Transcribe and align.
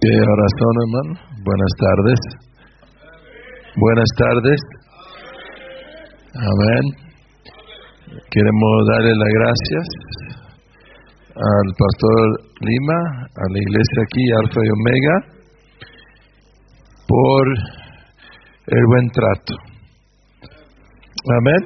¿Qué 0.00 0.12
oración, 0.14 0.74
hermano? 0.84 1.12
Buenas 1.42 1.72
tardes. 1.76 2.20
Buenas 3.74 4.10
tardes. 4.16 4.60
Amén. 6.34 6.84
Queremos 8.30 8.86
darle 8.92 9.12
las 9.16 9.32
gracias 9.40 9.86
al 11.34 11.68
pastor 11.78 12.22
Lima, 12.60 13.00
a 13.34 13.44
la 13.50 13.58
iglesia 13.58 14.02
aquí, 14.04 14.22
Alfa 14.44 14.60
y 14.62 14.70
Omega, 14.70 15.16
por 17.08 17.44
el 18.66 18.84
buen 18.86 19.10
trato. 19.10 19.54
Amén. 21.38 21.62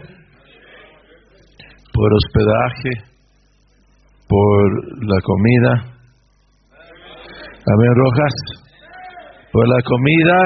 Por 1.92 2.09
hospedaje, 2.15 3.13
por 4.28 5.06
la 5.06 5.20
comida, 5.23 5.95
Amén, 7.66 7.92
Rojas. 7.96 8.34
Por 9.51 9.66
la 9.66 9.80
comida. 9.88 10.37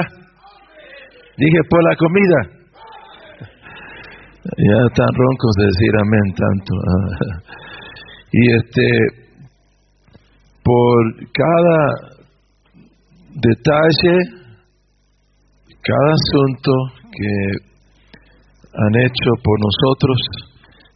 Dije 1.35 1.59
por 1.69 1.83
la 1.83 1.95
comida. 1.97 2.39
Ya 4.55 4.77
están 4.87 5.11
roncos 5.11 5.53
de 5.57 5.65
decir 5.65 5.93
amén 5.99 6.27
tanto. 6.35 6.73
Y 8.31 8.55
este, 8.57 8.87
por 10.63 11.15
cada 11.33 11.79
detalle, 13.33 14.15
cada 15.81 16.11
asunto 16.13 16.71
que 17.11 17.31
han 18.75 18.95
hecho 19.01 19.29
por 19.43 19.57
nosotros 19.59 20.17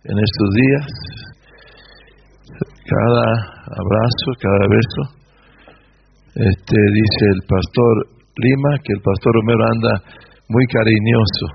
en 0.04 0.18
estos 0.20 0.50
días, 0.62 1.23
cada 2.86 3.26
abrazo, 3.80 4.28
cada 4.40 4.64
beso, 4.68 5.02
este, 6.36 6.78
dice 6.78 7.24
el 7.30 7.42
pastor 7.48 7.94
Lima 8.34 8.72
que 8.82 8.94
el 8.98 9.02
pastor 9.06 9.32
Romero 9.38 9.64
anda 9.70 9.94
muy 10.50 10.66
cariñoso. 10.74 11.46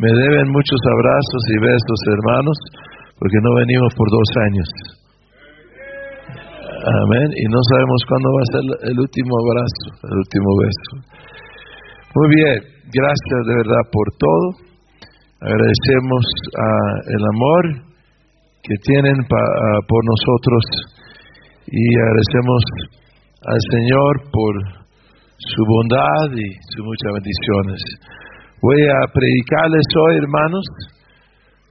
Me 0.00 0.08
deben 0.08 0.48
muchos 0.48 0.80
abrazos 0.80 1.42
y 1.52 1.56
besos, 1.60 1.98
hermanos, 2.18 2.58
porque 3.20 3.38
no 3.44 3.54
venimos 3.54 3.92
por 3.94 4.08
dos 4.10 4.30
años. 4.48 4.68
Amén. 6.84 7.28
Y 7.36 7.44
no 7.48 7.60
sabemos 7.70 8.00
cuándo 8.08 8.28
va 8.32 8.40
a 8.40 8.52
ser 8.52 8.64
el 8.92 8.98
último 8.98 9.32
abrazo, 9.44 9.84
el 10.08 10.16
último 10.18 10.50
beso. 10.60 10.92
Muy 12.16 12.28
bien, 12.36 12.58
gracias 12.92 13.40
de 13.46 13.54
verdad 13.54 13.84
por 13.92 14.06
todo. 14.16 14.46
Agradecemos 15.40 16.24
el 17.12 17.22
amor 17.24 17.93
que 18.64 18.76
tienen 18.80 19.16
por 19.28 20.02
nosotros 20.08 20.62
y 21.68 21.84
agradecemos 22.00 22.62
al 23.44 23.60
Señor 23.76 24.12
por 24.32 24.52
su 25.36 25.60
bondad 25.68 26.32
y 26.32 26.48
sus 26.72 26.80
muchas 26.80 27.12
bendiciones. 27.12 27.80
Voy 28.64 28.80
a 28.88 29.04
predicarles 29.12 29.84
hoy, 30.00 30.16
hermanos, 30.16 30.64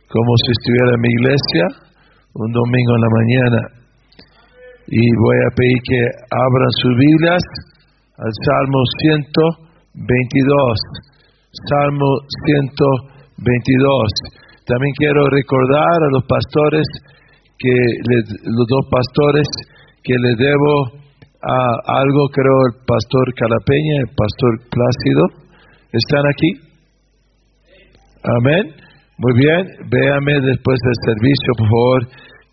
como 0.05 0.31
si 0.45 0.53
estuviera 0.53 0.94
en 0.94 1.02
mi 1.02 1.09
iglesia, 1.09 1.66
un 2.38 2.52
domingo 2.53 2.94
en 2.94 3.02
la 3.02 3.09
mañana. 3.09 3.61
Y 4.85 5.02
voy 5.02 5.38
a 5.50 5.55
pedir 5.57 5.80
que 5.89 6.02
abran 6.30 6.72
sus 6.78 6.94
Biblias 6.94 7.41
al 8.22 8.33
Salmo 8.45 8.78
122. 9.02 10.78
Salmo 11.73 12.09
122. 12.45 14.42
También 14.66 14.94
quiero 14.97 15.28
recordar 15.30 15.97
a 16.08 16.11
los 16.14 16.23
pastores 16.23 16.88
que 17.59 17.75
los 18.44 18.67
dos 18.67 18.86
pastores 18.89 19.47
que 20.03 20.16
les 20.19 20.38
debo 20.38 21.03
algo, 21.44 22.22
creo, 22.31 22.57
el 22.72 22.85
pastor 22.88 23.34
Calapeña, 23.35 24.07
el 24.07 24.12
pastor 24.16 24.52
Plácido. 24.72 25.23
¿Están 25.91 26.23
aquí? 26.31 26.52
Amén. 28.23 28.75
Muy 29.18 29.34
bien, 29.38 29.68
véame 29.91 30.34
después 30.41 30.79
del 30.84 30.97
servicio, 31.06 31.50
por 31.57 31.68
favor. 31.68 32.02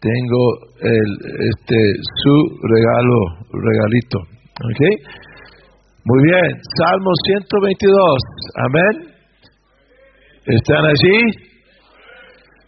Tengo 0.00 0.42
el, 0.82 1.10
este, 1.50 1.76
su 2.24 2.34
regalo, 2.62 3.18
regalito. 3.52 4.18
¿Ok? 4.66 4.82
Muy 6.04 6.22
bien, 6.24 6.58
Salmo 6.76 7.10
122. 7.26 7.94
Amén. 8.56 9.14
¿Están 10.46 10.84
allí? 10.86 11.49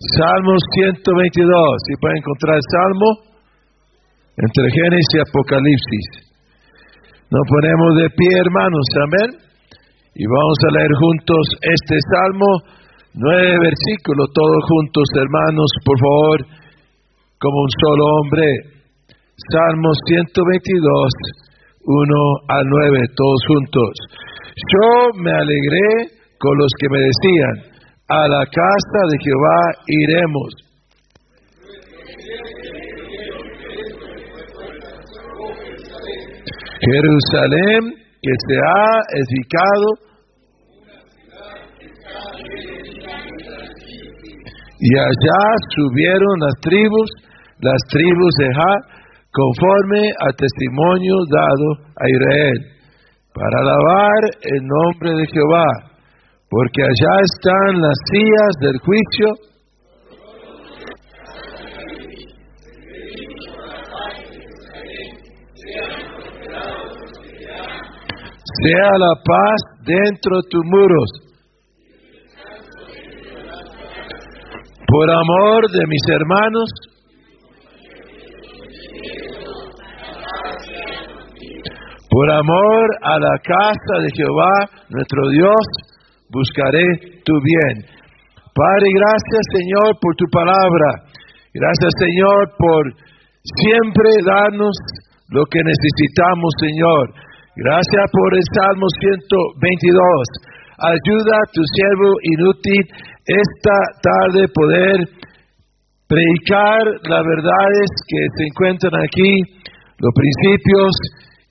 Salmo 0.03 0.55
122. 0.75 1.87
Si 1.87 1.95
pueden 2.03 2.19
encontrar 2.19 2.59
el 2.59 2.67
Salmo 2.75 3.09
entre 4.35 4.65
Génesis 4.75 5.15
y 5.15 5.19
Apocalipsis. 5.23 6.07
Nos 7.31 7.45
ponemos 7.47 7.91
de 8.03 8.09
pie, 8.11 8.33
hermanos, 8.35 8.87
amén. 9.07 9.31
Y 10.19 10.25
vamos 10.27 10.59
a 10.67 10.75
leer 10.75 10.93
juntos 10.99 11.45
este 11.63 11.97
salmo, 12.13 12.51
nueve 13.15 13.57
versículos, 13.63 14.27
todos 14.35 14.61
juntos, 14.69 15.07
hermanos, 15.23 15.71
por 15.87 15.99
favor, 16.03 16.39
como 17.39 17.57
un 17.63 17.73
solo 17.87 18.05
hombre. 18.19 18.47
Salmo 19.55 19.91
122, 20.11 21.15
1 21.79 22.15
al 22.51 22.65
9, 22.67 23.07
todos 23.15 23.41
juntos. 23.49 23.93
Yo 24.51 25.23
me 25.23 25.31
alegré 25.31 26.11
con 26.39 26.59
los 26.59 26.71
que 26.79 26.89
me 26.91 26.99
decían, 26.99 27.72
a 28.13 28.29
la 28.29 28.45
casa 28.45 29.01
de 29.11 29.17
Jehová 29.25 29.61
iremos. 29.87 30.51
Jerusalén 36.85 37.95
que 38.21 38.33
se 38.47 38.57
ha 38.59 39.01
edificado 39.23 39.89
y 44.79 44.99
allá 44.99 45.43
subieron 45.77 46.41
las 46.41 46.55
tribus, 46.61 47.11
las 47.61 47.81
tribus 47.89 48.35
de 48.39 48.47
Ja, 48.53 48.73
conforme 49.31 50.11
al 50.19 50.35
testimonio 50.35 51.15
dado 51.31 51.87
a 51.97 52.11
Israel, 52.11 52.59
para 53.33 53.61
alabar 53.61 54.21
el 54.43 54.61
nombre 54.67 55.11
de 55.13 55.27
Jehová, 55.33 55.92
porque 56.53 56.83
allá 56.83 57.15
están 57.33 57.81
las 57.81 57.97
sillas 58.13 58.53
del 58.61 58.79
juicio. 58.85 59.27
Sea 68.61 68.91
la 68.99 69.15
paz 69.25 69.61
dentro 69.87 70.37
de 70.37 70.49
tus 70.51 70.63
muros. 70.67 71.11
Por 74.87 75.11
amor 75.11 75.71
de 75.71 75.87
mis 75.87 76.03
hermanos, 76.11 76.69
por 82.11 82.31
amor 82.31 82.85
a 83.05 83.19
la 83.19 83.39
casa 83.43 84.03
de 84.03 84.09
Jehová, 84.15 84.69
nuestro 84.91 85.31
Dios, 85.31 85.92
buscaré 86.33 87.21
tu 87.25 87.35
bien. 87.45 87.85
Padre, 88.53 88.87
gracias 88.97 89.45
Señor 89.53 90.01
por 90.01 90.17
tu 90.17 90.27
palabra. 90.33 90.89
Gracias 91.53 91.93
Señor 92.01 92.57
por 92.57 92.83
siempre 93.45 94.09
darnos 94.25 94.73
lo 95.29 95.45
que 95.47 95.61
necesitamos, 95.61 96.51
Señor. 96.61 97.05
Gracias 97.57 98.05
por 98.13 98.31
el 98.33 98.45
Salmo 98.57 98.87
122. 99.01 99.93
Ayuda 100.81 101.35
a 101.37 101.51
tu 101.53 101.61
siervo 101.77 102.11
inútil 102.37 102.83
esta 103.29 103.77
tarde 104.01 104.49
poder 104.53 104.97
predicar 106.09 106.81
las 107.09 107.25
verdades 107.25 107.89
que 108.09 108.21
se 108.37 108.43
encuentran 108.49 108.97
aquí, 109.01 109.33
los 110.01 110.13
principios, 110.13 110.93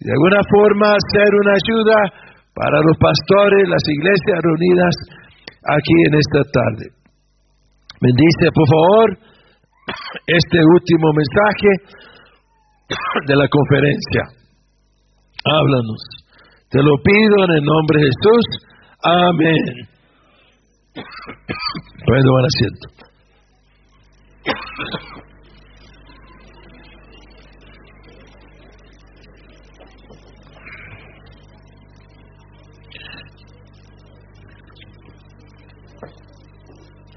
y 0.02 0.06
de 0.06 0.14
alguna 0.14 0.42
forma 0.50 0.86
ser 1.14 1.30
una 1.34 1.54
ayuda 1.54 1.98
para 2.62 2.78
los 2.86 2.96
pastores, 3.02 3.66
las 3.74 3.82
iglesias 3.90 4.38
reunidas 4.46 4.94
aquí 5.66 5.96
en 6.06 6.14
esta 6.14 6.46
tarde. 6.46 6.94
Bendice, 8.00 8.54
por 8.54 8.68
favor, 8.70 9.18
este 10.28 10.60
último 10.78 11.10
mensaje 11.10 11.72
de 13.26 13.36
la 13.36 13.48
conferencia. 13.50 14.22
Háblanos. 15.44 16.02
Te 16.70 16.84
lo 16.84 17.02
pido 17.02 17.46
en 17.46 17.52
el 17.58 17.64
nombre 17.66 17.98
de 17.98 18.06
Jesús. 18.06 18.46
Amén. 19.02 19.90
Pueden 22.06 22.24
tomar 22.24 22.46
asiento. 22.46 22.86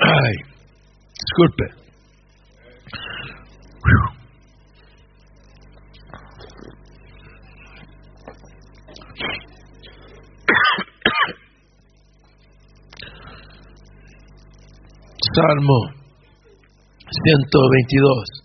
Ay, 0.01 0.35
disculpe. 1.13 1.85
Salmo 15.35 15.79
122 17.11 18.45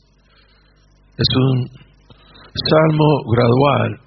es 1.18 1.28
un 1.36 1.70
salmo 2.68 3.10
gradual, 3.32 4.00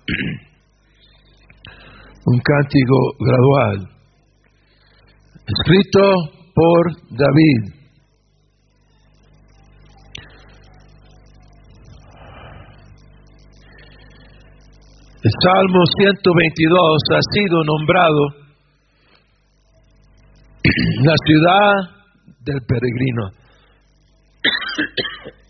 un 2.24 2.40
cántico 2.40 2.98
gradual, 3.20 3.88
escrito 5.46 6.41
por 6.54 6.92
David. 7.10 7.82
El 15.24 15.30
Salmo 15.40 15.82
122 15.98 16.76
ha 17.14 17.20
sido 17.32 17.62
nombrado 17.62 18.22
la 21.04 21.14
ciudad 21.24 21.72
del 22.40 22.60
peregrino. 22.66 23.30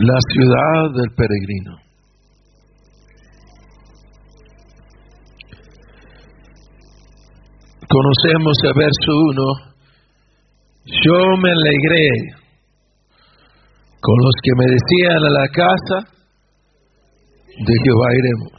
La 0.00 0.14
ciudad 0.32 0.92
del 0.94 1.10
peregrino. 1.16 1.87
Conocemos 7.98 8.54
el 8.62 8.74
verso 8.78 9.10
1 9.10 9.68
yo 10.86 11.18
me 11.42 11.50
alegré 11.50 12.06
con 14.00 14.16
los 14.24 14.34
que 14.42 14.52
me 14.56 14.66
decían 14.70 15.18
a 15.18 15.30
la 15.30 15.48
casa 15.48 15.98
de 17.58 17.74
Jehová 17.84 18.08
iremos. 18.16 18.56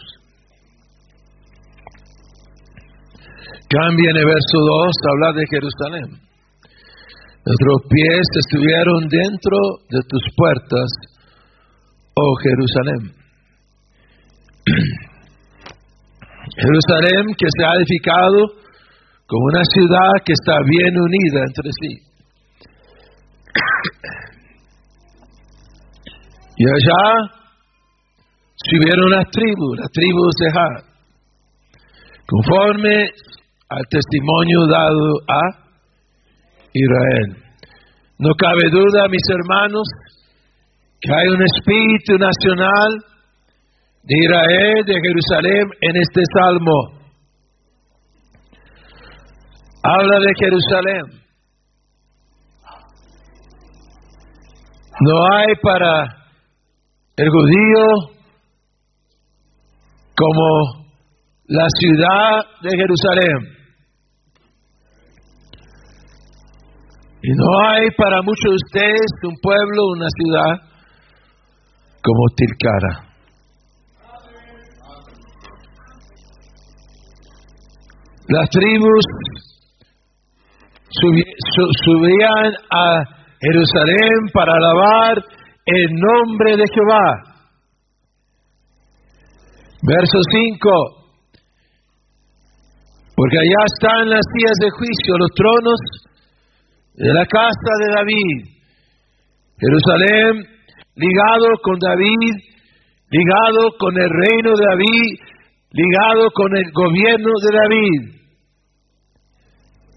Cambia 3.70 4.10
en 4.12 4.18
el 4.18 4.26
verso 4.26 4.58
2, 4.60 4.96
habla 5.10 5.32
de 5.40 5.46
Jerusalén. 5.50 6.10
Nuestros 7.46 7.78
pies 7.90 8.28
estuvieron 8.46 9.08
dentro 9.08 9.58
de 9.90 10.02
tus 10.08 10.24
puertas, 10.36 10.90
oh 12.14 12.36
Jerusalén. 12.44 13.16
Jerusalén 16.58 17.34
que 17.38 17.48
se 17.58 17.64
ha 17.66 17.76
edificado 17.76 18.69
como 19.30 19.46
una 19.46 19.62
ciudad 19.64 20.10
que 20.26 20.34
está 20.34 20.58
bien 20.66 20.98
unida 20.98 21.40
entre 21.46 21.70
sí. 21.70 21.94
Y 26.58 26.66
allá 26.66 27.30
subieron 28.56 29.12
las 29.12 29.26
tribus, 29.30 29.78
las 29.78 29.92
tribus 29.92 30.34
de 30.40 30.50
conforme 32.26 33.06
al 33.70 33.86
testimonio 33.90 34.66
dado 34.66 35.14
a 35.28 35.42
Israel. 36.74 37.38
No 38.18 38.34
cabe 38.34 38.68
duda, 38.72 39.08
mis 39.10 39.24
hermanos, 39.30 39.88
que 41.00 41.14
hay 41.14 41.28
un 41.28 41.42
espíritu 41.44 42.18
nacional 42.18 42.98
de 44.04 44.16
Israel, 44.26 44.86
de 44.86 44.94
Jerusalén, 45.00 45.64
en 45.82 45.98
este 45.98 46.22
salmo. 46.36 46.99
Habla 49.92 50.18
de 50.20 50.32
Jerusalén. 50.40 51.04
No 55.02 55.16
hay 55.34 55.48
para 55.64 56.04
el 57.16 57.30
judío 57.30 57.86
como 60.16 60.86
la 61.48 61.66
ciudad 61.80 62.46
de 62.62 62.70
Jerusalén. 62.78 63.58
Y 67.24 67.32
no 67.34 67.70
hay 67.70 67.88
para 67.98 68.22
muchos 68.22 68.44
de 68.44 68.56
ustedes 68.56 69.12
un 69.24 69.36
pueblo, 69.42 69.82
una 69.96 70.08
ciudad 70.10 70.70
como 72.04 72.26
Tilcara. 72.36 73.10
Las 78.28 78.50
tribus 78.52 79.39
subían 80.90 82.54
a 82.72 83.04
Jerusalén 83.42 84.30
para 84.34 84.54
alabar 84.54 85.24
el 85.66 85.88
nombre 85.94 86.58
de 86.58 86.64
Jehová. 86.74 87.30
Verso 89.82 90.20
5. 90.32 91.00
Porque 93.16 93.38
allá 93.38 93.64
están 93.74 94.10
las 94.10 94.22
sillas 94.34 94.58
de 94.62 94.70
juicio, 94.72 95.18
los 95.18 95.32
tronos 95.36 95.80
de 96.96 97.14
la 97.14 97.26
casa 97.26 97.72
de 97.86 97.94
David. 97.96 98.60
Jerusalén 99.60 100.60
ligado 100.96 101.48
con 101.64 101.80
David, 101.80 102.34
ligado 103.10 103.78
con 103.78 103.98
el 103.98 104.10
reino 104.10 104.52
de 104.56 104.66
David, 104.66 105.20
ligado 105.72 106.32
con 106.32 106.56
el 106.56 106.72
gobierno 106.72 107.32
de 107.44 107.58
David. 107.58 108.20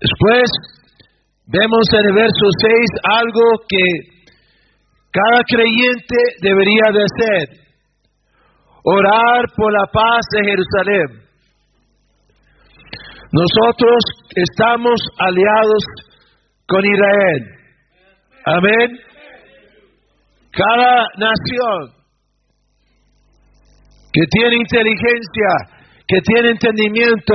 Después 0.00 0.50
Vemos 1.52 1.84
en 1.93 2.06
el 2.08 2.14
verso 2.14 2.46
6 2.64 2.75
algo 3.12 3.44
que 3.69 3.84
cada 5.12 5.43
creyente 5.44 6.16
debería 6.40 6.88
de 6.90 7.04
hacer. 7.04 7.58
Orar 8.84 9.44
por 9.54 9.70
la 9.70 9.87
paz 9.93 10.25
de 10.32 10.44
Jerusalén. 10.44 11.22
Nosotros 13.32 14.00
estamos 14.34 14.99
aliados 15.19 15.84
con 16.66 16.81
Israel. 16.87 17.43
Amén. 18.46 18.98
Cada 20.52 21.05
nación 21.19 21.93
que 24.10 24.22
tiene 24.31 24.56
inteligencia, 24.56 25.50
que 26.08 26.20
tiene 26.22 26.48
entendimiento, 26.48 27.34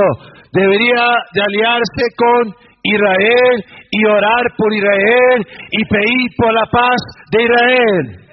debería 0.54 1.06
de 1.34 1.42
aliarse 1.42 2.04
con 2.18 2.56
Israel 2.84 3.66
y 3.92 4.06
orar 4.06 4.44
por 4.58 4.74
Israel 4.74 5.48
y 5.72 5.86
pedir 5.86 6.30
por 6.38 6.54
la 6.54 6.66
paz 6.72 7.00
de 7.32 7.44
Israel. 7.44 8.28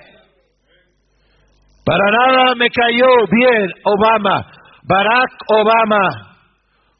Para 1.85 2.05
nada 2.11 2.55
me 2.57 2.69
cayó 2.71 3.09
bien 3.31 3.69
Obama, 3.85 4.47
Barack 4.89 5.33
Obama, 5.49 6.35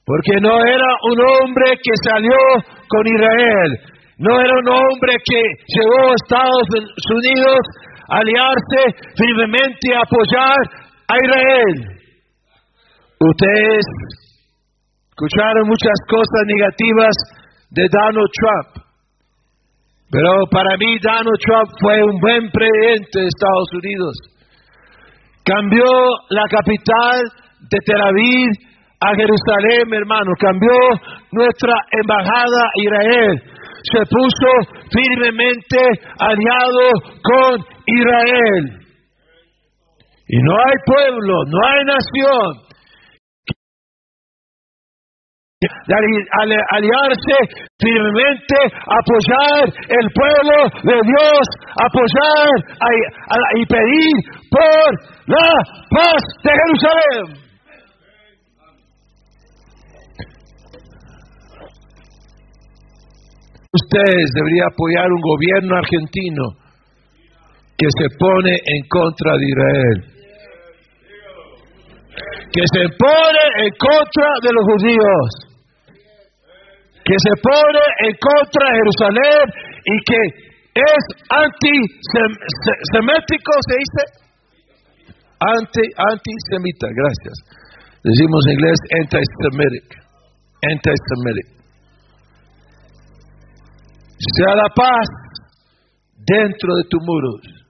porque 0.05 0.41
no 0.41 0.61
era 0.61 0.91
un 1.11 1.19
hombre 1.21 1.73
que 1.83 1.93
salió 2.05 2.37
con 2.87 3.07
Israel, 3.07 3.71
no 4.19 4.41
era 4.41 4.53
un 4.53 4.69
hombre 4.69 5.15
que 5.25 5.43
llevó 5.69 6.11
a 6.11 6.15
Estados 6.15 6.69
Unidos 7.17 7.59
a 8.11 8.19
aliarse 8.19 8.83
firmemente 9.17 9.95
a 9.97 10.03
apoyar 10.03 10.59
a 11.09 11.15
Israel. 11.17 11.95
Ustedes 13.21 13.85
escucharon 15.09 15.67
muchas 15.67 15.99
cosas 16.11 16.43
negativas 16.45 17.15
de 17.75 17.85
Donald 17.91 18.31
Trump. 18.39 18.85
Pero 20.11 20.47
para 20.51 20.77
mí 20.79 20.95
Donald 21.03 21.41
Trump 21.43 21.69
fue 21.83 21.97
un 22.05 22.21
buen 22.21 22.51
presidente 22.51 23.19
de 23.19 23.27
Estados 23.27 23.71
Unidos. 23.75 24.15
Cambió 25.45 25.85
la 26.31 26.45
capital 26.49 27.19
de 27.69 27.79
Tel 27.85 28.01
Aviv 28.01 28.51
a 29.01 29.11
Jerusalén, 29.17 29.91
hermano. 29.93 30.31
Cambió 30.39 30.79
nuestra 31.33 31.75
embajada 31.91 32.63
a 32.63 32.79
Israel. 32.79 33.43
Se 33.91 34.01
puso 34.07 34.51
firmemente 34.89 35.79
aliado 36.19 36.87
con 37.21 37.59
Israel. 37.85 38.85
Y 40.29 40.39
no 40.41 40.53
hay 40.57 40.75
pueblo, 40.87 41.45
no 41.45 41.59
hay 41.69 41.85
nación 41.85 42.65
aliarse 46.71 47.37
firmemente, 47.79 48.57
apoyar 48.87 49.65
el 49.89 50.07
pueblo 50.13 50.59
de 50.83 51.01
Dios, 51.03 51.47
apoyar 51.85 52.49
y 53.57 53.67
pedir 53.67 54.15
por 54.51 54.91
la 55.27 55.51
paz 55.91 56.23
de 56.43 56.51
Jerusalén. 56.51 57.45
Ustedes 63.73 64.31
deberían 64.35 64.69
apoyar 64.73 65.07
un 65.11 65.21
gobierno 65.21 65.77
argentino 65.77 66.45
que 67.77 67.89
se 67.99 68.07
pone 68.19 68.53
en 68.53 68.89
contra 68.89 69.33
de 69.37 69.45
Israel 69.45 70.15
que 72.55 72.63
se 72.73 72.85
pone 72.97 73.67
en 73.67 73.71
contra 73.75 74.29
de 74.43 74.51
los 74.53 74.65
judíos 74.65 75.54
que 77.05 77.17
se 77.21 77.37
pone 77.45 77.85
en 78.09 78.17
contra 78.17 78.65
de 78.65 78.81
Jerusalén 78.81 79.45
y 79.85 79.93
que 80.09 80.17
es 80.75 81.03
antisemético, 81.31 83.55
se 83.69 83.79
dice, 83.79 84.03
anti, 85.39 85.87
antisemita, 85.95 86.89
gracias. 86.89 87.39
Decimos 88.03 88.43
en 88.49 88.53
inglés 88.53 88.79
anti-semitic, 89.01 89.87
anti-semitic. 90.65 91.47
Sea 94.19 94.55
la 94.57 94.69
paz 94.75 95.09
dentro 96.25 96.77
de 96.77 96.85
tus 96.89 97.03
muros. 97.03 97.65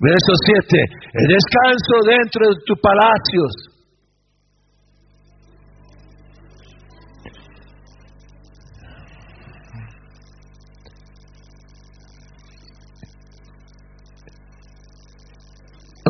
Verso 0.00 0.32
7, 0.32 0.80
el 1.12 1.28
descanso 1.28 2.00
dentro 2.08 2.48
de 2.48 2.56
tus 2.64 2.80
palacios. 2.80 3.69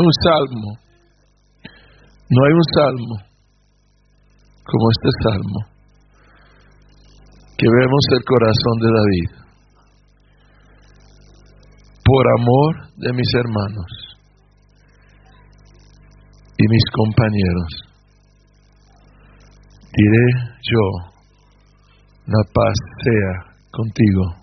Un 0.00 0.12
salmo. 0.24 0.70
No 2.30 2.44
hay 2.44 2.52
un 2.52 2.68
salmo 2.74 3.16
como 4.64 4.90
este 4.90 5.10
salmo 5.24 5.60
que 7.58 7.66
vemos 7.68 8.04
el 8.12 8.24
corazón 8.24 8.76
de 8.80 8.88
David. 8.98 9.30
Por 12.04 12.24
amor 12.40 12.72
de 12.96 13.12
mis 13.12 13.34
hermanos 13.34 13.90
y 16.56 16.64
mis 16.68 16.84
compañeros, 16.92 17.70
diré 19.92 20.26
yo, 20.62 20.84
la 22.26 22.42
paz 22.54 22.74
sea 23.04 23.54
contigo. 23.70 24.40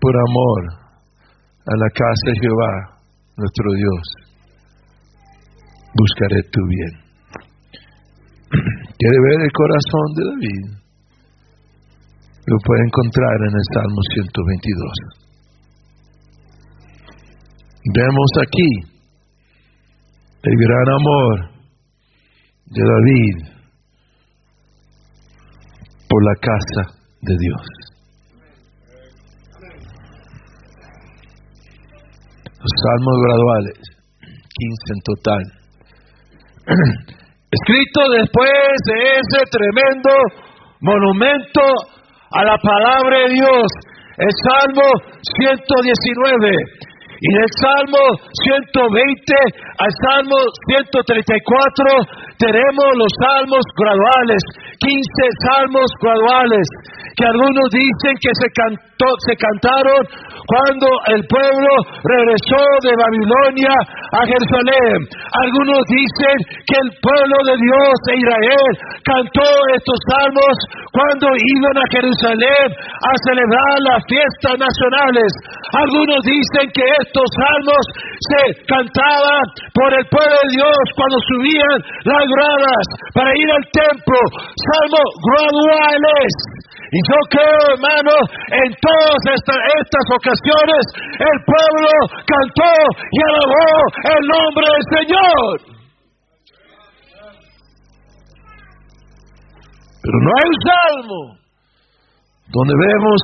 Por 0.00 0.14
amor 0.28 0.83
a 1.66 1.74
la 1.76 1.88
casa 1.90 2.24
de 2.26 2.34
Jehová, 2.40 3.00
nuestro 3.36 3.72
Dios, 3.72 4.04
buscaré 5.94 6.42
tu 6.52 6.60
bien. 6.68 6.92
¿Quiere 8.98 9.18
ver 9.24 9.40
el 9.42 9.52
corazón 9.52 10.06
de 10.16 10.22
David? 10.24 10.84
Lo 12.46 12.56
puede 12.66 12.82
encontrar 12.84 13.36
en 13.48 13.54
el 13.56 13.64
Salmo 13.72 14.00
122. 14.12 15.24
Vemos 17.94 18.30
aquí 18.42 18.70
el 20.42 20.56
gran 20.56 20.88
amor 21.00 21.50
de 22.66 22.82
David 22.82 23.36
por 26.08 26.24
la 26.24 26.34
casa 26.40 26.82
de 27.22 27.36
Dios. 27.38 27.93
Salmos 32.72 33.16
graduales, 33.24 33.76
15 34.20 34.92
en 34.94 35.00
total. 35.04 35.42
Escrito 37.54 38.00
después 38.18 38.72
de 38.88 38.96
ese 39.20 39.40
tremendo 39.50 40.10
monumento 40.80 41.62
a 42.32 42.44
la 42.44 42.56
palabra 42.58 43.28
de 43.28 43.34
Dios, 43.34 43.66
el 44.18 44.32
Salmo 44.48 44.88
119. 45.22 46.50
Y 47.24 47.28
del 47.30 47.50
Salmo 47.62 48.02
120 48.42 49.32
al 49.78 49.92
Salmo 50.02 50.36
134 50.66 52.34
tenemos 52.36 52.88
los 52.98 53.12
salmos 53.22 53.64
graduales, 53.78 54.42
15 54.76 54.98
salmos 55.46 55.88
graduales, 56.02 56.66
que 57.14 57.24
algunos 57.24 57.66
dicen 57.70 58.14
que 58.18 58.32
se, 58.34 58.48
cantó, 58.50 59.08
se 59.22 59.34
cantaron 59.38 60.02
cuando 60.44 60.86
el 61.14 61.22
pueblo 61.30 61.72
regresó 62.02 62.62
de 62.82 62.92
Babilonia 62.98 63.74
a 64.12 64.20
Jerusalén. 64.26 64.98
Algunos 65.30 65.82
dicen 65.88 66.36
que 66.66 66.76
el 66.82 66.90
pueblo 66.98 67.36
de 67.46 67.54
Dios 67.54 67.92
de 68.10 68.14
Israel 68.18 68.70
cantó 69.06 69.48
estos 69.78 69.98
salmos 70.10 70.54
cuando 70.90 71.26
iban 71.34 71.76
a 71.78 71.86
Jerusalén 71.90 72.68
a 72.74 73.12
celebrar 73.26 73.74
las 73.88 74.00
fiestas 74.10 74.54
nacionales. 74.58 75.30
Algunos 75.74 76.20
dicen 76.26 76.66
que 76.74 76.84
estos 77.02 77.28
salmos 77.30 77.82
se 78.26 78.42
cantaban 78.66 79.44
por 79.74 79.90
el 79.94 80.04
pueblo 80.10 80.36
de 80.44 80.50
Dios 80.54 80.82
cuando 80.98 81.18
subían 81.30 81.78
las 82.10 82.24
gradas 82.26 82.84
para 83.14 83.30
ir 83.34 83.48
al 83.50 83.64
templo. 83.70 84.18
Salmos 84.54 85.08
graduales. 85.30 86.63
Y 86.94 87.00
yo 87.10 87.18
creo, 87.26 87.58
hermano, 87.74 88.14
en 88.54 88.70
todas 88.78 89.18
estas, 89.34 90.06
ocasiones 90.14 90.82
el 91.10 91.38
pueblo 91.42 91.90
cantó 92.22 92.70
y 93.10 93.18
alabó 93.18 93.66
el 94.14 94.22
nombre 94.30 94.62
del 94.70 94.86
Señor. 94.94 95.74
Pero 100.04 100.16
no 100.22 100.30
hay 100.38 100.46
un 100.54 100.60
salmo 100.70 101.20
donde 102.46 102.74
vemos 102.78 103.20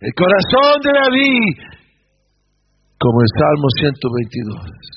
el 0.00 0.12
corazón 0.12 0.76
de 0.84 0.92
David 1.00 1.56
como 2.98 3.22
el 3.22 3.30
Salmo 3.40 3.68
122. 3.80 4.96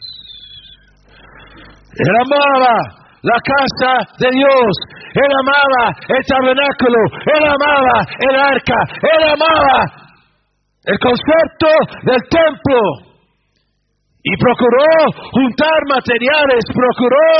Él 1.95 2.15
amaba 2.27 2.99
la 3.21 3.37
casa 3.43 3.91
de 4.19 4.29
Dios, 4.31 4.71
él 5.19 5.31
amaba 5.43 5.83
el 6.07 6.23
tabernáculo, 6.25 6.99
él 7.27 7.43
amaba 7.43 7.95
el 8.29 8.35
arca, 8.35 8.79
él 9.03 9.23
amaba 9.35 9.77
el 10.85 10.97
concepto 10.99 11.69
del 12.03 12.21
templo. 12.29 12.79
Y 14.21 14.35
procuró 14.35 14.87
juntar 15.31 15.79
materiales, 15.87 16.63
procuró 16.75 17.31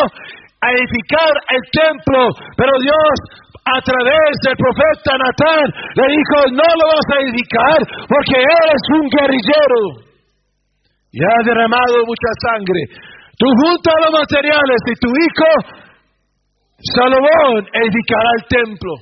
edificar 0.60 1.34
el 1.56 1.64
templo, 1.72 2.30
pero 2.56 2.72
Dios 2.80 3.16
a 3.64 3.80
través 3.82 4.32
del 4.44 4.56
profeta 4.56 5.12
Natán 5.20 5.66
le 5.96 6.06
dijo, 6.08 6.38
no 6.56 6.64
lo 6.64 6.86
vas 6.88 7.08
a 7.14 7.22
edificar 7.22 7.80
porque 8.08 8.40
eres 8.40 8.82
un 8.96 9.06
guerrillero 9.12 10.10
y 11.12 11.20
ha 11.24 11.38
derramado 11.44 12.06
mucha 12.06 12.32
sangre. 12.48 12.82
Tú 13.38 13.48
juntas 13.64 13.96
los 14.04 14.14
materiales 14.20 14.80
y 14.88 14.96
tu 15.00 15.10
hijo 15.10 15.52
Salomón 16.96 17.68
edificará 17.74 18.30
el 18.40 18.46
templo. 18.48 18.94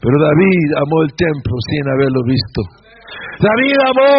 Pero 0.00 0.16
David 0.20 0.68
amó 0.76 1.02
el 1.02 1.12
templo 1.16 1.54
sin 1.72 1.84
haberlo 1.88 2.20
visto. 2.28 2.60
David 3.40 3.76
amó 3.88 4.14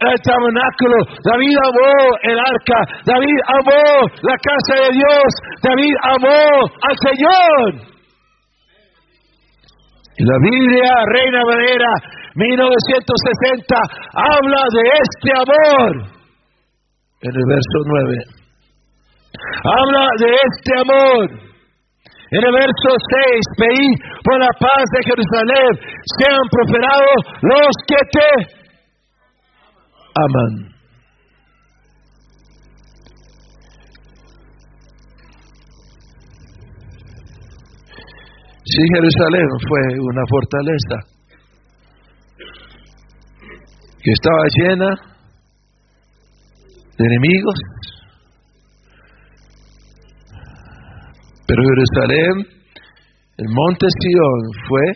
el 0.00 0.18
tabernáculo, 0.22 0.98
David 1.24 1.56
amó 1.58 1.92
el 2.22 2.38
arca, 2.38 2.78
David 3.04 3.38
amó 3.46 3.84
la 4.22 4.36
casa 4.38 4.74
de 4.84 4.90
Dios, 4.94 5.28
David 5.62 5.94
amó 6.02 6.42
al 6.82 6.96
Señor. 7.02 7.94
Y 10.16 10.24
la 10.24 10.38
Biblia, 10.38 10.92
Reina 11.10 11.42
Valera, 11.44 11.92
1960, 12.36 13.76
habla 14.14 14.62
de 14.72 14.82
este 15.02 15.30
amor. 15.34 16.14
En 17.22 17.34
el 17.34 17.44
verso 17.48 17.78
9. 17.86 18.16
Habla 19.64 20.06
de 20.20 20.34
este 20.34 20.72
amor. 20.80 21.53
En 22.34 22.42
el 22.42 22.52
verso 22.52 22.90
6, 22.98 23.46
pedí 23.58 23.94
por 24.24 24.40
la 24.40 24.50
paz 24.58 24.84
de 24.90 25.00
Jerusalén, 25.06 25.70
sean 26.18 26.42
prosperados 26.50 27.18
los 27.42 27.72
que 27.86 28.00
te 28.10 28.30
aman. 30.16 30.74
Si 38.64 38.82
Jerusalén 38.96 39.48
fue 39.68 39.82
una 40.00 40.22
fortaleza 40.28 40.96
que 44.02 44.10
estaba 44.10 44.42
llena 44.58 44.90
de 46.98 47.04
enemigos, 47.06 47.54
Pero 51.46 51.62
Jerusalén, 51.62 52.32
el 53.36 53.48
monte 53.48 53.86
Sion 54.00 54.42
fue 54.68 54.86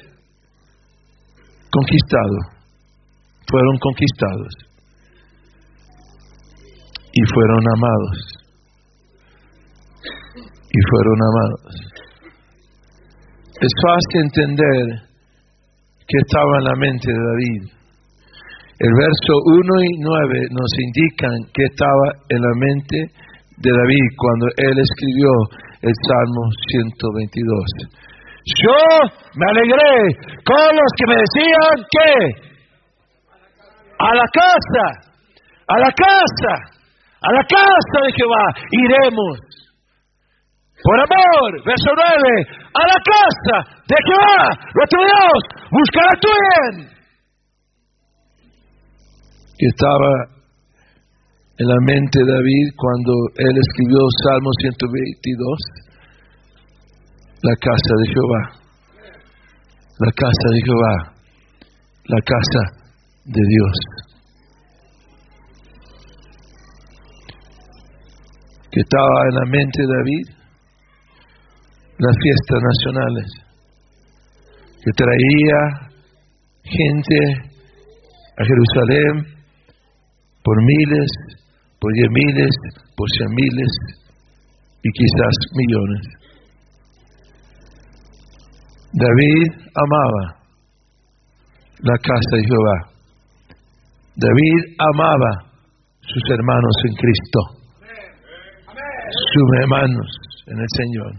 conquistado, 1.70 2.36
fueron 3.50 3.76
conquistados 3.78 4.68
y 7.12 7.20
fueron 7.34 7.62
amados. 7.74 8.16
Y 10.70 10.80
fueron 10.90 11.18
amados. 11.32 11.88
Es 13.60 13.72
fácil 13.82 14.20
entender 14.22 15.08
que 16.06 16.18
estaba 16.24 16.58
en 16.58 16.64
la 16.64 16.76
mente 16.76 17.08
de 17.10 17.18
David. 17.18 17.62
El 18.78 18.92
verso 18.94 19.32
1 19.44 19.82
y 19.82 19.98
9 19.98 20.48
nos 20.52 20.72
indican 20.78 21.34
que 21.52 21.64
estaba 21.64 22.06
en 22.28 22.40
la 22.40 22.54
mente 22.54 22.96
de 23.58 23.70
David 23.72 24.06
cuando 24.16 24.46
él 24.56 24.78
escribió 24.78 25.30
el 25.82 25.92
Salmo 26.08 26.42
122. 26.70 27.98
Yo 28.62 28.78
me 29.34 29.46
alegré 29.50 30.14
con 30.44 30.76
los 30.76 30.90
que 30.96 31.06
me 31.06 31.16
decían 31.16 31.76
que 31.90 32.48
a 33.98 34.14
la 34.14 34.24
casa, 34.32 34.86
a 35.66 35.78
la 35.78 35.90
casa, 35.92 36.54
a 37.20 37.32
la 37.32 37.42
casa 37.44 37.98
de 38.06 38.12
Jehová, 38.12 38.44
iremos. 38.70 39.38
Por 40.82 40.94
amor, 40.94 41.64
verso 41.64 41.90
9, 41.92 42.46
a 42.72 42.86
la 42.86 42.98
casa 43.02 43.56
de 43.88 43.96
Jehová, 44.06 44.58
nuestro 44.74 45.00
Dios, 45.00 45.40
buscará 45.70 46.10
tu 46.20 46.28
bien. 46.28 46.98
Que 49.58 49.66
estaba 49.66 50.37
en 51.58 51.66
la 51.66 51.80
mente 51.86 52.18
de 52.22 52.32
David 52.32 52.66
cuando 52.76 53.12
él 53.34 53.54
escribió 53.58 53.98
Salmo 54.22 54.50
122, 54.62 55.58
la 57.42 57.54
casa 57.58 57.94
de 57.98 58.06
Jehová, 58.14 58.42
la 59.98 60.12
casa 60.12 60.46
de 60.54 60.60
Jehová, 60.64 60.96
la 62.06 62.20
casa 62.22 62.62
de 63.24 63.42
Dios. 63.42 63.76
Que 68.70 68.80
estaba 68.80 69.18
en 69.28 69.34
la 69.34 69.46
mente 69.50 69.82
de 69.82 69.88
David 69.88 70.26
las 71.98 72.16
fiestas 72.22 72.60
nacionales, 72.62 73.26
que 74.84 74.92
traía 74.94 75.60
gente 76.62 77.18
a 78.36 78.44
Jerusalén 78.46 79.38
por 80.44 80.56
miles, 80.62 81.37
por 81.80 81.92
diez 81.92 82.08
miles, 82.10 82.50
por 82.96 83.06
cien 83.16 83.30
miles 83.34 83.72
y 84.82 84.88
quizás 84.90 85.34
millones. 85.54 86.18
David 88.92 89.68
amaba 89.74 90.38
la 91.80 91.96
casa 91.98 92.32
de 92.36 92.42
Jehová. 92.42 92.98
David 94.16 94.60
amaba 94.78 95.52
sus 96.00 96.22
hermanos 96.30 96.74
en 96.88 96.94
Cristo, 96.96 97.40
sus 99.32 99.48
hermanos 99.60 100.08
en 100.46 100.58
el 100.58 100.66
Señor. 100.74 101.12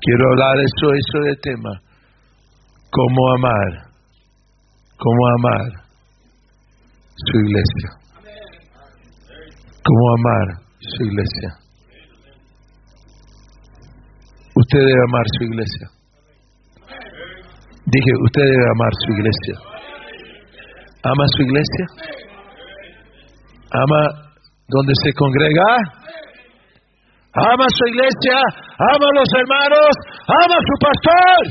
Quiero 0.00 0.28
hablar 0.30 0.56
eso, 0.58 0.92
eso 0.92 1.18
de 1.24 1.36
tema. 1.36 1.80
Cómo 2.90 3.32
amar, 3.34 3.90
cómo 4.96 5.26
amar 5.38 5.84
su 7.16 7.38
iglesia. 7.38 8.03
Cómo 9.86 10.04
amar 10.18 10.46
su 10.78 11.04
iglesia. 11.04 11.50
Usted 14.56 14.78
debe 14.78 15.02
amar 15.08 15.26
su 15.36 15.44
iglesia. 15.44 15.86
Dije, 17.86 18.12
usted 18.24 18.42
debe 18.42 18.66
amar 18.74 18.92
su 19.04 19.12
iglesia. 19.12 19.56
¿Ama 21.04 21.24
su 21.36 21.42
iglesia? 21.42 21.86
¿Ama 23.70 24.00
donde 24.68 24.92
se 25.02 25.12
congrega? 25.12 26.04
ama 27.34 27.66
su 27.66 27.84
iglesia, 27.90 28.38
ama 28.78 29.06
a 29.10 29.14
los 29.18 29.30
hermanos, 29.34 29.92
ama 30.28 30.54
a 30.54 30.66
su 30.68 30.74
pastor. 30.86 31.42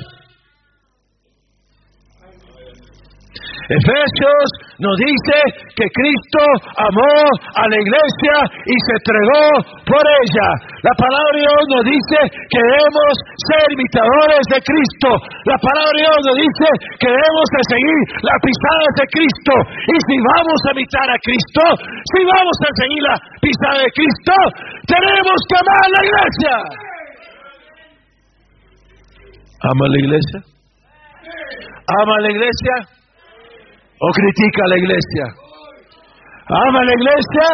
Efesios 3.69 4.45
nos 4.79 4.95
dice 4.99 5.37
que 5.79 5.87
Cristo 5.87 6.43
amó 6.75 7.15
a 7.55 7.63
la 7.71 7.77
iglesia 7.79 8.35
y 8.67 8.75
se 8.75 8.91
entregó 8.99 9.45
por 9.87 10.03
ella. 10.03 10.47
La 10.83 10.93
palabra 10.99 11.31
de 11.31 11.39
Dios 11.47 11.61
nos 11.71 11.83
dice 11.87 12.19
que 12.51 12.59
debemos 12.59 13.13
ser 13.39 13.63
imitadores 13.71 14.43
de 14.51 14.59
Cristo. 14.59 15.09
La 15.47 15.57
palabra 15.63 15.95
de 15.95 16.01
Dios 16.03 16.17
nos 16.27 16.37
dice 16.43 16.67
que 16.99 17.07
debemos 17.07 17.47
de 17.55 17.61
seguir 17.71 17.99
las 18.19 18.39
pisadas 18.43 18.91
de 18.99 19.05
Cristo. 19.15 19.53
Y 19.63 19.95
si 19.95 20.15
vamos 20.19 20.59
a 20.67 20.69
imitar 20.75 21.07
a 21.07 21.17
Cristo, 21.23 21.63
si 21.87 22.19
vamos 22.27 22.57
a 22.59 22.69
seguir 22.83 23.01
la 23.03 23.15
pisada 23.39 23.79
de 23.79 23.91
Cristo, 23.95 24.35
tenemos 24.91 25.37
que 25.47 25.55
amar 25.55 25.79
a 25.79 25.91
la 25.95 26.01
iglesia. 26.03 26.55
¿Ama 29.63 29.85
la 29.87 29.99
iglesia? 30.03 30.39
¿Ama 31.87 32.15
la 32.19 32.29
iglesia? 32.31 33.02
¿O 34.03 34.09
critica 34.11 34.61
a 34.65 34.67
la 34.67 34.77
iglesia? 34.83 35.25
¿Ama 36.67 36.79
la 36.83 36.93
iglesia? 36.99 37.47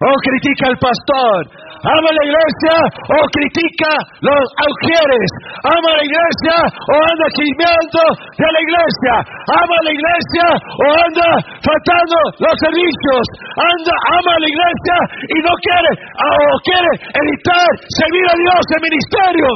¿O 0.00 0.10
critica 0.24 0.72
al 0.72 0.78
pastor? 0.80 1.40
¿Ama 1.84 2.10
la 2.16 2.24
iglesia 2.24 2.76
o 3.12 3.18
critica 3.28 3.92
los 4.24 4.44
agujeres? 4.56 5.28
¿Ama 5.68 5.90
la 6.00 6.04
iglesia 6.08 6.56
o 6.64 6.94
anda 6.96 7.26
chismeando 7.36 8.02
de 8.40 8.48
la 8.56 8.60
iglesia? 8.64 9.14
¿Ama 9.52 9.76
la 9.84 9.92
iglesia 9.92 10.46
o 10.80 10.86
anda 11.04 11.28
faltando 11.60 12.18
los 12.40 12.56
servicios? 12.64 13.24
Anda, 13.52 13.94
ama 14.16 14.32
la 14.40 14.48
iglesia 14.48 14.96
y 15.28 15.38
no 15.44 15.52
quiere 15.60 15.92
o 16.24 16.56
quiere 16.64 16.92
evitar 17.20 17.68
servir 18.00 18.26
a 18.32 18.36
Dios 18.40 18.62
en 18.64 18.80
ministerio. 18.80 19.48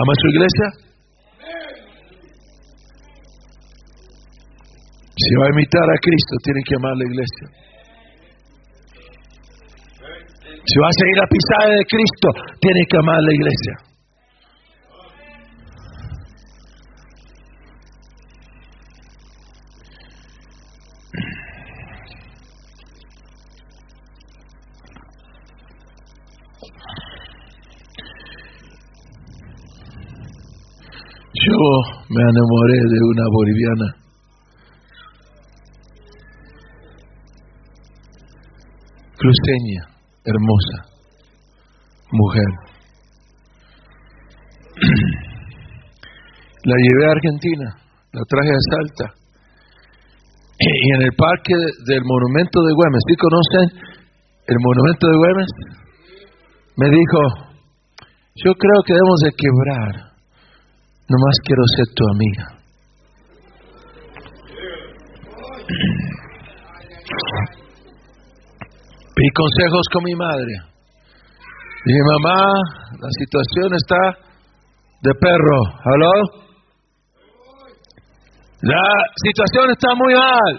¿Ama 0.00 0.12
su 0.16 0.26
iglesia? 0.32 0.83
Si 5.16 5.34
va 5.36 5.46
a 5.46 5.50
imitar 5.50 5.82
a 5.82 5.98
Cristo, 6.02 6.34
tiene 6.42 6.60
que 6.66 6.74
amar 6.74 6.92
la 6.96 7.04
iglesia. 7.04 7.46
Si 10.66 10.80
va 10.80 10.88
a 10.88 10.98
seguir 10.98 11.16
la 11.16 11.28
pisada 11.28 11.70
de 11.70 11.84
Cristo, 11.86 12.28
tiene 12.58 12.80
que 12.90 12.98
amar 12.98 13.22
la 13.22 13.34
iglesia. 13.34 13.74
Yo 31.46 31.58
me 32.08 32.22
enamoré 32.22 32.78
de 32.88 32.98
una 33.12 33.24
boliviana 33.30 34.03
cruceña, 39.24 39.88
hermosa, 40.28 40.76
mujer. 42.12 42.50
La 46.64 46.76
llevé 46.76 47.04
a 47.06 47.12
Argentina, 47.12 47.76
la 48.12 48.22
traje 48.26 48.48
a 48.48 48.60
Salta. 48.70 49.12
Y 50.58 50.92
en 50.94 51.02
el 51.02 51.12
parque 51.12 51.52
del 51.84 52.00
monumento 52.04 52.62
de 52.62 52.72
Güemes, 52.72 53.02
¿sí 53.06 53.14
conocen 53.16 53.68
el 54.46 54.56
monumento 54.60 55.06
de 55.06 55.16
Güemes? 55.16 55.50
Me 56.78 56.88
dijo, 56.88 57.20
yo 58.36 58.54
creo 58.54 58.82
que 58.86 58.94
debemos 58.94 59.20
de 59.20 59.32
quebrar, 59.36 60.16
nomás 61.06 61.36
quiero 61.44 61.62
ser 61.76 61.86
tu 61.94 62.08
amiga. 62.08 62.44
Pedí 69.14 69.30
consejos 69.30 69.84
con 69.92 70.02
mi 70.02 70.14
madre. 70.14 70.54
Dije, 71.86 72.00
mamá, 72.18 72.40
la 72.98 73.10
situación 73.18 73.70
está 73.74 74.02
de 75.02 75.12
perro. 75.20 75.60
¿Aló? 75.84 76.12
La 78.62 78.86
situación 79.22 79.70
está 79.70 79.94
muy 79.94 80.14
mal. 80.14 80.54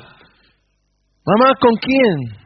Mamá, 1.25 1.53
¿con 1.59 1.73
quién? 1.81 2.45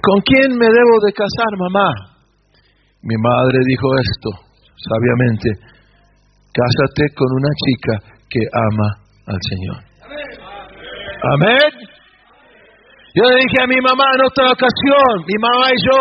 ¿Con 0.00 0.20
quién 0.22 0.56
me 0.56 0.66
debo 0.66 0.94
de 1.04 1.12
casar, 1.12 1.52
mamá? 1.58 1.92
Mi 3.02 3.16
madre 3.20 3.58
dijo 3.66 3.88
esto, 3.98 4.30
sabiamente, 4.88 5.50
cásate 6.54 7.14
con 7.14 7.26
una 7.32 7.52
chica 7.66 7.94
que 8.30 8.40
ama 8.54 8.88
al 9.26 9.38
Señor. 9.50 9.88
Amén. 11.34 11.97
Yo 13.18 13.24
le 13.34 13.42
dije 13.42 13.58
a 13.58 13.66
mi 13.66 13.80
mamá 13.82 14.06
en 14.14 14.22
otra 14.30 14.46
ocasión, 14.54 15.26
mi 15.26 15.34
mamá 15.42 15.74
y 15.74 15.78
yo 15.90 15.98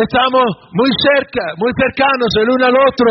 estamos 0.00 0.48
muy 0.72 0.88
cerca, 0.96 1.44
muy 1.60 1.68
cercanos 1.76 2.30
el 2.40 2.48
uno 2.56 2.64
al 2.72 2.78
otro. 2.88 3.08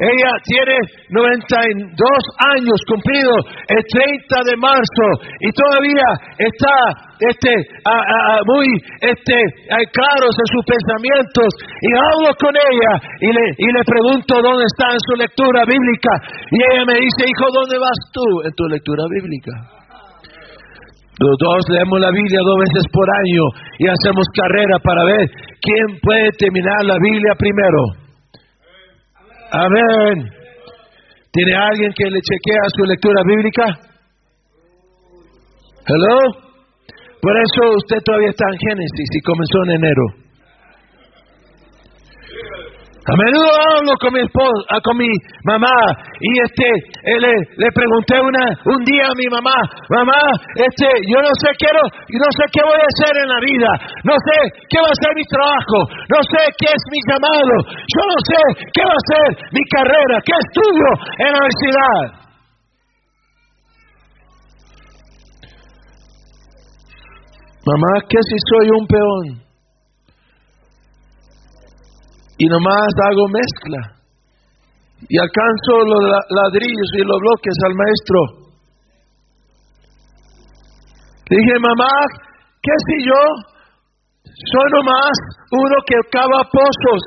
Ella 0.00 0.32
tiene 0.48 0.76
92 1.12 2.00
años 2.48 2.78
cumplidos 2.88 3.44
el 3.76 3.82
30 3.92 4.40
de 4.48 4.56
marzo 4.56 5.06
y 5.36 5.52
todavía 5.52 6.08
está 6.48 6.76
este, 7.28 7.52
muy 8.48 8.72
este, 9.04 9.36
claros 9.68 10.32
en 10.40 10.48
sus 10.48 10.64
pensamientos. 10.64 11.48
Y 11.84 11.90
hablo 11.92 12.32
con 12.40 12.56
ella 12.56 12.92
y 13.20 13.28
le, 13.36 13.44
y 13.52 13.68
le 13.68 13.82
pregunto 13.84 14.32
dónde 14.40 14.64
está 14.64 14.96
en 14.96 15.02
su 15.04 15.14
lectura 15.20 15.60
bíblica. 15.68 16.12
Y 16.56 16.56
ella 16.72 16.88
me 16.88 16.96
dice, 17.04 17.28
hijo, 17.28 17.52
¿dónde 17.52 17.76
vas 17.76 18.00
tú 18.16 18.24
en 18.48 18.52
tu 18.56 18.64
lectura 18.64 19.04
bíblica? 19.12 19.83
Los 21.20 21.34
dos 21.38 21.62
leemos 21.70 22.00
la 22.00 22.10
Biblia 22.10 22.40
dos 22.42 22.58
veces 22.58 22.90
por 22.90 23.06
año 23.06 23.42
y 23.78 23.86
hacemos 23.86 24.26
carrera 24.34 24.78
para 24.82 25.04
ver 25.04 25.30
quién 25.62 25.98
puede 26.02 26.28
terminar 26.38 26.84
la 26.84 26.98
Biblia 26.98 27.32
primero. 27.38 27.80
Amén. 29.52 30.28
¿Tiene 31.30 31.54
alguien 31.54 31.92
que 31.94 32.10
le 32.10 32.18
chequea 32.18 32.62
su 32.74 32.84
lectura 32.84 33.22
bíblica? 33.26 33.64
Hello. 35.86 36.18
Por 37.20 37.32
eso 37.38 37.76
usted 37.78 37.98
todavía 38.04 38.30
está 38.30 38.44
en 38.50 38.58
Génesis 38.58 39.08
y 39.14 39.20
comenzó 39.20 39.64
en 39.64 39.70
enero. 39.70 40.23
A 43.04 43.14
menudo 43.20 43.52
hablo 43.52 43.92
con 44.00 44.16
mi 44.16 44.20
esposa, 44.24 44.64
ah, 44.72 44.80
con 44.80 44.96
mi 44.96 45.12
mamá 45.44 45.76
y 46.24 46.30
este 46.40 46.64
eh, 47.04 47.20
le, 47.20 47.36
le, 47.36 47.68
pregunté 47.68 48.16
una 48.16 48.44
un 48.64 48.80
día 48.80 49.04
a 49.04 49.12
mi 49.12 49.28
mamá, 49.28 49.52
mamá, 49.92 50.16
este 50.56 50.88
yo 51.12 51.20
no 51.20 51.28
sé 51.36 51.52
quiero, 51.60 51.84
no 51.84 52.28
sé 52.32 52.44
qué 52.48 52.64
voy 52.64 52.80
a 52.80 52.88
hacer 52.88 53.12
en 53.20 53.28
la 53.28 53.40
vida, 53.44 53.70
no 54.08 54.16
sé 54.16 54.38
qué 54.72 54.80
va 54.80 54.88
a 54.88 54.96
ser 55.04 55.12
mi 55.20 55.24
trabajo, 55.28 55.78
no 55.84 56.20
sé 56.32 56.42
qué 56.56 56.68
es 56.72 56.82
mi 56.88 57.00
llamado, 57.04 57.54
yo 57.92 58.02
no 58.08 58.18
sé 58.24 58.40
qué 58.72 58.82
va 58.88 58.96
a 58.96 59.08
ser 59.12 59.28
mi 59.52 59.64
carrera, 59.68 60.16
qué 60.24 60.34
estudio 60.40 60.88
en 61.20 61.28
la 61.28 61.38
universidad. 61.44 62.24
Mamá, 67.68 67.92
¿qué 68.08 68.16
si 68.16 68.36
soy 68.48 68.68
un 68.72 68.86
peón? 68.88 69.53
Y 72.38 72.46
nomás 72.46 72.90
hago 73.10 73.28
mezcla. 73.28 73.80
Y 75.08 75.18
alcanzo 75.18 75.72
los 75.86 76.02
ladrillos 76.30 76.90
y 76.96 77.02
los 77.04 77.18
bloques 77.20 77.56
al 77.66 77.74
maestro. 77.74 78.44
Dije, 81.28 81.54
mamá, 81.60 81.92
¿qué 82.62 82.72
si 82.86 83.04
yo 83.04 83.20
soy 84.24 84.68
nomás 84.76 85.16
uno 85.50 85.76
que 85.86 85.96
cava 86.10 86.42
pozos? 86.50 87.02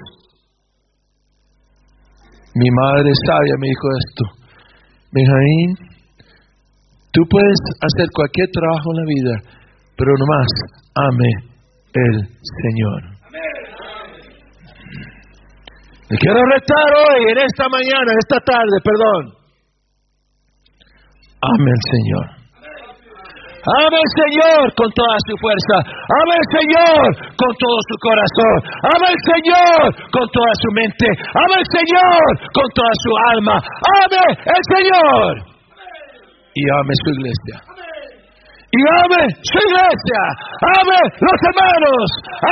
Mi 2.53 2.69
madre 2.71 3.11
sabia 3.27 3.53
me 3.59 3.67
dijo 3.67 3.87
esto. 4.01 4.23
Benjamín, 5.11 5.69
tú 7.13 7.21
puedes 7.29 7.59
hacer 7.81 8.07
cualquier 8.13 8.49
trabajo 8.51 8.91
en 8.91 8.97
la 8.97 9.05
vida, 9.05 9.35
pero 9.95 10.11
nomás 10.17 10.47
ame 10.95 11.31
el 11.93 12.27
Señor. 12.63 13.16
Le 16.09 16.15
quiero 16.17 16.39
retar 16.55 16.89
hoy, 17.03 17.19
en 17.31 17.37
esta 17.37 17.67
mañana, 17.67 18.07
en 18.07 18.19
esta 18.23 18.39
tarde, 18.39 18.75
perdón. 18.79 19.23
Amén, 21.43 21.79
Señor. 21.91 22.25
Ame 23.67 23.97
al 23.99 24.11
Señor 24.15 24.63
con 24.79 24.87
toda 24.95 25.17
su 25.27 25.35
fuerza. 25.43 25.75
Ame 25.83 26.33
al 26.39 26.47
Señor 26.55 27.03
con 27.35 27.51
todo 27.59 27.77
su 27.91 27.95
corazón. 27.99 28.55
Ame 28.95 29.05
al 29.11 29.19
Señor 29.27 29.83
con 30.15 30.25
toda 30.31 30.51
su 30.63 30.69
mente. 30.71 31.07
Ame 31.35 31.55
al 31.59 31.67
Señor 31.75 32.27
con 32.55 32.67
toda 32.71 32.93
su 33.03 33.11
alma. 33.35 33.55
Ame 34.07 34.23
al 34.31 34.63
Señor. 34.71 35.31
Y 36.55 36.63
ame 36.79 36.93
su 37.03 37.09
iglesia 37.19 37.77
y 38.77 38.83
ame 39.01 39.23
su 39.41 39.57
iglesia, 39.57 40.21
ame 40.61 40.99
los 41.17 41.39
hermanos, 41.49 42.07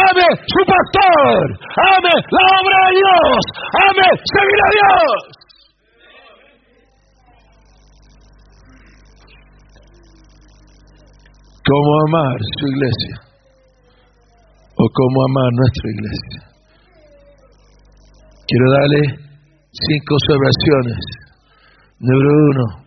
ame 0.10 0.28
su 0.50 0.62
pastor, 0.66 1.44
ame 1.94 2.14
la 2.34 2.44
obra 2.58 2.78
de 2.86 2.92
Dios, 2.98 3.42
ame 3.86 4.08
servir 4.34 4.60
a 4.66 4.70
Dios. 4.76 5.36
¿Cómo 11.66 11.92
amar 12.08 12.38
su 12.60 12.68
iglesia? 12.68 13.16
¿O 14.78 14.84
cómo 14.94 15.18
amar 15.30 15.50
nuestra 15.54 15.88
iglesia? 15.98 16.40
Quiero 18.48 18.72
darle 18.72 19.02
cinco 19.72 20.16
observaciones. 20.16 21.02
Número 22.00 22.30
uno, 22.52 22.85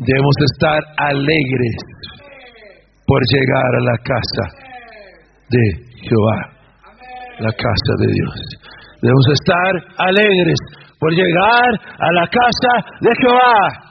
Debemos 0.00 0.36
estar 0.52 0.80
alegres 0.96 1.76
por 3.06 3.20
llegar 3.32 3.70
a 3.76 3.82
la 3.84 3.98
casa 3.98 4.44
de 5.50 5.64
Jehová, 6.08 6.40
la 7.38 7.52
casa 7.52 7.92
de 8.00 8.06
Dios. 8.08 8.34
Debemos 9.02 9.26
estar 9.32 9.72
alegres 10.08 10.58
por 10.98 11.12
llegar 11.12 11.68
a 11.98 12.12
la 12.12 12.26
casa 12.28 12.72
de 13.00 13.10
Jehová. 13.20 13.90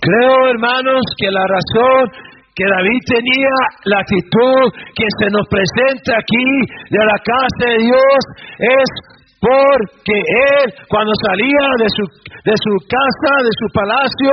Creo, 0.00 0.50
hermanos, 0.50 1.02
que 1.18 1.30
la 1.30 1.42
razón 1.42 2.10
que 2.54 2.64
David 2.64 3.00
tenía, 3.06 3.54
la 3.86 3.98
actitud 3.98 4.70
que 4.94 5.06
se 5.18 5.30
nos 5.30 5.46
presenta 5.50 6.14
aquí 6.14 6.46
de 6.90 7.04
la 7.04 7.18
casa 7.26 7.70
de 7.70 7.78
Dios, 7.86 8.18
es 8.58 9.17
porque 9.40 10.16
él 10.18 10.74
cuando 10.88 11.12
salía 11.26 11.66
de 11.78 11.88
su, 11.94 12.04
de 12.44 12.54
su 12.58 12.72
casa, 12.90 13.32
de 13.42 13.54
su 13.54 13.66
palacio, 13.72 14.32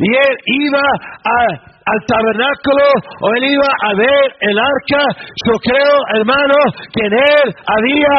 y 0.00 0.08
él 0.08 0.34
iba 0.66 0.84
al 1.86 2.00
tabernáculo 2.06 2.86
o 3.20 3.34
él 3.36 3.44
iba 3.52 3.70
a 3.84 3.94
ver 3.94 4.24
el 4.40 4.58
arca, 4.58 5.02
yo 5.44 5.54
creo, 5.60 5.96
hermano, 6.16 6.56
que 6.92 7.06
en 7.06 7.12
él 7.12 7.54
había 7.66 8.14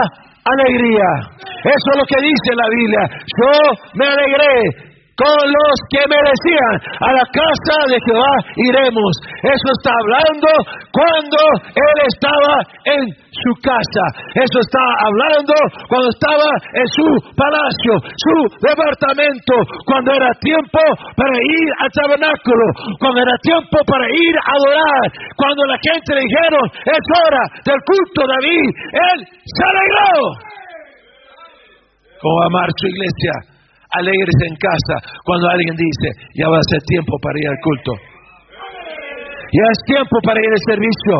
alegría. 0.45 1.09
Eso 1.63 1.87
es 1.91 1.97
lo 1.97 2.05
que 2.05 2.21
dice 2.21 2.55
la 2.55 2.69
Biblia. 2.69 3.03
Yo 3.35 3.51
me 3.95 4.05
alegré 4.05 4.86
con 5.17 5.41
los 5.49 5.75
que 5.89 6.01
merecían. 6.05 6.75
A 7.01 7.09
la 7.09 7.25
casa 7.33 7.77
de 7.89 7.97
Jehová 8.05 8.33
iremos. 8.69 9.13
Eso 9.41 9.67
está 9.73 9.91
hablando 9.97 10.49
cuando 10.93 11.41
él 11.73 11.97
estaba 12.05 12.53
en 12.85 13.03
su 13.33 13.51
casa. 13.65 14.05
Eso 14.37 14.57
está 14.61 14.83
hablando 15.01 15.53
cuando 15.89 16.09
estaba 16.13 16.49
en 16.73 16.87
su 16.93 17.09
palacio, 17.33 17.93
su 18.13 18.37
departamento, 18.61 19.53
cuando 19.85 20.13
era 20.13 20.29
tiempo 20.37 20.81
para 21.17 21.35
ir 21.41 21.67
al 21.81 21.91
tabernáculo, 21.97 22.65
cuando 23.01 23.21
era 23.21 23.35
tiempo 23.41 23.77
para 23.89 24.05
ir 24.05 24.33
a 24.37 24.53
adorar, 24.53 25.05
cuando 25.35 25.65
la 25.65 25.77
gente 25.81 26.13
le 26.13 26.21
dijeron, 26.21 26.65
es 26.85 27.03
hora 27.17 27.43
del 27.65 27.79
culto 27.89 28.21
David, 28.21 28.69
él 28.93 29.17
se 29.25 29.63
alegró. 29.65 30.13
Como 32.21 32.43
amar 32.43 32.69
su 32.77 32.87
iglesia 32.87 33.56
alegres 33.99 34.37
en 34.47 34.55
casa 34.55 34.95
cuando 35.23 35.49
alguien 35.49 35.75
dice, 35.75 36.07
ya 36.35 36.49
va 36.49 36.57
a 36.57 36.69
ser 36.69 36.81
tiempo 36.85 37.17
para 37.21 37.39
ir 37.39 37.47
al 37.49 37.59
culto. 37.61 37.93
Ya 39.51 39.63
es 39.71 39.79
tiempo 39.85 40.17
para 40.23 40.39
ir 40.39 40.51
al 40.51 40.63
servicio. 40.67 41.13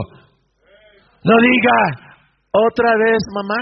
No 1.24 1.36
diga, 1.42 1.80
otra 2.52 2.92
vez, 2.98 3.22
mamá. 3.34 3.60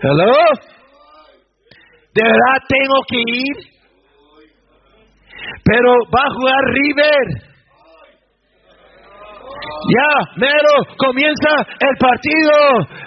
Hello. 0.00 0.32
De 2.14 2.22
verdad 2.22 2.56
tengo 2.68 2.98
que 3.08 3.18
ir. 3.18 3.56
Pero 5.64 5.90
va 6.14 6.22
a 6.24 6.34
jugar 6.34 6.60
River. 6.64 7.48
Ya, 9.88 10.10
mero, 10.36 10.74
comienza 10.96 11.50
el 11.80 11.96
partido. 11.98 12.54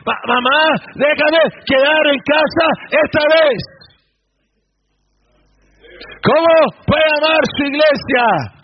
mamá, 0.06 0.62
déjame 0.96 1.42
quedar 1.66 2.08
en 2.08 2.20
casa 2.20 2.68
esta 2.90 3.22
vez. 3.36 3.81
¿Cómo 6.24 6.54
puede 6.86 7.10
amar 7.18 7.42
su 7.58 7.64
iglesia? 7.66 8.62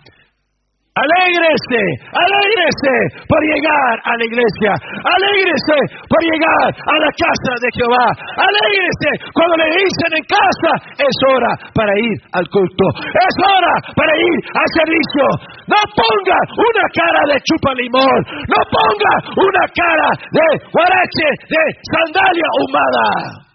Alégrese, 0.98 1.82
alégrese 2.10 2.96
por 3.30 3.42
llegar 3.46 3.94
a 4.02 4.18
la 4.18 4.26
iglesia. 4.26 4.74
Alégrese 5.06 5.78
por 6.10 6.22
llegar 6.26 6.74
a 6.74 6.96
la 6.98 7.12
casa 7.14 7.54
de 7.62 7.70
Jehová. 7.78 8.08
Alégrese 8.34 9.12
cuando 9.30 9.62
le 9.62 9.78
dicen 9.78 10.12
en 10.18 10.26
casa, 10.26 10.72
es 10.98 11.16
hora 11.30 11.54
para 11.78 11.94
ir 12.02 12.18
al 12.34 12.46
culto. 12.50 12.86
Es 13.14 13.36
hora 13.46 13.74
para 13.94 14.14
ir 14.18 14.38
al 14.58 14.70
servicio. 14.74 15.26
No 15.70 15.82
ponga 15.94 16.40
una 16.58 16.86
cara 16.90 17.22
de 17.30 17.38
chupa 17.46 17.72
limón. 17.78 18.20
No 18.50 18.60
ponga 18.74 19.14
una 19.38 19.64
cara 19.78 20.10
de 20.34 20.48
guarache, 20.74 21.30
de 21.46 21.64
sandalia 21.94 22.50
humada. 22.66 23.47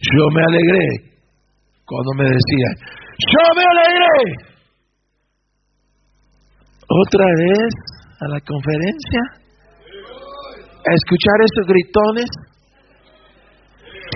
Yo 0.00 0.24
me 0.32 0.40
alegré 0.40 1.12
cuando 1.84 2.10
me 2.16 2.24
decían, 2.24 2.74
yo 3.20 3.44
me 3.52 3.64
alegré. 3.68 4.48
Otra 6.88 7.26
vez 7.36 7.70
a 8.20 8.26
la 8.32 8.40
conferencia, 8.40 9.22
a 10.80 10.90
escuchar 10.96 11.36
esos 11.44 11.66
gritones, 11.68 12.28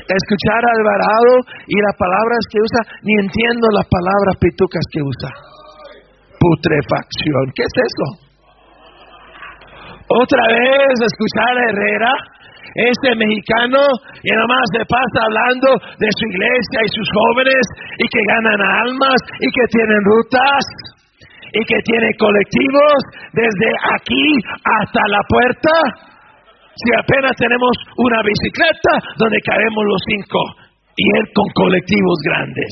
a 0.08 0.14
escuchar 0.16 0.60
a 0.64 0.72
Alvarado 0.72 1.34
y 1.68 1.76
las 1.80 1.96
palabras 2.00 2.40
que 2.48 2.58
usa, 2.64 2.80
ni 3.04 3.14
entiendo 3.20 3.68
las 3.76 3.86
palabras 3.86 4.34
pitucas 4.40 4.84
que 4.90 5.02
usa. 5.04 5.30
Putrefacción, 6.40 7.44
¿qué 7.54 7.62
es 7.68 7.76
eso? 7.76 8.06
Otra 10.08 10.44
vez 10.48 10.96
escuchar 10.96 11.52
a 11.52 11.64
Herrera 11.68 12.12
este 12.74 13.14
mexicano 13.14 13.78
y 14.22 14.30
más 14.34 14.66
se 14.74 14.82
pasa 14.82 15.18
hablando 15.22 15.78
de 15.98 16.08
su 16.10 16.24
iglesia 16.26 16.78
y 16.82 16.90
sus 16.90 17.08
jóvenes 17.08 17.64
y 17.98 18.04
que 18.10 18.22
ganan 18.34 18.60
almas 18.60 19.18
y 19.38 19.46
que 19.46 19.64
tienen 19.70 20.00
rutas 20.02 20.62
y 21.54 21.60
que 21.62 21.78
tiene 21.86 22.10
colectivos 22.18 22.96
desde 23.32 23.70
aquí 23.94 24.26
hasta 24.58 25.02
la 25.06 25.22
puerta. 25.28 25.74
Si 26.74 26.90
apenas 26.98 27.30
tenemos 27.38 27.70
una 27.96 28.20
bicicleta 28.26 28.92
donde 29.18 29.38
caemos 29.46 29.84
los 29.86 30.02
cinco. 30.10 30.40
ir 30.96 31.24
con 31.34 31.46
colectivos 31.54 32.18
grandes. 32.22 32.70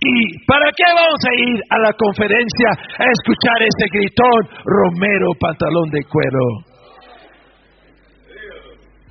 ¿Y 0.00 0.44
para 0.46 0.70
qué 0.70 0.86
vamos 0.86 1.22
a 1.22 1.32
ir 1.50 1.58
a 1.70 1.78
la 1.78 1.92
conferencia 1.94 2.70
a 2.98 3.04
escuchar 3.10 3.58
ese 3.62 3.86
gritón 3.90 4.40
Romero 4.64 5.28
pantalón 5.38 5.90
de 5.90 6.02
cuero? 6.04 6.69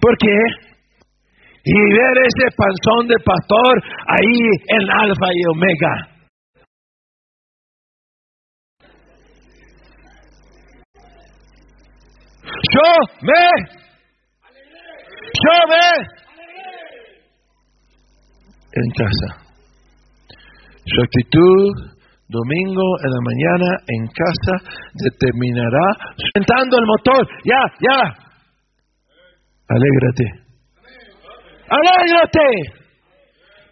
¿Por 0.02 0.18
qué? 0.18 0.38
Y 1.66 1.74
ver 1.74 2.18
ese 2.26 2.56
panzón 2.56 3.08
de 3.08 3.16
pastor 3.24 3.84
ahí 4.08 4.40
en 4.68 4.90
Alfa 4.90 5.28
y 5.34 5.42
Omega. 5.52 6.20
Yo 12.72 12.90
me, 13.22 13.46
yo 15.34 15.56
me, 15.70 16.20
en 18.72 18.92
casa. 18.92 19.50
Su 20.86 21.02
actitud 21.04 22.00
domingo 22.28 22.86
en 23.04 23.10
la 23.10 23.22
mañana 23.26 23.78
en 23.88 24.08
casa 24.08 24.54
determinará 24.94 25.88
sentando 26.34 26.78
el 26.78 26.86
motor. 26.86 27.28
Ya, 27.44 27.62
ya. 27.82 28.29
Alégrate. 29.70 30.26
Alégrate. 31.70 32.80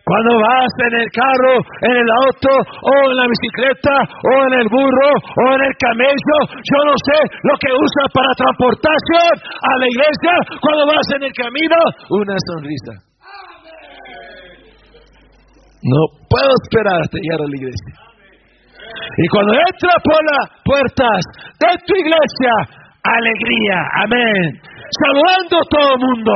Cuando 0.07 0.39
vas 0.39 0.71
en 0.87 0.93
el 1.03 1.09
carro, 1.11 1.53
en 1.83 1.95
el 1.99 2.09
auto, 2.23 2.53
o 2.55 2.93
en 3.11 3.15
la 3.17 3.27
bicicleta, 3.27 3.91
o 4.23 4.31
en 4.47 4.53
el 4.61 4.67
burro, 4.71 5.11
o 5.19 5.43
en 5.51 5.61
el 5.67 5.75
camello, 5.75 6.37
yo 6.63 6.79
no 6.87 6.95
sé 6.95 7.19
lo 7.43 7.53
que 7.59 7.71
usa 7.75 8.03
para 8.15 8.31
transportación 8.39 9.31
a 9.35 9.71
la 9.83 9.87
iglesia, 9.91 10.33
cuando 10.63 10.87
vas 10.87 11.07
en 11.11 11.23
el 11.27 11.33
camino, 11.33 11.75
una 12.23 12.37
sonrisa. 12.39 12.93
No 15.83 16.01
puedo 16.31 16.51
esperar 16.63 17.01
hasta 17.03 17.17
llegar 17.19 17.41
a 17.43 17.49
la 17.51 17.57
iglesia. 17.57 17.93
Y 19.17 19.27
cuando 19.27 19.53
entra 19.59 19.91
por 20.07 20.21
las 20.23 20.45
puertas 20.63 21.19
de 21.59 21.71
tu 21.83 21.93
iglesia, 21.99 22.53
alegría, 23.03 23.77
amén. 24.07 24.66
Saludando 24.87 25.55
a 25.59 25.67
todo 25.67 25.89
el 25.95 25.99
mundo, 25.99 26.35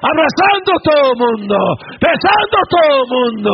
abrazando 0.00 0.72
todo 0.80 1.04
el 1.12 1.18
mundo, 1.20 1.58
besando 2.00 2.58
todo 2.72 2.92
el 2.96 3.08
mundo. 3.12 3.52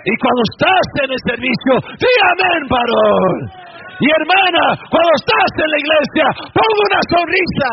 Y 0.00 0.12
cuando 0.16 0.42
estás 0.48 0.86
en 1.04 1.08
el 1.12 1.20
servicio, 1.28 1.72
di 2.00 2.12
amén, 2.32 2.62
varón. 2.72 3.36
Y 4.00 4.06
hermana, 4.08 4.64
cuando 4.88 5.12
estás 5.12 5.50
en 5.60 5.68
la 5.68 5.78
iglesia, 5.78 6.26
ponga 6.56 6.80
una 6.88 7.00
sonrisa. 7.04 7.70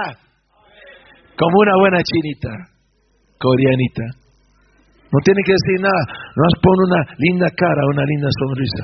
Como 1.39 1.55
una 1.55 1.75
buena 1.79 1.99
chinita, 2.03 2.51
coreanita. 3.39 4.27
No 5.07 5.19
tiene 5.23 5.39
que 5.45 5.55
decir 5.55 5.79
nada, 5.79 6.03
más 6.35 6.53
pone 6.59 6.81
una 6.83 7.01
linda 7.17 7.47
cara, 7.55 7.81
una 7.95 8.03
linda 8.03 8.27
sonrisa. 8.43 8.83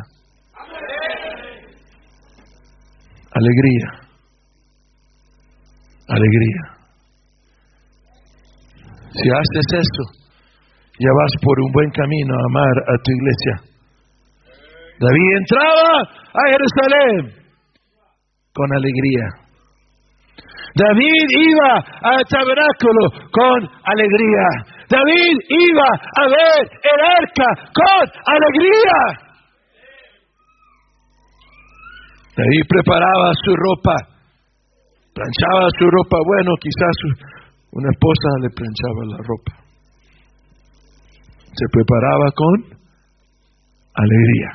Alegría. 3.33 3.87
Alegría. 6.07 6.82
Si 9.13 9.29
haces 9.29 9.67
eso, 9.77 10.03
ya 10.97 11.11
vas 11.13 11.33
por 11.41 11.55
un 11.61 11.71
buen 11.71 11.89
camino 11.91 12.33
a 12.33 12.45
amar 12.49 12.75
a 12.89 12.93
tu 13.03 13.11
iglesia. 13.13 13.55
David 14.99 15.29
entraba 15.37 16.01
a 16.01 16.43
Jerusalén 16.49 17.43
con 18.53 18.67
alegría. 18.73 19.43
David 20.73 21.25
iba 21.29 21.73
al 22.01 22.25
tabernáculo 22.25 23.29
con 23.29 23.57
alegría. 23.85 24.47
David 24.89 25.35
iba 25.49 25.89
a 25.93 26.25
ver 26.25 26.61
el 26.65 26.99
arca 27.05 27.49
con 27.69 28.03
alegría. 28.33 28.97
David 32.35 32.63
preparaba 32.67 33.29
su 33.45 33.53
ropa, 33.53 33.95
planchaba 35.13 35.69
su 35.77 35.85
ropa. 35.85 36.17
Bueno, 36.25 36.51
quizás 36.57 36.95
una 37.73 37.89
esposa 37.89 38.29
le 38.41 38.49
planchaba 38.53 39.01
la 39.09 39.17
ropa. 39.17 39.53
Se 41.53 41.65
preparaba 41.71 42.27
con 42.35 42.55
alegría. 43.93 44.51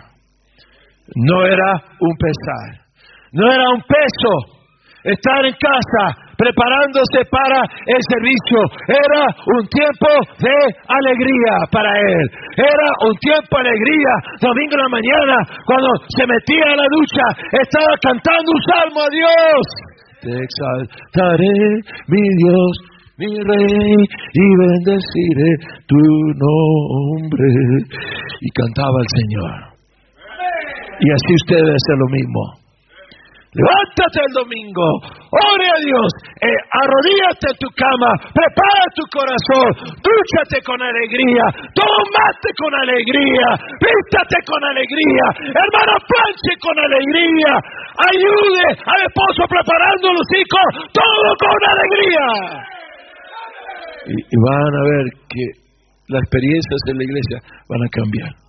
No 1.14 1.44
era 1.46 1.70
un 2.00 2.14
pesar, 2.16 2.86
no 3.32 3.50
era 3.50 3.64
un 3.74 3.82
peso 3.82 4.58
estar 5.02 5.44
en 5.46 5.54
casa 5.54 6.04
preparándose 6.36 7.26
para 7.30 7.58
el 7.86 8.00
servicio. 8.06 8.60
Era 8.86 9.22
un 9.26 9.66
tiempo 9.66 10.10
de 10.38 10.56
alegría 10.86 11.54
para 11.72 11.90
él. 11.98 12.24
Era 12.54 12.88
un 13.02 13.14
tiempo 13.18 13.58
de 13.58 13.66
alegría. 13.66 14.12
Domingo 14.38 14.74
en 14.78 14.82
la 14.86 14.92
mañana, 14.94 15.36
cuando 15.66 15.88
se 16.14 16.22
metía 16.26 16.66
a 16.70 16.76
la 16.76 16.86
ducha, 16.86 17.24
estaba 17.50 17.94
cantando 17.98 18.52
un 18.54 18.62
salmo 18.70 19.00
a 19.02 19.10
Dios. 19.10 19.62
Te 20.22 20.34
exaltaré, 20.34 21.58
mi 22.06 22.22
Dios, 22.22 22.72
mi 23.18 23.26
rey, 23.26 23.94
y 24.32 24.46
bendeciré 24.62 25.50
tu 25.86 25.98
nombre. 26.38 27.48
Y 28.40 28.48
cantaba 28.50 28.98
el 29.00 29.08
Señor. 29.18 29.78
Y 31.00 31.10
así 31.10 31.34
usted 31.34 31.56
debe 31.56 31.94
lo 31.98 32.08
mismo. 32.14 32.68
Levántate 33.48 34.20
el 34.28 34.32
domingo, 34.44 34.86
ore 35.32 35.66
a 35.72 35.78
Dios, 35.80 36.10
eh, 36.44 36.60
arrodíate 36.68 37.48
tu 37.58 37.66
cama, 37.74 38.12
prepara 38.28 38.84
tu 38.92 39.02
corazón, 39.08 39.88
dúchate 40.04 40.60
con 40.62 40.76
alegría, 40.76 41.42
tomate 41.72 42.50
con 42.60 42.70
alegría, 42.76 43.48
vístate 43.80 44.36
con 44.44 44.62
alegría, 44.62 45.26
hermano, 45.48 45.96
planche 45.96 46.52
con 46.60 46.76
alegría, 46.76 47.52
ayude 48.12 48.68
al 48.84 49.00
esposo 49.08 49.42
preparando 49.48 50.12
los 50.12 50.28
hijos, 50.36 50.92
todo 50.92 51.28
con 51.40 51.58
alegría. 51.72 52.77
Y 54.08 54.36
van 54.40 54.74
a 54.74 54.82
ver 54.84 55.04
que 55.28 55.68
las 56.08 56.22
experiencias 56.22 56.80
de 56.86 56.94
la 56.94 57.04
iglesia 57.04 57.38
van 57.68 57.82
a 57.82 57.88
cambiar. 57.88 58.48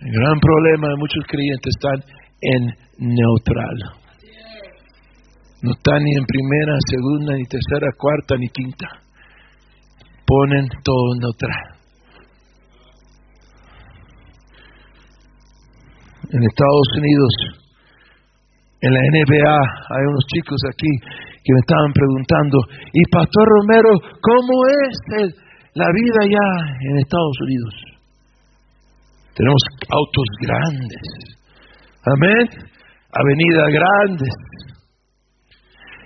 El 0.00 0.12
gran 0.12 0.38
problema 0.38 0.88
de 0.88 0.96
muchos 0.96 1.24
creyentes 1.26 1.72
están 1.74 1.98
en 2.40 2.62
neutral. 2.98 3.76
No 5.62 5.72
están 5.72 6.02
ni 6.04 6.12
en 6.14 6.26
primera, 6.26 6.76
segunda, 6.86 7.34
ni 7.34 7.44
tercera, 7.46 7.88
cuarta, 7.96 8.36
ni 8.36 8.48
quinta. 8.48 8.86
Ponen 10.26 10.68
todo 10.84 11.14
en 11.14 11.18
neutral. 11.20 11.76
En 16.28 16.42
Estados 16.42 16.88
Unidos, 16.98 17.32
en 18.82 18.92
la 18.92 19.00
NBA, 19.00 19.58
hay 19.96 20.04
unos 20.06 20.24
chicos 20.34 20.58
aquí 20.68 21.25
que 21.46 21.54
me 21.54 21.62
estaban 21.62 21.92
preguntando, 21.94 22.58
y 22.90 23.02
Pastor 23.06 23.46
Romero, 23.46 23.94
¿cómo 24.18 24.54
es 24.82 25.38
la 25.78 25.86
vida 25.94 26.20
ya 26.26 26.48
en 26.90 26.98
Estados 26.98 27.38
Unidos? 27.46 27.74
Tenemos 29.36 29.62
autos 29.86 30.28
grandes. 30.42 31.06
Amén. 32.02 32.50
Avenida 33.14 33.62
grandes. 33.70 34.34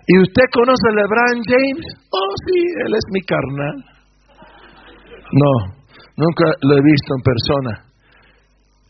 ¿Y 0.08 0.18
usted 0.20 0.44
conoce 0.52 0.84
a 0.90 0.96
LeBron 1.00 1.40
James? 1.48 1.86
Oh, 2.12 2.32
sí, 2.44 2.60
él 2.84 2.92
es 2.92 3.06
mi 3.12 3.20
carnal. 3.22 3.76
No, 5.32 5.52
nunca 6.16 6.44
lo 6.68 6.76
he 6.76 6.82
visto 6.82 7.14
en 7.16 7.22
persona. 7.22 7.72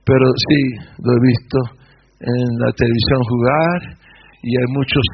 Pero 0.05 0.27
sí, 0.49 0.63
lo 0.99 1.13
he 1.13 1.21
visto 1.21 1.59
en 2.19 2.49
la 2.59 2.73
televisión 2.73 3.21
jugar 3.29 3.99
y 4.43 4.57
hay 4.57 4.67
muchos 4.73 5.05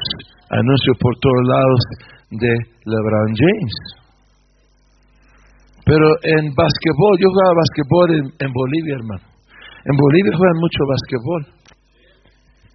anuncios 0.49 0.95
por 0.99 1.13
todos 1.19 1.43
lados 1.47 1.79
de 2.31 2.51
LeBron 2.85 3.31
James. 3.35 3.75
Pero 5.87 6.03
en 6.21 6.51
básquetbol, 6.51 7.15
yo 7.15 7.31
jugaba 7.31 7.63
básquetbol 7.63 8.07
en, 8.43 8.51
Bolivia, 8.51 8.95
hermano. 8.99 9.23
En 9.87 9.95
Bolivia 9.95 10.35
juegan 10.35 10.59
mucho 10.59 10.83
básquetbol. 10.83 11.41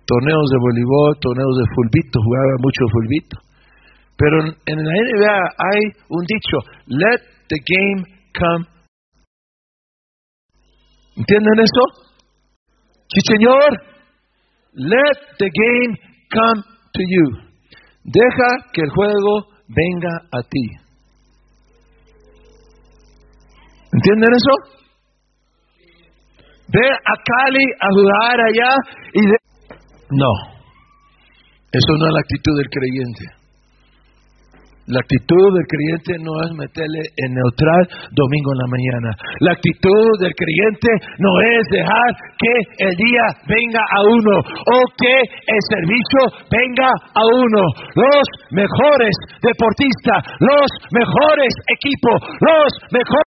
Torneos 0.06 0.48
de 0.50 0.58
voleibol, 0.58 1.12
torneos 1.20 1.56
de 1.60 1.66
fulbito, 1.76 2.16
jugaba 2.24 2.56
mucho 2.58 2.82
fulbito. 2.88 3.36
Pero 4.16 4.40
en, 4.64 4.78
la 4.80 4.92
NBA 4.92 5.38
hay 5.58 5.80
un 6.08 6.24
dicho, 6.24 6.56
let 6.86 7.20
the 7.48 7.58
game 7.60 8.00
come. 8.32 8.64
¿Entienden 11.16 11.60
eso? 11.60 12.12
Sí, 13.12 13.20
señor. 13.28 13.92
Let 14.72 15.36
the 15.38 15.50
game 15.52 15.98
come 16.32 16.62
to 16.94 17.02
you. 17.02 17.51
Deja 18.04 18.70
que 18.72 18.82
el 18.82 18.90
juego 18.90 19.46
venga 19.68 20.10
a 20.32 20.42
ti. 20.42 20.82
¿Entienden 23.92 24.30
eso? 24.34 24.80
Ve 26.68 26.88
a 26.88 27.14
Cali 27.24 27.64
a 27.80 27.88
jugar 27.92 28.40
allá 28.40 28.76
y 29.12 29.20
de... 29.20 29.36
No, 30.10 30.32
eso 31.70 31.92
no 31.98 32.06
es 32.06 32.12
la 32.12 32.20
actitud 32.20 32.56
del 32.56 32.68
creyente. 32.70 33.41
La 34.92 35.00
actitud 35.00 35.48
del 35.56 35.64
creyente 35.64 36.12
no 36.20 36.32
es 36.44 36.52
meterle 36.52 37.00
en 37.16 37.32
neutral 37.32 37.82
domingo 38.12 38.52
en 38.52 38.60
la 38.60 38.68
mañana. 38.68 39.10
La 39.40 39.52
actitud 39.56 40.20
del 40.20 40.34
creyente 40.36 40.90
no 41.16 41.32
es 41.40 41.64
dejar 41.72 42.08
que 42.36 42.54
el 42.84 42.94
día 43.00 43.24
venga 43.48 43.80
a 43.80 44.00
uno 44.04 44.36
o 44.36 44.76
que 45.00 45.16
el 45.48 45.62
servicio 45.72 46.20
venga 46.52 46.92
a 46.92 47.22
uno. 47.24 47.62
Los 47.96 48.24
mejores 48.52 49.16
deportistas, 49.40 50.20
los 50.44 50.68
mejores 50.92 51.52
equipos, 51.72 52.16
los 52.44 52.68
mejores 52.92 53.31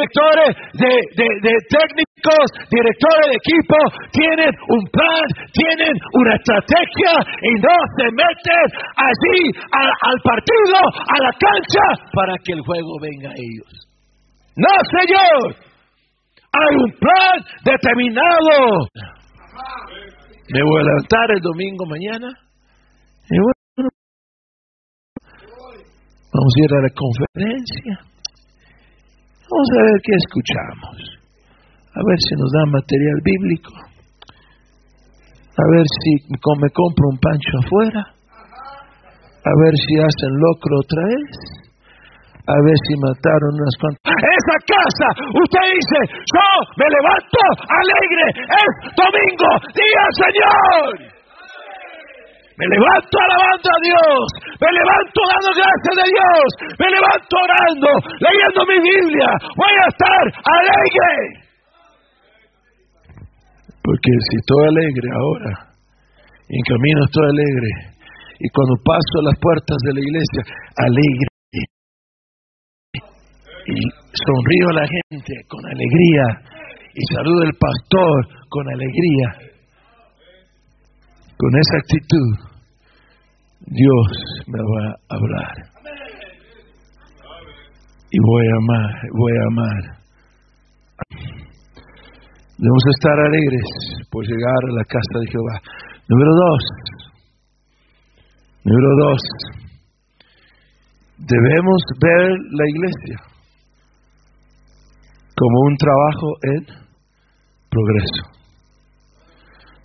directores 0.00 0.56
de, 0.80 1.54
técnicos, 1.68 2.46
directores 2.70 3.26
de 3.28 3.36
equipo, 3.36 3.76
tienen 4.12 4.52
un 4.68 4.82
plan, 4.88 5.26
tienen 5.52 5.92
una 6.14 6.34
estrategia 6.36 7.12
y 7.42 7.52
no 7.60 7.76
se 7.96 8.04
meten 8.16 8.66
allí 8.96 9.40
al 9.68 10.18
partido, 10.24 10.78
a 10.80 11.16
la 11.22 11.32
cancha, 11.36 11.84
para 12.14 12.34
que 12.44 12.52
el 12.52 12.60
juego 12.60 12.98
venga 13.00 13.30
a 13.30 13.36
ellos. 13.36 13.88
No, 14.56 14.72
señor. 14.90 15.56
Hay 16.52 16.76
un 16.82 16.90
plan 16.98 17.44
determinado. 17.64 18.88
Me 20.52 20.62
voy 20.64 20.80
a 20.80 20.84
levantar 20.84 21.30
el 21.30 21.40
domingo 21.40 21.86
mañana. 21.86 22.28
vamos 26.32 26.54
a 26.56 26.60
ir 26.64 26.74
a 26.74 26.82
la 26.82 26.90
conferencia 26.90 28.09
Vamos 29.50 29.70
a 29.74 29.82
ver 29.82 29.98
qué 30.06 30.14
escuchamos. 30.14 30.96
A 31.90 32.00
ver 32.06 32.18
si 32.22 32.32
nos 32.38 32.50
dan 32.54 32.70
material 32.70 33.18
bíblico. 33.26 33.72
A 35.58 35.64
ver 35.74 35.86
si 35.90 36.12
me 36.30 36.38
compro 36.70 37.04
un 37.10 37.18
pancho 37.18 37.54
afuera. 37.58 38.02
A 39.42 39.52
ver 39.66 39.74
si 39.74 39.98
hacen 39.98 40.32
locro 40.38 40.78
otra 40.78 41.02
vez. 41.02 41.34
A 42.46 42.56
ver 42.62 42.78
si 42.86 42.94
mataron 43.02 43.58
unas 43.58 43.74
cuantas. 43.82 44.06
Esa 44.06 44.56
casa, 44.70 45.08
usted 45.34 45.66
dice, 45.74 45.98
yo 46.30 46.46
me 46.78 46.86
levanto 46.86 47.42
alegre. 47.66 48.26
Es 48.54 48.72
domingo, 48.94 49.50
día 49.74 50.04
Señor. 50.14 51.19
Me 52.60 52.66
levanto 52.76 53.16
alabando 53.16 53.68
a 53.72 53.80
Dios. 53.80 54.24
Me 54.60 54.68
levanto 54.68 55.18
dando 55.32 55.50
gracias 55.56 55.96
a 55.96 56.06
Dios. 56.12 56.46
Me 56.76 56.88
levanto 56.92 57.32
orando, 57.40 57.88
leyendo 58.20 58.60
mi 58.68 58.78
Biblia. 58.84 59.30
Voy 59.56 59.74
a 59.80 59.86
estar 59.88 60.22
alegre. 60.44 61.48
Porque 63.80 64.12
si 64.12 64.34
estoy 64.36 64.62
alegre 64.76 65.08
ahora, 65.08 65.52
en 66.52 66.62
camino 66.68 67.00
estoy 67.08 67.26
alegre, 67.32 67.70
y 68.38 68.46
cuando 68.52 68.76
paso 68.84 69.16
las 69.24 69.40
puertas 69.40 69.78
de 69.80 69.92
la 69.96 70.00
iglesia, 70.04 70.42
alegre, 70.84 71.30
y 73.72 73.76
sonrío 74.12 74.66
a 74.68 74.80
la 74.84 74.86
gente 74.86 75.32
con 75.48 75.64
alegría, 75.64 76.26
y 76.92 77.02
saludo 77.14 77.40
al 77.40 77.56
pastor 77.56 78.46
con 78.50 78.68
alegría, 78.68 79.48
con 81.38 81.50
esa 81.56 81.76
actitud, 81.80 82.49
Dios 83.66 84.08
me 84.46 84.58
va 84.58 84.90
a 84.90 85.14
hablar. 85.14 85.54
Y 88.10 88.18
voy 88.18 88.46
a 88.46 88.56
amar, 88.56 88.92
voy 89.12 89.32
a 89.32 89.44
amar. 89.52 90.00
Debemos 92.58 92.84
estar 92.96 93.18
alegres 93.20 94.06
por 94.10 94.24
llegar 94.24 94.60
a 94.68 94.74
la 94.74 94.84
casa 94.84 95.18
de 95.20 95.30
Jehová. 95.30 95.60
Número 96.08 96.30
dos. 96.34 96.62
Número 98.64 98.90
dos. 99.04 99.22
Debemos 101.18 101.82
ver 102.02 102.30
la 102.50 102.64
iglesia 102.68 103.18
como 105.36 105.60
un 105.60 105.76
trabajo 105.76 106.28
en 106.42 106.64
progreso. 107.70 108.22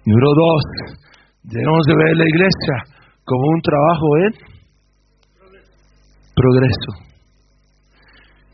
Número 0.06 0.32
dos. 0.36 0.64
Debemos 1.44 1.86
de 1.86 1.96
ver 1.96 2.18
la 2.18 2.26
iglesia 2.26 2.95
como 3.26 3.42
un 3.42 3.62
trabajo 3.62 4.08
en 4.24 4.32
progreso. 6.36 6.92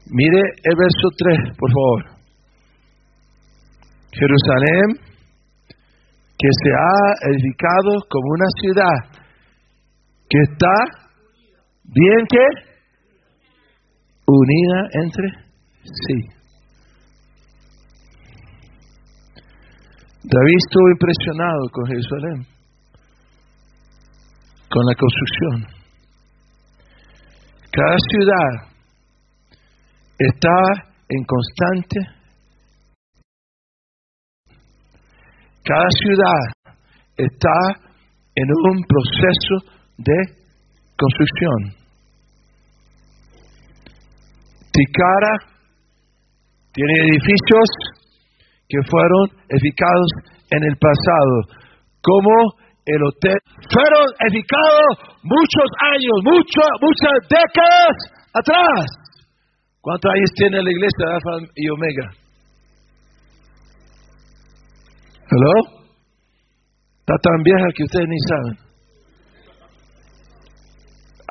Mire 0.08 0.42
el 0.64 0.76
verso 0.76 1.08
3, 1.18 1.58
por 1.58 1.72
favor. 1.72 2.22
Jerusalén, 4.12 5.12
que 6.38 6.50
se 6.64 6.70
ha 6.72 7.30
edificado 7.32 8.00
como 8.10 8.28
una 8.32 8.50
ciudad 8.60 9.22
que 10.30 10.40
está 10.42 10.76
bien 11.84 12.26
que 12.30 12.46
unida 14.26 14.80
entre 15.04 15.28
sí. 15.84 16.42
David 20.24 20.56
estuvo 20.58 20.90
impresionado 20.92 21.70
con 21.72 21.86
Jerusalén 21.88 22.51
con 24.72 24.86
la 24.86 24.96
construcción. 24.96 25.82
Cada 27.72 27.98
ciudad 28.10 28.52
está 30.18 30.60
en 31.10 31.24
constante, 31.26 32.00
cada 35.64 35.90
ciudad 36.04 36.42
está 37.18 37.58
en 38.36 38.48
un 38.48 38.84
proceso 38.88 39.56
de 39.98 40.18
construcción. 40.98 41.82
Ticara 44.72 45.34
tiene 46.72 46.94
edificios 46.94 47.68
que 48.70 48.78
fueron 48.90 49.44
edificados 49.50 50.08
en 50.50 50.64
el 50.64 50.78
pasado, 50.78 51.60
como 52.02 52.61
el 52.96 53.04
hotel. 53.08 53.38
Fueron 53.72 54.06
edificados 54.28 55.16
muchos 55.24 55.70
años, 55.96 56.16
muchas 56.26 57.16
décadas 57.30 57.96
atrás. 58.34 58.86
¿Cuántos 59.82 60.12
años 60.12 60.32
tiene 60.36 60.62
la 60.62 60.72
iglesia 60.72 61.04
de 61.06 61.14
Alfa 61.14 61.34
y 61.56 61.70
Omega? 61.70 62.08
¿Hello? 65.32 65.56
Está 67.00 67.16
tan 67.18 67.42
vieja 67.44 67.66
que 67.76 67.84
ustedes 67.84 68.08
ni 68.08 68.20
saben. 68.30 68.72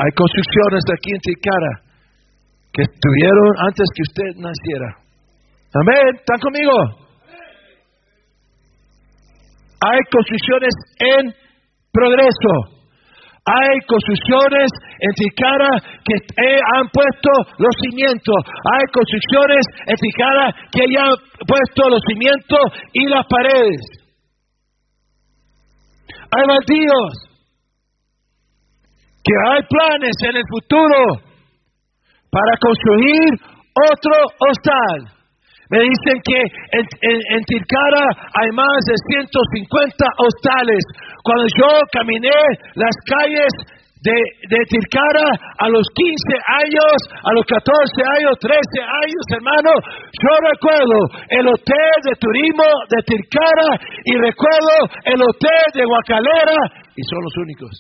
Hay 0.01 0.11
construcciones 0.17 0.83
aquí 0.89 1.11
en 1.13 1.21
Ticara 1.21 1.73
que 2.73 2.83
estuvieron 2.83 3.51
antes 3.69 3.87
que 3.95 4.03
usted 4.03 4.29
naciera. 4.41 4.89
Amén. 5.75 6.17
¿Están 6.17 6.41
conmigo? 6.41 7.11
Hay 9.81 9.99
construcciones 10.11 10.75
en 10.99 11.50
progreso. 11.93 12.81
Hay 13.45 13.81
construcciones 13.87 14.69
en 15.01 15.13
Ticara 15.17 15.71
que 16.05 16.15
han 16.77 16.87
puesto 16.93 17.31
los 17.59 17.75
cimientos. 17.83 18.37
Hay 18.47 18.85
construcciones 18.93 19.65
en 19.87 19.97
Ticara 19.97 20.55
que 20.71 20.83
ya 20.93 21.03
han 21.05 21.17
puesto 21.47 21.89
los 21.89 22.01
cimientos 22.07 22.61
y 22.93 23.09
las 23.09 23.27
paredes. 23.27 23.81
Hay 26.31 26.45
baldíos. 26.47 27.13
Que 29.25 29.33
hay 29.49 29.63
planes 29.69 30.17
en 30.29 30.37
el 30.37 30.45
futuro 30.49 31.31
para 32.31 32.57
construir 32.61 33.35
otro 33.75 34.15
hostal. 34.49 35.20
Me 35.71 35.79
dicen 35.79 36.19
que 36.27 36.39
en, 36.75 36.83
en, 36.83 37.43
hay 37.47 38.51
más 38.59 38.79
de 38.91 38.95
150 39.07 40.05
hostales. 40.19 40.83
Cuando 41.23 41.47
yo 41.55 41.71
caminé 41.95 42.35
las 42.75 42.91
calles 43.07 43.55
de, 44.03 44.17
de 44.51 44.59
a 44.59 45.69
los 45.69 45.87
15 45.95 46.11
años, 46.59 46.97
a 47.23 47.31
los 47.39 47.45
14 47.47 47.63
años, 48.19 48.35
13 48.41 48.59
años, 48.83 49.23
hermano, 49.31 49.71
yo 50.11 50.33
recuerdo 50.43 50.99
el 51.39 51.47
hotel 51.47 51.95
de 52.03 52.15
turismo 52.19 52.67
de 52.91 52.99
Tilcara 53.07 53.71
y 54.11 54.13
recuerdo 54.19 54.75
el 55.05 55.23
hotel 55.23 55.65
de 55.75 55.85
Guacalera 55.85 56.59
y 56.97 57.03
son 57.07 57.21
los 57.23 57.37
únicos. 57.47 57.73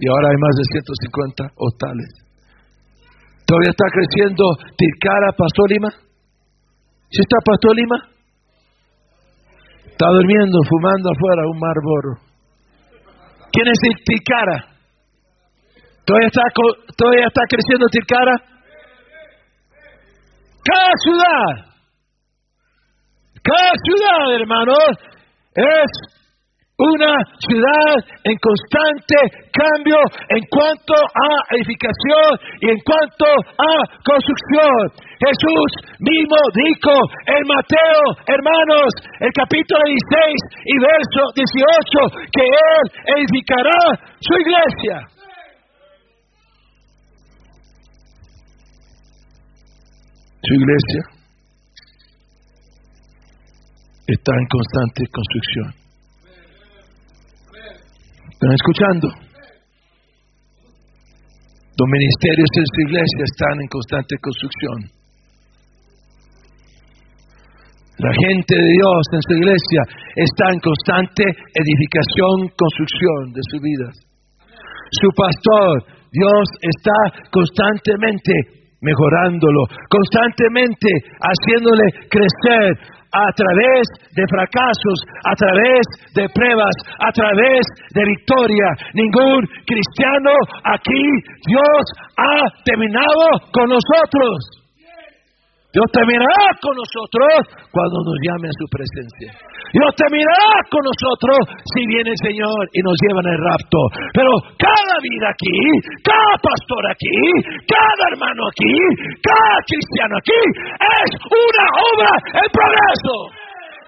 Y 0.00 0.08
ahora 0.08 0.28
hay 0.32 0.38
más 0.40 0.56
de 0.56 0.64
150 0.72 1.52
hostales. 1.56 2.19
¿Todavía 3.50 3.74
está 3.74 3.86
creciendo 3.90 4.44
Tilcara, 4.78 5.34
Pastor 5.36 5.66
Lima? 5.70 5.90
¿Sí 7.10 7.18
está 7.18 7.36
Pastor 7.42 7.74
Lima? 7.74 7.98
Está 9.90 10.06
durmiendo, 10.06 10.62
fumando 10.70 11.10
afuera 11.10 11.42
un 11.50 11.58
marborro. 11.58 12.14
¿Quién 13.50 13.66
es 13.66 13.80
Tilcara? 14.06 14.70
¿Todavía 16.06 16.28
está, 16.28 16.42
¿Todavía 16.96 17.26
está 17.26 17.42
creciendo 17.50 17.86
Tilcara? 17.90 18.34
Cada 20.62 20.92
ciudad, 21.02 21.74
cada 23.42 23.72
ciudad, 23.82 24.40
hermanos, 24.40 24.94
es 25.56 26.19
una 26.80 27.12
ciudad 27.44 27.94
en 28.24 28.36
constante 28.40 29.16
cambio 29.52 30.00
en 30.32 30.42
cuanto 30.48 30.96
a 30.96 31.28
edificación 31.52 32.30
y 32.60 32.70
en 32.72 32.78
cuanto 32.80 33.28
a 33.28 33.72
construcción. 34.00 34.80
Jesús 35.20 35.70
mismo 36.00 36.40
dijo 36.56 36.96
en 37.28 37.42
Mateo, 37.44 38.00
hermanos, 38.24 38.88
el 39.20 39.32
capítulo 39.36 39.80
16 39.84 40.40
y 40.64 40.74
verso 40.80 41.22
18, 41.36 42.24
que 42.32 42.44
Él 42.48 42.84
edificará 43.20 43.80
su 44.20 44.34
iglesia. 44.40 45.20
Su 50.42 50.54
iglesia 50.54 51.02
está 54.06 54.32
en 54.32 54.46
constante 54.48 55.04
construcción. 55.12 55.79
¿Están 58.50 58.66
escuchando? 58.66 59.06
Los 61.78 61.86
ministerios 61.86 62.50
de 62.50 62.62
su 62.66 62.78
iglesia 62.82 63.22
están 63.22 63.56
en 63.62 63.68
constante 63.70 64.14
construcción. 64.18 64.78
La 67.98 68.10
gente 68.10 68.54
de 68.58 68.70
Dios 68.74 69.02
en 69.12 69.22
su 69.22 69.32
iglesia 69.38 69.82
está 70.16 70.50
en 70.50 70.58
constante 70.58 71.22
edificación, 71.30 72.50
construcción 72.58 73.20
de 73.38 73.42
su 73.54 73.56
vida. 73.62 73.88
Su 74.98 75.08
pastor, 75.14 75.86
Dios 76.10 76.44
está 76.58 77.30
constantemente 77.30 78.59
mejorándolo, 78.80 79.64
constantemente 79.88 80.88
haciéndole 81.20 81.84
crecer, 82.08 83.00
a 83.12 83.26
través 83.34 83.82
de 84.14 84.24
fracasos, 84.30 84.98
a 85.26 85.34
través 85.34 85.82
de 86.14 86.28
pruebas, 86.30 86.74
a 87.00 87.10
través 87.10 87.66
de 87.94 88.04
victoria. 88.04 88.68
Ningún 88.94 89.46
cristiano 89.66 90.30
aquí, 90.62 91.02
Dios 91.46 91.82
ha 92.16 92.62
terminado 92.64 93.50
con 93.52 93.68
nosotros. 93.68 94.59
Dios 95.70 95.86
terminará 95.94 96.50
con 96.58 96.74
nosotros 96.74 97.46
cuando 97.70 97.96
nos 98.02 98.18
llame 98.26 98.50
a 98.50 98.58
su 98.58 98.66
presencia. 98.66 99.30
Dios 99.70 99.90
terminará 99.94 100.66
con 100.66 100.82
nosotros 100.82 101.38
si 101.62 101.86
viene 101.86 102.10
el 102.10 102.20
Señor 102.26 102.58
y 102.74 102.82
nos 102.82 102.98
lleva 103.06 103.22
en 103.22 103.30
el 103.30 103.38
rapto. 103.38 103.78
Pero 104.10 104.30
cada 104.58 104.94
vida 104.98 105.30
aquí, 105.30 105.58
cada 106.02 106.34
pastor 106.42 106.82
aquí, 106.90 107.18
cada 107.70 108.02
hermano 108.10 108.50
aquí, 108.50 108.74
cada 109.22 109.56
cristiano 109.62 110.14
aquí 110.18 110.42
es 110.74 111.10
una 111.22 111.66
obra 111.86 112.12
en 112.34 112.48
progreso. 112.50 113.14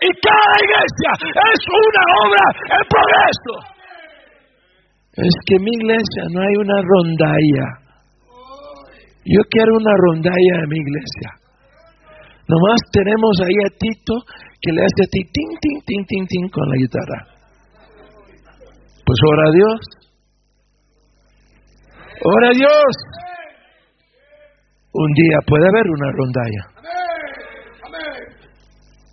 Y 0.06 0.10
cada 0.22 0.54
iglesia 0.62 1.10
es 1.34 1.60
una 1.66 2.04
obra 2.22 2.44
en 2.78 2.84
progreso. 2.86 3.54
Es 5.18 5.34
que 5.50 5.54
en 5.58 5.62
mi 5.66 5.72
iglesia 5.82 6.22
no 6.30 6.38
hay 6.46 6.54
una 6.62 6.78
rondalla. 6.78 7.66
Yo 9.26 9.42
quiero 9.50 9.70
una 9.82 9.94
rondalla 9.98 10.54
en 10.62 10.68
mi 10.70 10.78
iglesia. 10.78 11.41
Nomás 12.49 12.80
tenemos 12.93 13.38
ahí 13.40 13.55
a 13.66 13.70
Tito 13.78 14.14
que 14.61 14.72
le 14.72 14.82
hace 14.82 15.07
ting, 15.11 15.28
ting, 15.30 15.59
ting, 15.61 15.80
ting, 15.86 16.05
ting, 16.07 16.26
ting 16.26 16.49
con 16.51 16.68
la 16.68 16.76
guitarra. 16.76 17.18
Pues 19.07 19.18
ora 19.30 19.49
a 19.49 19.53
Dios. 19.53 19.80
Ora 22.24 22.49
a 22.49 22.55
Dios. 22.55 22.93
Un 24.95 25.12
día 25.14 25.38
puede 25.47 25.66
haber 25.66 25.86
una 25.90 26.11
rondalla. 26.12 26.62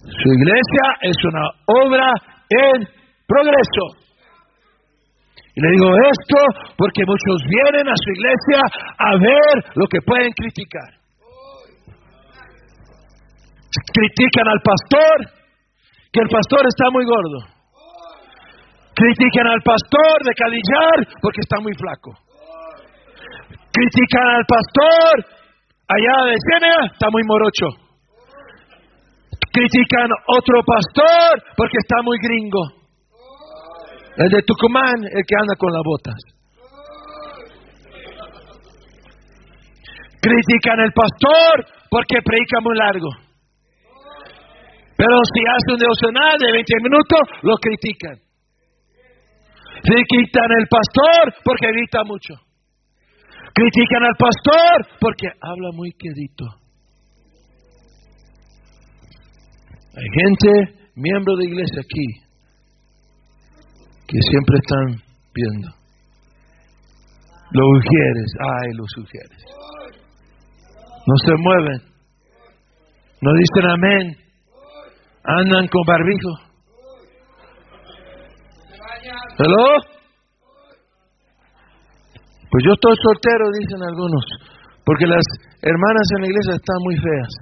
Su 0.01 0.29
iglesia 0.33 0.85
es 1.01 1.15
una 1.25 1.45
obra 1.85 2.11
en 2.49 2.87
progreso. 3.27 3.85
Y 5.55 5.61
le 5.61 5.69
digo 5.71 5.89
esto 5.95 6.73
porque 6.77 7.05
muchos 7.05 7.41
vienen 7.47 7.87
a 7.87 7.95
su 7.95 8.09
iglesia 8.11 8.59
a 8.97 9.11
ver 9.17 9.71
lo 9.75 9.87
que 9.87 9.99
pueden 10.01 10.31
criticar 10.33 10.98
critican 13.93 14.47
al 14.47 14.61
pastor, 14.61 15.17
que 16.11 16.21
el 16.21 16.29
pastor 16.29 16.65
está 16.65 16.89
muy 16.91 17.05
gordo. 17.05 17.39
Critican 18.95 19.47
al 19.47 19.61
pastor 19.63 20.17
de 20.25 20.33
Calillar 20.33 20.97
porque 21.21 21.41
está 21.41 21.59
muy 21.61 21.73
flaco. 21.73 22.11
Critican 23.71 24.27
al 24.35 24.45
pastor 24.45 25.39
allá 25.87 26.25
de 26.25 26.35
Ciénaga, 26.35 26.85
está 26.91 27.07
muy 27.11 27.23
morocho. 27.23 27.67
Critican 29.51 30.09
otro 30.27 30.61
pastor 30.65 31.43
porque 31.55 31.77
está 31.77 32.01
muy 32.03 32.17
gringo. 32.21 32.63
El 34.17 34.29
de 34.29 34.41
Tucumán, 34.43 34.99
el 34.99 35.23
que 35.25 35.35
anda 35.39 35.55
con 35.57 35.71
las 35.71 35.83
botas. 35.85 36.19
Critican 40.21 40.79
al 40.81 40.91
pastor 40.91 41.65
porque 41.89 42.17
predica 42.21 42.59
muy 42.61 42.75
largo. 42.75 43.28
Pero 44.99 45.15
si 45.31 45.39
hace 45.47 45.69
un 45.71 45.79
devocional 45.79 46.35
de 46.43 46.51
20 46.51 46.73
minutos, 46.83 47.23
lo 47.43 47.55
critican. 47.55 48.19
Critican 49.79 50.51
al 50.51 50.67
pastor 50.67 51.39
porque 51.39 51.71
grita 51.71 52.03
mucho. 52.03 52.35
Critican 53.55 54.03
al 54.03 54.17
pastor 54.19 54.99
porque 54.99 55.27
habla 55.39 55.69
muy 55.71 55.93
quedito. 55.93 56.43
Hay 59.95 60.07
gente, 60.19 60.91
miembro 60.95 61.37
de 61.37 61.45
iglesia 61.45 61.79
aquí, 61.79 62.07
que 64.05 64.19
siempre 64.19 64.55
están 64.59 65.01
viendo. 65.33 65.69
Los 67.51 67.65
sugieres, 67.71 68.29
ay, 68.35 68.67
los 68.75 68.87
sugieres. 68.95 69.43
No 71.07 71.15
se 71.23 71.33
mueven. 71.39 71.81
No 73.21 73.31
dicen 73.31 73.71
amén 73.71 74.28
andan 75.23 75.67
con 75.67 75.81
barbijo. 75.85 76.31
¿Hello? 79.37 79.65
Pues 82.51 82.63
yo 82.65 82.73
estoy 82.73 82.95
soltero, 83.03 83.45
dicen 83.59 83.83
algunos, 83.83 84.25
porque 84.83 85.05
las 85.05 85.23
hermanas 85.61 86.07
en 86.15 86.21
la 86.21 86.27
iglesia 86.27 86.55
están 86.55 86.77
muy 86.83 86.97
feas. 86.97 87.33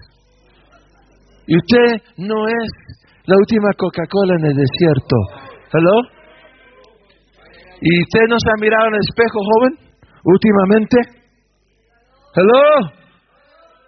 Y 1.47 1.55
usted 1.55 2.03
no 2.17 2.47
es 2.47 2.69
la 3.25 3.36
última 3.38 3.69
Coca-Cola 3.78 4.34
en 4.39 4.45
el 4.45 4.55
desierto. 4.55 5.15
¿Hello? 5.71 6.17
¿Y 7.80 8.01
usted 8.03 8.25
no 8.28 8.36
se 8.39 8.49
ha 8.49 8.61
mirado 8.61 8.88
en 8.88 8.95
el 8.95 8.99
espejo, 8.99 9.39
joven, 9.39 9.73
últimamente? 10.23 10.97
¿Hello? 12.36 13.07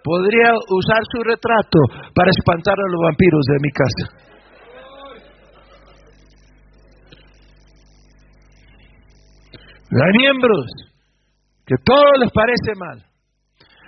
Podría 0.02 0.52
usar 0.68 1.02
su 1.12 1.22
retrato 1.22 1.78
para 2.14 2.30
espantar 2.30 2.74
a 2.78 2.90
los 2.90 3.00
vampiros 3.02 3.42
de 3.46 3.58
mi 3.60 3.70
casa. 3.70 4.30
Hay 9.92 10.12
miembros 10.18 10.66
que 11.66 11.74
todo 11.84 12.12
les 12.20 12.30
parece 12.30 12.74
mal. 12.76 12.98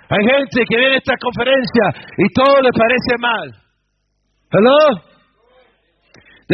Hay 0.09 0.19
gente 0.19 0.63
que 0.69 0.77
viene 0.77 0.95
a 0.95 0.97
esta 0.97 1.15
conferencia 1.17 1.85
y 2.17 2.27
todo 2.33 2.61
les 2.61 2.73
parece 2.77 3.17
mal. 3.19 3.63
¿Hello? 4.51 5.12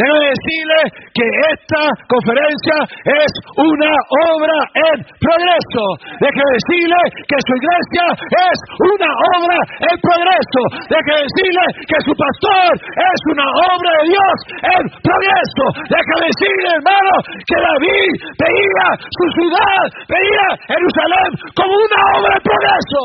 Déjame 0.00 0.32
decirle 0.32 0.80
que 1.12 1.26
esta 1.52 1.82
conferencia 2.08 2.76
es 3.04 3.32
una 3.52 3.92
obra 4.32 4.56
en 4.72 4.96
progreso. 5.20 5.84
Déjame 6.24 6.52
decirle 6.56 7.00
que 7.28 7.38
su 7.44 7.52
iglesia 7.60 8.04
es 8.16 8.58
una 8.80 9.10
obra 9.36 9.58
en 9.60 9.96
progreso. 10.00 10.62
Déjame 10.88 11.20
decirle 11.20 11.64
que 11.84 11.98
su 12.00 12.12
pastor 12.16 12.70
es 12.80 13.20
una 13.28 13.44
obra 13.44 13.90
de 14.00 14.04
Dios 14.08 14.36
en 14.72 14.82
progreso. 15.04 15.64
Déjame 15.84 16.24
decirle, 16.32 16.68
hermano, 16.80 17.14
que 17.44 17.58
David 17.60 18.12
veía 18.40 18.88
su 19.04 19.24
ciudad, 19.36 19.84
veía 20.08 20.46
Jerusalén 20.64 21.30
como 21.52 21.72
una 21.76 22.00
obra 22.16 22.32
en 22.40 22.44
progreso. 22.48 23.02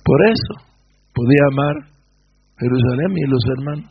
Por 0.00 0.18
eso 0.32 0.54
podía 1.12 1.44
amar 1.52 1.95
Jerusalén 2.58 3.10
y 3.16 3.26
los 3.30 3.44
hermanos. 3.58 3.90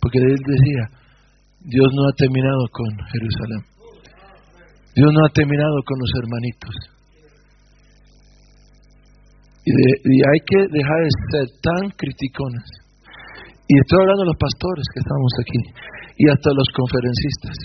Porque 0.00 0.18
él 0.18 0.36
decía, 0.36 0.82
Dios 1.64 1.88
no 1.94 2.02
ha 2.08 2.12
terminado 2.16 2.64
con 2.72 2.88
Jerusalén. 3.08 3.62
Dios 4.94 5.10
no 5.12 5.20
ha 5.24 5.30
terminado 5.32 5.76
con 5.84 5.96
los 5.98 6.12
hermanitos. 6.22 6.74
Y, 9.64 9.72
hay 9.72 10.40
que 10.44 10.60
dejar 10.70 10.98
de 11.02 11.10
ser 11.32 11.46
tan 11.64 11.90
criticones. 11.96 12.68
Y 13.66 13.74
estoy 13.80 13.98
hablando 14.00 14.22
de 14.22 14.28
los 14.28 14.36
pastores 14.36 14.84
que 14.92 15.00
estamos 15.00 15.32
aquí 15.40 15.62
y 16.18 16.28
hasta 16.28 16.50
los 16.52 16.68
conferencistas. 16.76 17.56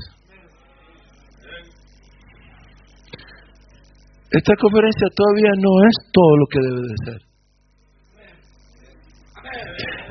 Esta 4.32 4.54
conferencia 4.56 5.08
todavía 5.14 5.52
no 5.60 5.72
es 5.84 5.96
todo 6.14 6.38
lo 6.38 6.46
que 6.48 6.60
debe 6.62 6.82
de 6.88 6.96
ser. 7.04 7.29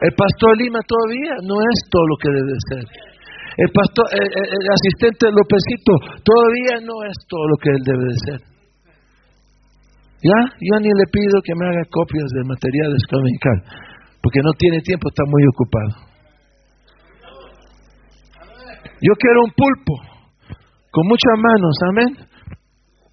El 0.00 0.12
pastor 0.14 0.50
Lima 0.58 0.78
todavía 0.86 1.34
no 1.42 1.58
es 1.58 1.78
todo 1.90 2.06
lo 2.06 2.16
que 2.22 2.30
debe 2.30 2.54
ser. 2.70 2.84
el 3.58 3.70
pastor, 3.74 4.06
el, 4.14 4.66
asistente 4.70 5.26
Lópezito 5.34 5.92
todavía 6.22 6.78
no 6.86 7.02
es 7.02 7.16
todo 7.26 7.44
lo 7.50 7.56
que 7.58 7.70
él 7.74 7.82
debe 7.82 8.04
de 8.06 8.18
ser. 8.26 8.40
Ya, 10.22 10.38
yo 10.58 10.74
ni 10.80 10.90
le 10.90 11.06
pido 11.10 11.42
que 11.42 11.54
me 11.54 11.66
haga 11.66 11.82
copias 11.90 12.26
del 12.34 12.46
material 12.46 12.90
escomical, 12.94 13.58
porque 14.22 14.40
no 14.42 14.50
tiene 14.58 14.82
tiempo, 14.82 15.08
está 15.08 15.22
muy 15.26 15.42
ocupado. 15.46 16.08
Yo 19.00 19.14
quiero 19.14 19.46
un 19.46 19.52
pulpo 19.54 19.94
con 20.90 21.06
muchas 21.06 21.36
manos, 21.38 21.74
amén, 21.90 22.10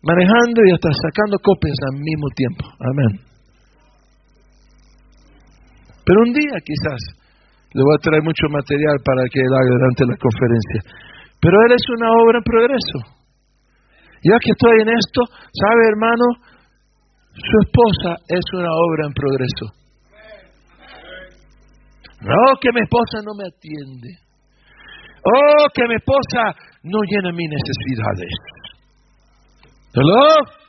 manejando 0.01 0.65
y 0.65 0.71
hasta 0.73 0.89
sacando 0.93 1.38
copias 1.41 1.77
al 1.93 2.01
mismo 2.01 2.27
tiempo, 2.33 2.65
amén. 2.81 3.34
Pero 6.06 6.22
un 6.22 6.32
día 6.32 6.58
quizás 6.62 7.01
le 7.74 7.82
voy 7.84 7.95
a 7.97 8.03
traer 8.06 8.24
mucho 8.24 8.47
material 8.47 8.97
para 9.03 9.26
que 9.28 9.41
él 9.41 9.51
haga 9.51 9.74
durante 9.74 10.03
la 10.06 10.18
conferencia. 10.22 10.80
Pero 11.41 11.56
él 11.66 11.72
es 11.74 11.86
una 11.91 12.10
obra 12.24 12.38
en 12.39 12.45
progreso. 12.45 12.97
Ya 14.24 14.38
que 14.39 14.51
estoy 14.53 14.82
en 14.82 14.89
esto, 14.89 15.22
¿sabe 15.51 15.82
hermano? 15.91 16.26
Su 17.36 17.56
esposa 17.68 18.22
es 18.30 18.45
una 18.53 18.72
obra 18.72 19.01
en 19.08 19.14
progreso. 19.14 19.66
No, 22.22 22.56
que 22.62 22.70
mi 22.74 22.82
esposa 22.82 23.20
no 23.26 23.36
me 23.36 23.45
atiende. 23.45 24.10
Oh, 25.26 25.66
que 25.74 25.84
mi 25.88 25.95
esposa 25.95 26.56
no 26.84 26.99
llena 27.03 27.34
mis 27.34 27.49
necesidades. 27.49 28.34
¿Hello? 29.93 30.64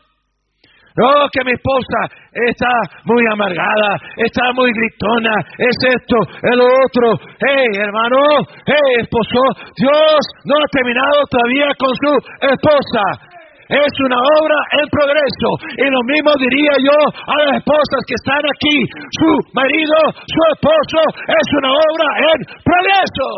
No, 0.97 1.29
que 1.29 1.45
mi 1.45 1.53
esposa 1.53 2.01
está 2.33 2.73
muy 3.05 3.21
amargada, 3.31 4.01
está 4.17 4.49
muy 4.57 4.73
gritona, 4.73 5.35
es 5.61 5.77
esto, 5.93 6.17
el 6.41 6.57
otro. 6.57 7.21
Hey, 7.37 7.69
hermano, 7.77 8.17
hey, 8.65 9.05
esposo, 9.05 9.45
Dios 9.77 10.21
no 10.49 10.57
ha 10.57 10.69
terminado 10.73 11.19
todavía 11.29 11.69
con 11.77 11.93
su 12.01 12.13
esposa. 12.49 13.37
Es 13.69 13.93
una 14.09 14.17
obra 14.41 14.57
en 14.81 14.87
progreso. 14.89 15.51
Y 15.77 15.85
lo 15.91 16.01
mismo 16.09 16.33
diría 16.39 16.75
yo 16.81 16.99
a 17.29 17.35
las 17.45 17.59
esposas 17.59 18.01
que 18.07 18.15
están 18.15 18.41
aquí. 18.47 18.79
Su 19.21 19.31
marido, 19.53 19.99
su 20.17 20.41
esposo, 20.55 21.01
es 21.29 21.47
una 21.61 21.71
obra 21.77 22.09
en 22.31 22.39
progreso. 22.65 23.29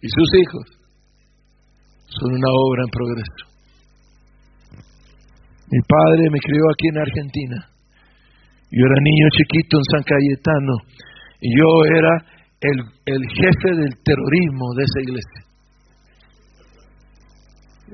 Y 0.00 0.08
sus 0.08 0.30
hijos 0.42 0.66
son 2.08 2.30
una 2.34 2.50
obra 2.50 2.82
en 2.82 2.90
progreso. 2.90 3.47
Mi 5.70 5.80
padre 5.84 6.30
me 6.30 6.38
crió 6.40 6.64
aquí 6.72 6.88
en 6.88 6.98
Argentina. 6.98 7.56
Yo 8.70 8.84
era 8.84 9.00
niño 9.00 9.26
chiquito 9.36 9.76
en 9.76 9.84
San 9.92 10.02
Cayetano 10.04 10.74
y 11.40 11.48
yo 11.56 11.68
era 11.84 12.12
el, 12.60 12.78
el 13.04 13.22
jefe 13.28 13.76
del 13.76 13.92
terrorismo 14.02 14.74
de 14.76 14.84
esa 14.84 15.00
iglesia. 15.00 15.40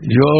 Yo 0.02 0.30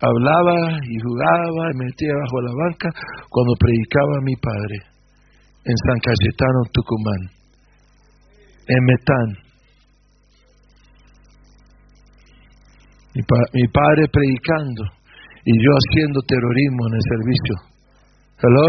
hablaba 0.00 0.80
y 0.84 0.96
jugaba 1.00 1.70
y 1.72 1.76
me 1.76 1.84
metía 1.86 2.12
bajo 2.12 2.40
la 2.40 2.52
banca 2.64 2.88
cuando 3.28 3.52
predicaba 3.58 4.20
mi 4.22 4.36
padre 4.36 4.76
en 5.64 5.76
San 5.76 5.98
Cayetano, 6.00 6.60
Tucumán, 6.72 7.22
en 8.68 8.84
Metán. 8.84 9.28
Mi, 13.14 13.22
mi 13.52 13.68
padre 13.68 14.08
predicando 14.12 14.95
y 15.46 15.52
yo 15.62 15.70
haciendo 15.78 16.18
terrorismo 16.26 16.82
en 16.90 16.94
el 16.98 17.04
servicio. 17.06 17.54
¿Hello? 18.42 18.66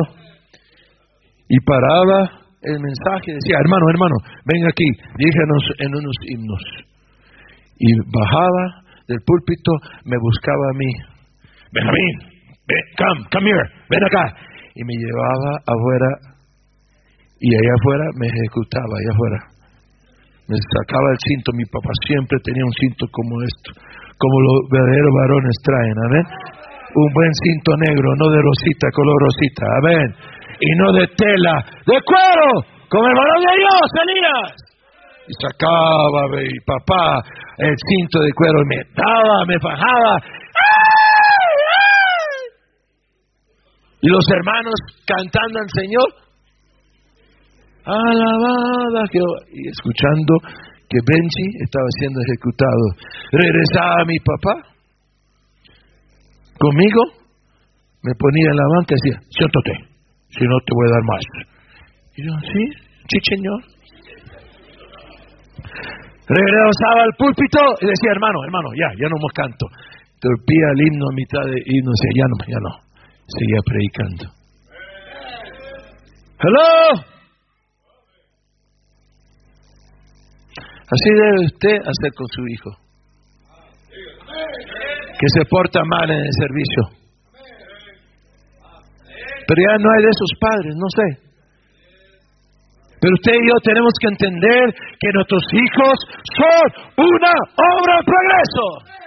Y 1.49 1.57
paraba 1.65 2.45
el 2.61 2.77
mensaje, 2.77 3.33
decía, 3.33 3.57
hermano, 3.65 3.89
hermano, 3.89 4.15
ven 4.45 4.61
aquí, 4.61 4.85
díganos 5.17 5.63
en 5.81 5.89
unos 5.97 6.17
himnos. 6.29 6.63
Y 7.81 7.89
bajaba 8.13 8.85
del 9.09 9.17
púlpito, 9.25 9.71
me 10.05 10.17
buscaba 10.21 10.65
a 10.69 10.77
mí. 10.77 10.91
Benjamín, 11.73 12.13
come, 12.93 13.21
come 13.33 13.49
here, 13.49 13.65
ven 13.89 14.03
acá. 14.05 14.37
Y 14.77 14.83
me 14.85 14.93
llevaba 15.01 15.57
afuera, 15.65 16.09
y 17.41 17.49
allá 17.57 17.73
afuera 17.73 18.05
me 18.21 18.27
ejecutaba, 18.29 18.93
allá 19.01 19.11
afuera. 19.17 19.39
Me 20.45 20.57
sacaba 20.61 21.09
el 21.09 21.19
cinto, 21.25 21.51
mi 21.57 21.65
papá 21.73 21.89
siempre 22.05 22.37
tenía 22.45 22.63
un 22.63 22.75
cinto 22.77 23.07
como 23.09 23.41
esto, 23.41 23.81
como 24.13 24.35
los 24.45 24.69
verdaderos 24.69 25.13
varones 25.25 25.55
traen, 25.65 25.97
amén 26.05 26.56
un 26.95 27.13
buen 27.13 27.31
cinto 27.43 27.71
negro, 27.77 28.07
no 28.17 28.29
de 28.31 28.39
rosita, 28.41 28.87
color 28.93 29.17
rosita, 29.21 29.65
amén. 29.83 30.07
Y 30.59 30.69
no 30.77 30.91
de 30.93 31.05
tela, 31.15 31.55
de 31.85 31.97
cuero, 32.01 32.49
con 32.89 33.05
el 33.05 33.13
varón 33.13 33.41
de 33.43 33.53
Dios, 33.59 33.87
Elías. 34.01 34.55
Y 35.27 35.33
sacaba 35.43 36.21
mi 36.31 36.47
papá 36.65 37.21
el 37.57 37.75
cinto 37.75 38.19
de 38.21 38.31
cuero 38.33 38.61
y 38.61 38.67
me 38.67 38.79
daba, 38.95 39.45
me 39.45 39.59
fajaba. 39.59 40.13
Y 44.01 44.09
los 44.09 44.23
hermanos 44.31 44.75
cantando 45.05 45.59
al 45.59 45.69
Señor. 45.75 46.09
Alabada 47.83 49.05
Y 49.51 49.69
escuchando 49.69 50.33
que 50.89 50.99
Benji 51.03 51.47
estaba 51.63 51.87
siendo 51.99 52.19
ejecutado. 52.21 52.83
Regresaba 53.31 54.05
mi 54.05 54.17
papá 54.19 54.76
conmigo, 56.57 57.01
me 58.03 58.13
ponía 58.17 58.49
en 58.51 58.57
la 58.57 58.67
banca 58.77 58.93
y 58.93 58.97
decía, 58.97 59.17
siéntate, 59.29 59.73
si 60.29 60.43
no 60.45 60.55
te 60.65 60.71
voy 60.73 60.85
a 60.87 60.93
dar 60.93 61.03
más. 61.03 61.23
Y 62.15 62.19
yo, 62.25 62.33
sí, 62.41 62.63
sí, 63.09 63.17
señor. 63.35 63.59
Regresaba 66.27 67.03
al 67.03 67.15
púlpito 67.17 67.59
y 67.81 67.85
decía, 67.87 68.11
hermano, 68.11 68.43
hermano, 68.43 68.69
ya, 68.75 68.89
ya 68.99 69.07
no 69.07 69.17
más 69.21 69.33
canto. 69.33 69.65
Torpía 70.19 70.67
el 70.73 70.81
himno 70.81 71.05
a 71.07 71.15
mitad 71.15 71.43
de 71.45 71.57
himno, 71.63 71.91
decía, 71.93 72.13
ya 72.15 72.27
no, 72.27 72.37
ya 72.47 72.59
no. 72.59 72.73
Seguía 73.27 73.61
predicando. 73.65 74.23
Hello. 76.39 77.01
Así 80.89 81.09
debe 81.09 81.45
usted 81.45 81.75
hacer 81.83 82.11
con 82.15 82.27
su 82.27 82.47
hijo 82.47 82.87
que 85.17 85.27
se 85.33 85.43
porta 85.49 85.81
mal 85.89 86.09
en 86.09 86.21
el 86.21 86.33
servicio. 86.33 87.07
Pero 89.47 89.59
ya 89.63 89.75
no 89.79 89.87
hay 89.89 90.01
de 90.03 90.11
esos 90.11 90.31
padres, 90.39 90.73
no 90.75 90.89
sé. 90.91 91.07
Pero 92.99 93.13
usted 93.13 93.33
y 93.33 93.47
yo 93.47 93.55
tenemos 93.63 93.93
que 94.01 94.09
entender 94.09 94.63
que 94.99 95.09
nuestros 95.13 95.43
hijos 95.53 95.95
son 96.35 96.65
una 96.97 97.33
obra 97.55 97.93
de 97.97 98.03
progreso. 98.03 98.97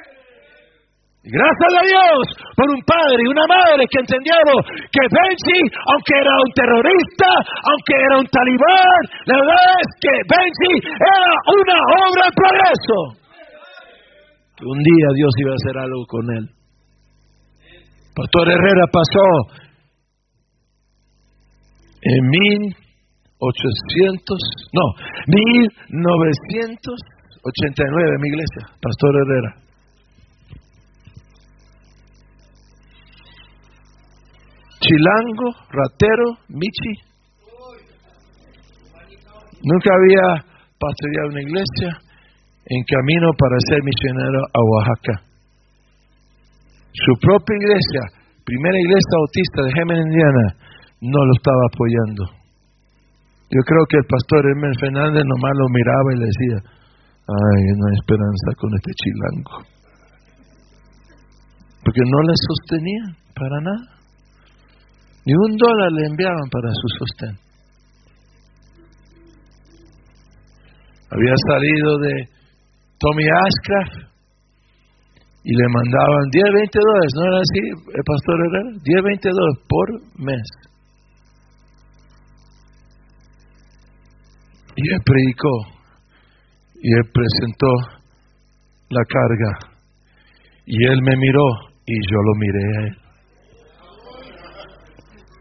Gracias 1.20 1.72
a 1.76 1.84
Dios 1.84 2.20
por 2.56 2.64
un 2.72 2.80
padre 2.80 3.20
y 3.20 3.28
una 3.28 3.44
madre 3.44 3.84
que 3.84 4.00
entendieron 4.00 4.56
que 4.88 5.04
Benji, 5.04 5.60
aunque 5.92 6.16
era 6.16 6.32
un 6.32 6.50
terrorista, 6.56 7.30
aunque 7.60 7.92
era 7.92 8.14
un 8.24 8.26
talibán, 8.32 9.02
la 9.28 9.36
verdad 9.36 9.68
es 9.84 9.90
que 10.00 10.14
Benji 10.24 10.74
era 10.96 11.32
una 11.44 11.78
obra 12.08 12.24
de 12.24 12.32
progreso 12.40 13.19
un 14.62 14.82
día 14.82 15.06
Dios 15.14 15.30
iba 15.38 15.52
a 15.52 15.56
hacer 15.56 15.78
algo 15.78 16.04
con 16.06 16.30
él. 16.36 16.50
Pastor 18.14 18.48
Herrera 18.48 18.86
pasó 18.92 19.24
en 22.02 22.28
1800, 22.28 24.38
no, 24.72 24.94
1989 25.26 28.14
en 28.14 28.20
mi 28.20 28.28
iglesia, 28.28 28.68
Pastor 28.80 29.16
Herrera. 29.16 29.56
Chilango, 34.80 35.52
ratero, 35.70 36.38
Michi. 36.48 36.94
Nunca 39.62 39.94
había 39.94 40.42
pastoreado 40.78 41.28
una 41.28 41.42
iglesia 41.42 42.00
en 42.70 42.80
camino 42.86 43.34
para 43.34 43.58
ser 43.66 43.82
misionero 43.82 44.40
a 44.46 44.60
Oaxaca. 44.62 45.14
Su 46.94 47.12
propia 47.18 47.56
iglesia, 47.58 48.02
primera 48.46 48.78
iglesia 48.78 49.14
autista 49.18 49.58
de 49.66 49.74
Gémenes, 49.74 50.06
Indiana, 50.06 50.46
no 51.02 51.18
lo 51.18 51.32
estaba 51.34 51.62
apoyando. 51.66 52.22
Yo 53.50 53.60
creo 53.66 53.84
que 53.90 53.98
el 53.98 54.06
pastor 54.06 54.46
Hermes 54.46 54.78
Fernández 54.78 55.24
nomás 55.26 55.54
lo 55.58 55.66
miraba 55.74 56.08
y 56.14 56.18
le 56.22 56.26
decía, 56.30 56.58
ay, 57.26 57.62
no 57.74 57.82
hay 57.90 57.94
esperanza 57.98 58.48
con 58.54 58.70
este 58.78 58.92
chilango. 58.94 59.54
Porque 61.82 62.02
no 62.06 62.20
le 62.22 62.34
sostenía 62.38 63.04
para 63.34 63.56
nada. 63.66 63.98
Ni 65.26 65.34
un 65.34 65.56
dólar 65.58 65.90
le 65.90 66.06
enviaban 66.06 66.46
para 66.54 66.70
su 66.70 66.86
sostén. 67.02 67.34
Había 71.10 71.34
salido 71.50 71.98
de 71.98 72.39
Tommy 73.00 73.24
Ashcraft 73.24 74.10
y 75.42 75.52
le 75.56 75.66
mandaban 75.72 76.24
10, 76.30 76.44
20 76.52 76.78
dólares, 76.78 77.12
¿no 77.16 77.22
era 77.32 77.38
así, 77.40 77.62
el 77.96 78.04
pastor 78.04 78.34
Herrera? 78.44 78.70
10, 78.76 79.04
20 79.04 79.28
dólares 79.30 79.58
por 79.66 79.86
mes. 80.20 80.46
Y 84.76 84.82
él 84.92 85.00
predicó. 85.04 85.54
Y 86.82 86.88
él 86.92 87.04
presentó 87.12 87.72
la 88.90 89.02
carga. 89.04 89.80
Y 90.66 90.76
él 90.86 91.00
me 91.02 91.16
miró 91.16 91.48
y 91.86 91.94
yo 91.94 92.18
lo 92.20 92.34
miré 92.36 92.64
a 92.64 92.80
él. 92.86 92.96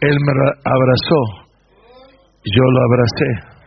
Él 0.02 0.18
me 0.26 0.32
abrazó, 0.64 1.22
yo 2.46 2.64
lo 2.72 2.80
abracé 2.84 3.60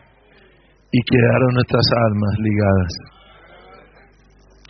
y 0.91 0.99
quedaron 1.05 1.53
nuestras 1.53 1.85
almas 2.07 2.33
ligadas. 2.39 3.12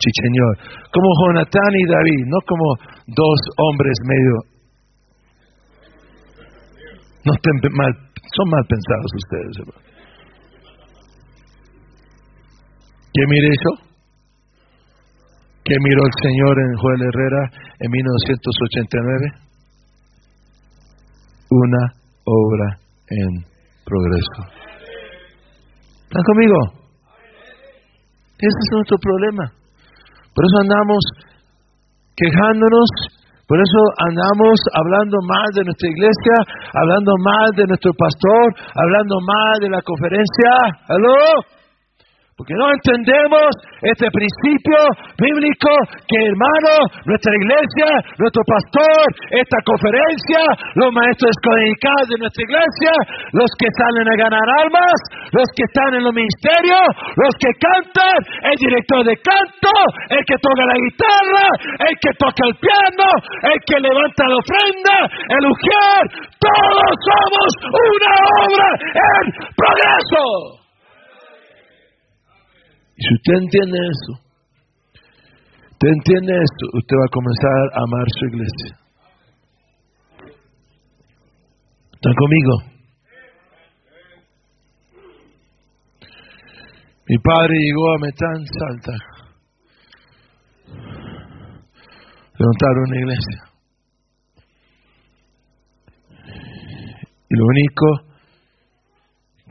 Sí, 0.04 0.10
Señor. 0.20 0.52
Como 0.92 1.08
Jonatán 1.24 1.72
y 1.72 1.84
David, 1.88 2.22
no 2.28 2.38
como 2.46 2.76
dos 3.08 3.40
hombres 3.56 3.96
medio. 4.04 4.34
No 7.24 7.32
estén 7.32 7.72
mal, 7.72 7.92
son 8.36 8.50
mal 8.50 8.64
pensados 8.68 9.10
ustedes, 9.16 9.56
hermano. 9.60 9.80
¿Qué 13.14 13.22
mire 13.28 13.48
eso? 13.48 13.70
¿Qué 15.64 15.74
miró 15.80 16.02
el 16.04 16.12
Señor 16.20 16.58
en 16.58 16.76
Joel 16.76 17.00
Herrera 17.00 17.42
en 17.80 17.90
1989? 17.90 19.32
Una 21.48 21.82
obra 22.24 22.78
en 23.08 23.44
progreso. 23.86 24.52
¿Están 26.02 26.24
conmigo? 26.24 26.84
Ese 28.36 28.48
es 28.48 28.70
nuestro 28.72 28.98
problema. 28.98 29.63
Por 30.34 30.42
eso 30.44 30.56
andamos 30.66 30.98
quejándonos, 32.16 32.88
por 33.46 33.58
eso 33.58 33.80
andamos 34.02 34.58
hablando 34.74 35.16
más 35.22 35.48
de 35.54 35.62
nuestra 35.64 35.88
iglesia, 35.88 36.36
hablando 36.74 37.12
más 37.22 37.50
de 37.56 37.66
nuestro 37.66 37.92
pastor, 37.94 38.54
hablando 38.74 39.14
más 39.22 39.60
de 39.60 39.70
la 39.70 39.82
conferencia. 39.82 40.50
¿Aló? 40.88 41.53
Porque 42.34 42.50
no 42.58 42.66
entendemos 42.66 43.46
este 43.78 44.10
principio 44.10 44.78
bíblico 45.22 45.70
que 46.02 46.18
hermano, 46.18 46.90
nuestra 47.06 47.30
iglesia, 47.30 47.86
nuestro 48.18 48.42
pastor, 48.42 49.06
esta 49.30 49.58
conferencia, 49.62 50.42
los 50.74 50.90
maestros 50.90 51.30
escolarizados 51.30 52.10
de 52.10 52.18
nuestra 52.18 52.42
iglesia, 52.42 52.92
los 53.38 53.46
que 53.54 53.70
salen 53.70 54.10
a 54.10 54.16
ganar 54.18 54.46
almas, 54.66 54.98
los 55.30 55.46
que 55.54 55.62
están 55.62 55.94
en 55.94 56.02
los 56.02 56.10
ministerios, 56.10 56.82
los 57.14 57.38
que 57.38 57.54
cantan, 57.54 58.18
el 58.50 58.56
director 58.58 59.06
de 59.06 59.14
canto, 59.14 59.74
el 60.10 60.22
que 60.26 60.34
toca 60.42 60.62
la 60.66 60.78
guitarra, 60.90 61.46
el 61.86 61.94
que 62.02 62.12
toca 62.18 62.42
el 62.50 62.54
piano, 62.58 63.08
el 63.46 63.58
que 63.62 63.78
levanta 63.78 64.26
la 64.26 64.42
ofrenda, 64.42 64.94
el 65.06 65.42
ujier, 65.54 66.02
todos 66.42 66.90
somos 66.98 67.48
una 67.78 68.12
obra 68.42 68.68
en 68.74 69.24
progreso. 69.54 70.63
Y 72.96 73.02
si 73.02 73.14
usted 73.14 73.34
entiende 73.42 73.78
eso, 73.90 74.12
usted 75.72 75.88
entiende 75.88 76.32
esto, 76.32 76.64
usted 76.78 76.96
va 76.96 77.06
a 77.06 77.14
comenzar 77.14 77.62
a 77.74 77.82
amar 77.82 78.06
su 78.18 78.26
iglesia. 78.26 78.84
¿Están 81.92 82.14
conmigo? 82.14 82.74
Mi 87.06 87.18
padre 87.18 87.54
llegó 87.58 87.92
a 87.92 87.98
Metán, 87.98 88.46
Salta. 88.46 88.92
Levantaron 92.38 92.84
una 92.88 92.98
iglesia. 92.98 93.54
Y 97.28 97.36
lo 97.36 97.44
único 97.46 97.86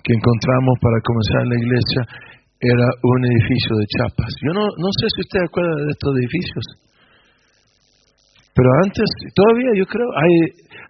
que 0.03 0.13
encontramos 0.13 0.79
para 0.81 0.99
comenzar 1.01 1.47
la 1.47 1.55
iglesia 1.55 2.32
era 2.63 2.87
un 3.03 3.19
edificio 3.27 3.75
de 3.75 3.85
chapas. 3.91 4.31
Yo 4.39 4.51
no, 4.55 4.63
no 4.63 4.89
sé 4.95 5.05
si 5.11 5.19
usted 5.27 5.39
acuerda 5.43 5.83
de 5.83 5.91
estos 5.91 6.11
edificios, 6.15 6.65
pero 8.55 8.69
antes, 8.85 9.07
todavía 9.35 9.71
yo 9.75 9.85
creo, 9.89 10.07
hay, 10.15 10.33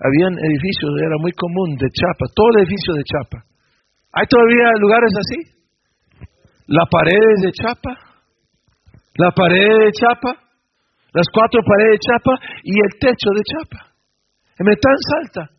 habían 0.03 0.33
edificios, 0.37 0.91
era 0.99 1.17
muy 1.17 1.31
común, 1.31 1.79
de 1.79 1.87
chapa, 1.89 2.29
todo 2.35 2.47
el 2.53 2.67
edificio 2.67 2.93
de 2.93 3.03
chapa. 3.07 3.37
¿Hay 4.13 4.27
todavía 4.27 4.67
lugares 4.77 5.13
así? 5.15 5.39
La 6.67 6.85
pared 6.85 7.25
de 7.41 7.51
chapa, 7.51 7.93
la 9.15 9.31
pared 9.31 9.73
de 9.85 9.91
chapa, 9.95 10.43
las 11.13 11.27
cuatro 11.31 11.61
paredes 11.65 11.97
de 11.97 12.05
chapa 12.05 12.33
y 12.63 12.73
el 12.73 12.91
techo 12.99 13.29
de 13.31 13.43
chapa. 13.45 13.79
En 14.59 14.65
tan 14.65 14.97
Salta. 15.09 15.49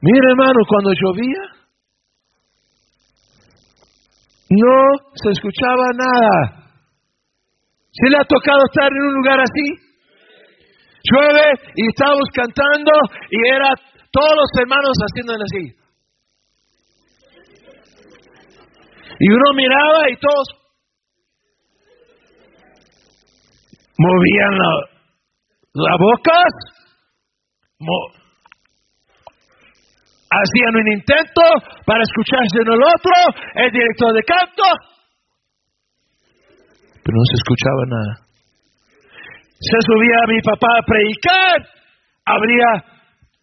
Mire 0.00 0.30
hermano, 0.30 0.60
cuando 0.68 0.92
llovía, 0.92 1.53
no 4.56 5.10
se 5.14 5.30
escuchaba 5.30 5.84
nada. 5.96 6.64
¿Se 7.90 8.10
le 8.10 8.18
ha 8.18 8.24
tocado 8.24 8.58
estar 8.64 8.90
en 8.90 9.02
un 9.02 9.14
lugar 9.14 9.40
así? 9.40 9.66
Llueve 11.10 11.60
y 11.76 11.88
estábamos 11.88 12.28
cantando 12.34 12.90
y 13.30 13.48
era 13.48 13.70
todos 14.10 14.34
los 14.36 14.50
hermanos 14.58 14.96
haciendo 14.98 15.34
así. 15.34 15.84
Y 19.20 19.30
uno 19.30 19.52
miraba 19.54 20.10
y 20.10 20.16
todos 20.16 20.48
movían 23.96 24.58
la 25.74 25.96
bocas, 25.98 26.52
hacían 30.34 30.74
un 30.74 30.88
intento 30.98 31.44
para 31.86 32.02
escucharse 32.02 32.58
en 32.62 32.70
el 32.74 32.82
otro, 32.82 33.16
el 33.54 33.70
director 33.70 34.10
de 34.14 34.22
canto, 34.22 34.66
pero 37.04 37.14
no 37.20 37.26
se 37.28 37.36
escuchaba 37.36 37.82
nada. 37.86 38.12
Se 39.60 39.78
subía 39.84 40.18
mi 40.28 40.40
papá 40.40 40.70
a 40.80 40.86
predicar, 40.88 41.56
abría 42.24 42.70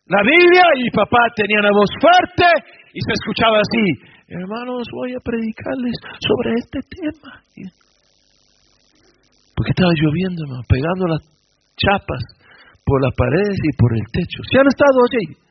la 0.10 0.22
Biblia 0.26 0.66
y 0.76 0.90
mi 0.90 0.92
papá 0.92 1.30
tenía 1.36 1.62
una 1.62 1.72
voz 1.72 1.90
fuerte 2.02 2.50
y 2.94 3.00
se 3.00 3.14
escuchaba 3.14 3.62
así, 3.62 3.86
hermanos, 4.28 4.84
voy 4.92 5.14
a 5.14 5.22
predicarles 5.24 5.96
sobre 6.20 6.50
este 6.58 6.80
tema. 6.90 7.32
Porque 9.56 9.72
estaba 9.72 9.94
lloviendo, 9.94 10.42
pegando 10.68 11.06
las 11.08 11.22
chapas 11.78 12.24
por 12.84 13.02
las 13.04 13.14
paredes 13.16 13.58
y 13.62 13.72
por 13.78 13.94
el 13.94 14.06
techo. 14.12 14.42
¿Se 14.50 14.60
han 14.60 14.68
estado 14.68 14.98
allí? 15.06 15.51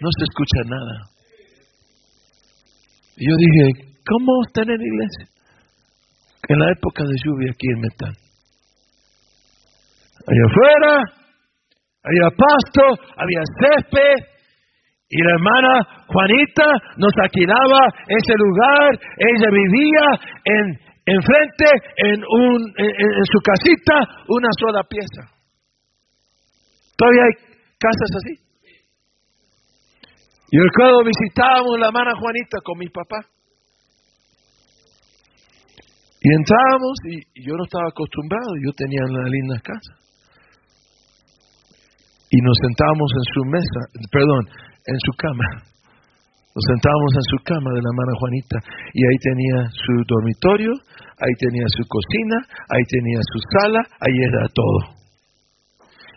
No 0.00 0.08
se 0.18 0.24
escucha 0.24 0.60
nada. 0.66 0.96
Y 3.16 3.28
yo 3.28 3.36
dije, 3.36 3.94
¿cómo 4.04 4.32
están 4.46 4.70
en 4.70 4.78
la 4.78 4.86
iglesia? 4.86 5.26
En 6.48 6.58
la 6.58 6.70
época 6.72 7.04
de 7.04 7.14
lluvia 7.24 7.50
aquí 7.52 7.66
en 7.72 7.80
Metal. 7.80 8.14
Allá 10.26 10.44
afuera 10.50 10.92
había 12.02 12.28
pasto, 12.36 13.04
había 13.16 13.42
césped, 13.60 14.34
y 15.08 15.22
la 15.22 15.30
hermana 15.30 16.04
Juanita 16.08 16.66
nos 16.96 17.12
alquilaba 17.22 17.80
ese 18.08 18.34
lugar, 18.36 18.98
ella 19.18 19.48
vivía 19.50 20.06
en 20.44 20.94
enfrente 21.06 21.68
en, 21.96 22.24
un, 22.24 22.74
en 22.76 23.24
su 23.30 23.38
casita 23.40 23.94
una 24.28 24.48
sola 24.58 24.82
pieza. 24.88 25.30
Todavía 26.96 27.22
hay 27.24 27.34
casas 27.78 28.10
así. 28.16 28.43
Y 30.54 30.56
recuerdo 30.62 31.02
visitábamos 31.02 31.82
la 31.82 31.90
hermana 31.90 32.14
Juanita 32.14 32.62
con 32.62 32.78
mi 32.78 32.86
papá. 32.86 33.26
Y 36.22 36.30
entrábamos 36.30 36.94
y, 37.10 37.42
yo 37.42 37.58
no 37.58 37.66
estaba 37.66 37.90
acostumbrado, 37.90 38.54
yo 38.62 38.70
tenía 38.78 39.02
una 39.02 39.26
linda 39.26 39.58
casa. 39.58 39.98
Y 42.30 42.38
nos 42.38 42.54
sentábamos 42.62 43.10
en 43.18 43.26
su 43.34 43.42
mesa, 43.50 43.80
perdón, 44.14 44.46
en 44.94 44.98
su 45.02 45.12
cama. 45.18 45.46
Nos 46.54 46.64
sentábamos 46.70 47.12
en 47.18 47.26
su 47.34 47.38
cama 47.42 47.74
de 47.74 47.82
la 47.82 47.90
hermana 47.90 48.14
Juanita 48.14 48.58
y 48.94 49.00
ahí 49.10 49.18
tenía 49.26 49.58
su 49.74 49.94
dormitorio, 50.06 50.70
ahí 51.18 51.34
tenía 51.42 51.66
su 51.66 51.82
cocina, 51.82 52.38
ahí 52.70 52.84
tenía 52.94 53.18
su 53.26 53.38
sala, 53.58 53.82
ahí 54.06 54.16
era 54.22 54.46
todo. 54.54 55.02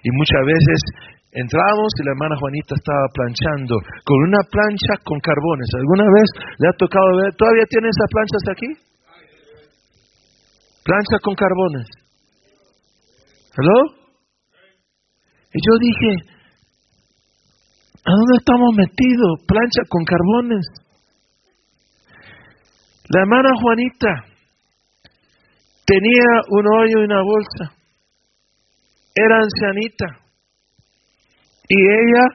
Y 0.05 0.09
muchas 0.13 0.45
veces 0.45 1.16
Entramos 1.38 1.93
y 1.93 2.03
la 2.03 2.11
hermana 2.17 2.35
Juanita 2.35 2.73
estaba 2.73 3.05
planchando 3.13 3.77
con 3.77 4.17
una 4.25 4.41
plancha 4.49 4.97
con 5.05 5.19
carbones. 5.21 5.69
¿Alguna 5.77 6.09
vez 6.09 6.27
le 6.57 6.65
ha 6.67 6.73
tocado 6.73 7.05
ver? 7.13 7.29
¿Todavía 7.38 7.65
tiene 7.69 7.93
esas 7.93 8.09
planchas 8.09 8.45
aquí? 8.49 8.69
Plancha 10.81 11.17
con 11.21 11.35
carbones. 11.38 11.85
¿Hello? 13.53 13.77
Y 15.53 15.59
yo 15.61 15.73
dije, 15.77 16.11
¿a 18.01 18.11
dónde 18.17 18.35
estamos 18.41 18.73
metidos? 18.73 19.45
Plancha 19.45 19.81
con 19.89 20.03
carbones. 20.09 20.65
La 23.13 23.21
hermana 23.21 23.49
Juanita 23.61 24.25
tenía 25.85 26.29
un 26.49 26.65
hoyo 26.65 26.97
y 26.97 27.05
una 27.05 27.21
bolsa. 27.21 27.77
Era 29.13 29.38
ancianita 29.38 30.26
y 31.70 31.78
ella 31.80 32.26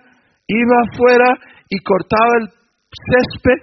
iba 0.48 0.76
afuera 0.90 1.34
y 1.68 1.78
cortaba 1.78 2.32
el 2.40 2.48
césped 2.90 3.58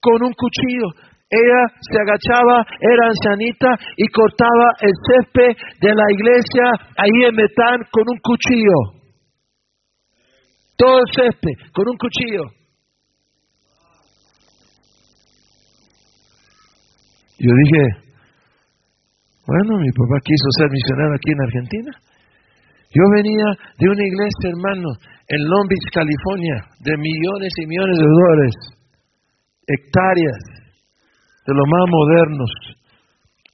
con 0.00 0.22
un 0.22 0.32
cuchillo 0.32 1.08
ella 1.30 1.60
se 1.84 2.00
agachaba, 2.00 2.64
era 2.80 3.08
ancianita 3.08 3.68
y 3.96 4.08
cortaba 4.08 4.72
el 4.80 4.92
césped 4.96 5.52
de 5.80 5.94
la 5.94 6.04
iglesia 6.10 6.64
ahí 6.96 7.24
en 7.28 7.34
Metán 7.34 7.84
con 7.92 8.04
un 8.08 8.18
cuchillo. 8.22 8.96
Todo 10.76 11.00
el 11.00 11.08
césped 11.14 11.70
con 11.74 11.88
un 11.88 11.96
cuchillo. 11.98 12.44
Yo 17.38 17.52
dije, 17.62 17.82
bueno, 19.46 19.78
mi 19.78 19.90
papá 19.92 20.16
quiso 20.24 20.48
ser 20.56 20.70
misionero 20.70 21.14
aquí 21.14 21.30
en 21.30 21.40
Argentina. 21.42 21.92
Yo 22.98 23.04
venía 23.14 23.46
de 23.78 23.86
una 23.94 24.02
iglesia, 24.02 24.50
hermano, 24.50 24.90
en 25.30 25.40
Long 25.46 25.66
Beach, 25.70 25.86
California, 25.94 26.56
de 26.82 26.98
millones 26.98 27.52
y 27.62 27.66
millones 27.70 27.94
de 27.94 28.08
dólares, 28.10 28.54
hectáreas, 29.70 30.40
de 31.46 31.52
los 31.54 31.62
más 31.62 31.86
modernos, 31.86 32.50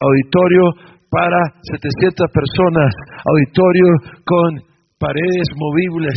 auditorio 0.00 0.64
para 1.12 1.36
700 1.60 2.24
personas, 2.32 2.88
auditorio 3.20 3.88
con 4.24 4.48
paredes 4.98 5.48
movibles, 5.60 6.16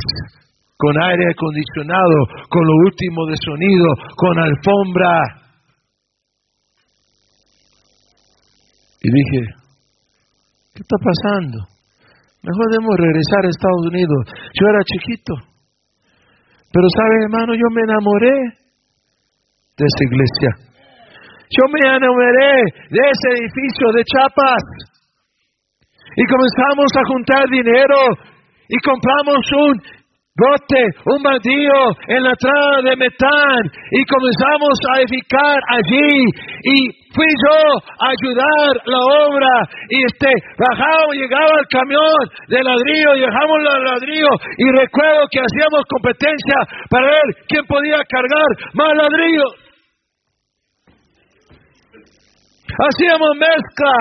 con 0.78 0.96
aire 0.96 1.26
acondicionado, 1.28 2.48
con 2.48 2.64
lo 2.64 2.76
último 2.88 3.28
de 3.28 3.36
sonido, 3.44 3.88
con 4.16 4.40
alfombra. 4.40 5.20
Y 9.02 9.12
dije, 9.12 9.42
¿qué 10.76 10.80
está 10.80 10.96
pasando? 11.04 11.77
Mejor 12.48 12.66
debemos 12.72 12.96
regresar 12.96 13.44
a 13.44 13.52
Estados 13.52 13.84
Unidos. 13.92 14.22
Yo 14.56 14.64
era 14.72 14.80
chiquito. 14.88 15.34
Pero 16.72 16.88
sabe, 16.96 17.28
hermano, 17.28 17.52
yo 17.52 17.68
me 17.76 17.84
enamoré 17.84 18.38
de 19.76 19.84
esa 19.84 20.04
iglesia. 20.08 20.52
Yo 21.52 21.64
me 21.68 21.80
enamoré 21.84 22.56
de 22.88 23.02
ese 23.04 23.28
edificio 23.36 23.92
de 23.92 24.04
chapas. 24.08 24.64
Y 26.16 26.24
comenzamos 26.24 26.88
a 26.96 27.04
juntar 27.12 27.44
dinero 27.52 28.00
y 28.70 28.78
compramos 28.80 29.44
un 29.52 29.74
bote, 30.40 30.84
un 31.04 31.24
baldío 31.24 31.80
en 32.08 32.24
la 32.24 32.32
entrada 32.32 32.82
de 32.84 32.96
Metán 32.96 33.62
y 33.92 34.06
comenzamos 34.06 34.78
a 34.88 35.02
edificar 35.02 35.58
allí 35.68 36.16
y 36.64 36.97
fui 37.18 37.26
yo 37.26 37.58
a 37.98 38.06
ayudar 38.14 38.72
la 38.86 39.02
obra 39.26 39.50
y 39.90 40.06
este 40.06 40.30
bajaba, 40.54 41.10
llegaba 41.18 41.60
el 41.60 41.68
camión 41.68 42.22
de 42.48 42.64
ladrillo 42.64 43.18
dejamos 43.28 43.58
los 43.64 43.84
ladrillo 43.84 44.30
y 44.58 44.66
recuerdo 44.72 45.28
que 45.32 45.40
hacíamos 45.40 45.82
competencia 45.90 46.58
para 46.90 47.08
ver 47.08 47.28
quién 47.48 47.66
podía 47.66 47.98
cargar 48.08 48.50
más 48.74 48.94
ladrillos. 48.96 49.67
Hacíamos 52.78 53.34
mezcla, 53.42 53.96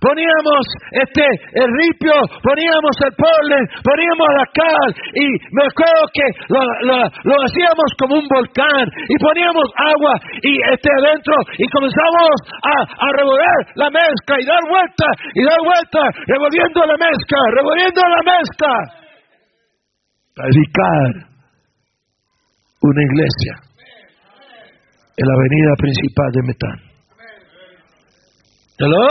poníamos 0.00 0.64
este 1.04 1.20
el 1.52 1.68
ripio, 1.68 2.16
poníamos 2.40 2.96
el 3.04 3.12
polen, 3.12 3.64
poníamos 3.84 4.28
la 4.40 4.46
cal 4.56 4.88
y 5.12 5.26
me 5.52 5.64
acuerdo 5.68 6.02
que 6.16 6.26
lo, 6.48 7.36
hacíamos 7.44 7.88
como 8.00 8.16
un 8.16 8.26
volcán 8.32 8.88
y 8.88 9.14
poníamos 9.20 9.68
agua 9.76 10.14
y 10.40 10.52
este 10.72 10.88
adentro 10.96 11.36
y 11.60 11.68
comenzamos 11.68 12.34
a, 12.64 12.76
a 12.88 13.08
revolver 13.20 13.60
la 13.76 13.90
mezcla 13.92 14.34
y 14.40 14.44
dar 14.48 14.64
vuelta 14.64 15.08
y 15.34 15.44
dar 15.44 15.60
vuelta, 15.60 16.00
revolviendo 16.26 16.80
la 16.88 16.96
mezcla, 16.96 17.40
revolviendo 17.52 18.00
la 18.00 18.22
mezcla. 18.32 18.74
Para 20.34 20.48
dedicar 20.48 21.32
una 22.80 23.02
iglesia 23.02 23.54
en 25.20 25.24
la 25.28 25.34
avenida 25.36 25.72
principal 25.76 26.32
de 26.32 26.42
Metán. 26.48 26.91
¿Hello? 28.82 29.06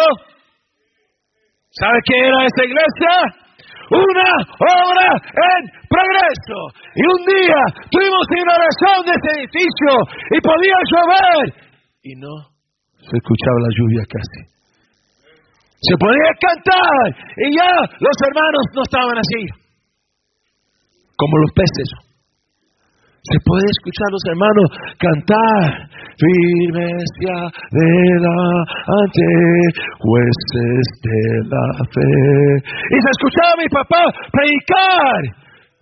¿Sabe 1.80 1.96
qué 2.04 2.18
era 2.28 2.44
esa 2.44 2.64
iglesia? 2.68 3.14
Una 3.88 4.30
obra 4.60 5.08
en 5.32 5.62
progreso. 5.88 6.60
Y 6.92 7.04
un 7.08 7.22
día 7.24 7.60
tuvimos 7.88 8.26
inauguración 8.36 9.00
de 9.08 9.14
ese 9.16 9.30
edificio 9.40 9.92
y 10.36 10.38
podía 10.44 10.76
llover. 10.92 11.44
Y 12.04 12.12
no 12.20 12.36
se 13.00 13.16
escuchaba 13.16 13.64
la 13.64 13.72
lluvia 13.80 14.04
casi. 14.12 14.42
Se 15.88 15.96
podía 15.96 16.32
cantar 16.36 17.04
y 17.40 17.56
ya 17.56 17.72
los 17.96 18.18
hermanos 18.28 18.64
no 18.76 18.82
estaban 18.84 19.18
así. 19.24 19.42
Como 21.16 21.38
los 21.48 21.52
peces. 21.56 21.90
Se 23.22 23.38
puede 23.46 23.70
escuchar 23.70 24.10
a 24.10 24.16
los 24.18 24.26
hermanos 24.34 24.68
cantar 24.98 25.92
firmes 26.18 27.06
ya 27.22 27.40
delante, 27.70 29.30
jueces 30.02 30.86
de 31.06 31.22
la 31.46 31.66
fe. 31.86 32.14
Y 32.90 32.98
se 32.98 33.10
escuchaba 33.14 33.54
a 33.54 33.62
mi 33.62 33.70
papá 33.70 34.04
predicar. 34.34 35.22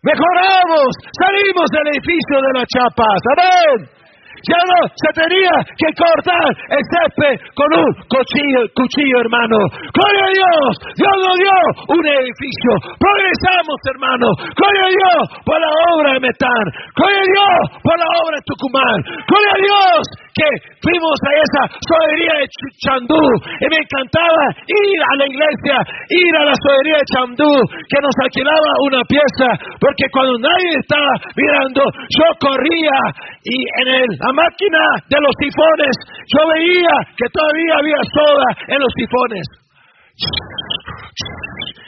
Mejoramos, 0.03 0.91
salimos 1.15 1.67
del 1.71 1.87
edificio 1.95 2.43
de 2.43 2.51
la 2.59 2.65
chapa. 2.67 3.07
Amén. 3.07 3.98
Ya 4.47 4.59
no 4.63 4.77
se 4.95 5.09
tenía 5.15 5.55
que 5.75 5.89
cortar 5.95 6.47
el 6.69 6.83
césped 6.87 7.35
con 7.55 7.67
un 7.73 7.89
cuchillo, 8.07 9.19
hermano. 9.19 9.57
Gloria 9.91 10.25
a 10.25 10.33
Dios, 10.33 10.69
Dios 10.95 11.15
nos 11.19 11.35
dio 11.39 11.57
un 11.95 12.03
edificio. 12.05 12.71
Progresamos, 12.99 13.77
hermano. 13.91 14.27
Gloria 14.55 14.83
a 14.85 14.93
Dios 14.95 15.21
por 15.43 15.59
la 15.59 15.71
obra 15.93 16.13
de 16.13 16.19
Metán. 16.19 16.65
Gloria 16.95 17.19
a 17.19 17.29
Dios 17.33 17.59
por 17.83 17.95
la 17.99 18.09
obra 18.23 18.35
de 18.37 18.43
Tucumán. 18.47 18.97
Gloria 19.27 19.53
a 19.53 19.59
Dios 19.59 20.29
que 20.39 20.49
fuimos 20.79 21.17
a 21.27 21.31
esa 21.35 21.63
sobería 21.83 22.33
de 22.39 22.47
Chandú 22.79 23.23
y 23.59 23.65
me 23.67 23.79
encantaba 23.83 24.43
ir 24.63 24.99
a 25.03 25.13
la 25.19 25.25
iglesia, 25.27 25.75
ir 26.07 26.33
a 26.39 26.43
la 26.45 26.55
sobería 26.55 26.95
de 26.95 27.07
Chandú 27.11 27.53
que 27.91 27.99
nos 27.99 28.15
alquilaba 28.23 28.71
una 28.87 29.03
pieza 29.03 29.47
porque 29.79 30.07
cuando 30.11 30.39
nadie 30.39 30.71
estaba 30.79 31.11
mirando 31.35 31.83
yo 32.07 32.27
corría 32.39 32.97
y 33.43 33.57
en 33.83 33.87
la 34.29 34.33
máquina 34.33 34.81
de 35.09 35.17
los 35.21 35.33
tifones. 35.41 35.95
Yo 36.29 36.41
veía 36.53 36.95
que 37.17 37.27
todavía 37.33 37.73
había 37.81 38.01
soda 38.13 38.47
en 38.67 38.79
los 38.79 38.93
tifones. 38.93 39.45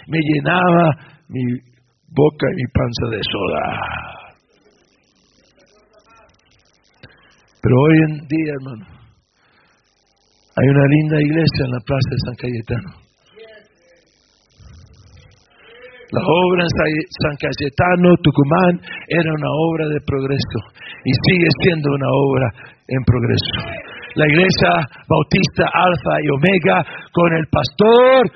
Me 0.08 0.18
llenaba 0.18 0.90
mi 1.30 1.44
boca 2.10 2.46
y 2.50 2.56
mi 2.56 2.68
panza 2.74 3.06
de 3.14 3.22
soda. 3.22 3.64
Pero 7.62 7.76
hoy 7.78 7.98
en 8.10 8.28
día, 8.28 8.54
hermano, 8.58 8.86
hay 10.58 10.68
una 10.68 10.86
linda 10.88 11.22
iglesia 11.22 11.66
en 11.66 11.72
la 11.72 11.80
plaza 11.86 12.10
de 12.10 12.18
San 12.26 12.36
Cayetano. 12.36 13.01
La 16.12 16.22
obra 16.22 16.64
en 16.64 16.70
San 17.24 17.36
Cayetano, 17.40 18.16
Tucumán, 18.22 18.82
era 19.08 19.32
una 19.32 19.48
obra 19.48 19.88
de 19.88 20.00
progreso 20.06 20.60
y 21.06 21.12
sigue 21.28 21.48
siendo 21.64 21.90
una 21.92 22.10
obra 22.12 22.48
en 22.88 23.02
progreso. 23.04 23.56
La 24.16 24.28
iglesia 24.28 24.72
bautista 25.08 25.72
Alfa 25.72 26.16
y 26.20 26.28
Omega 26.36 26.84
con 27.14 27.32
el 27.34 27.48
pastor 27.48 28.28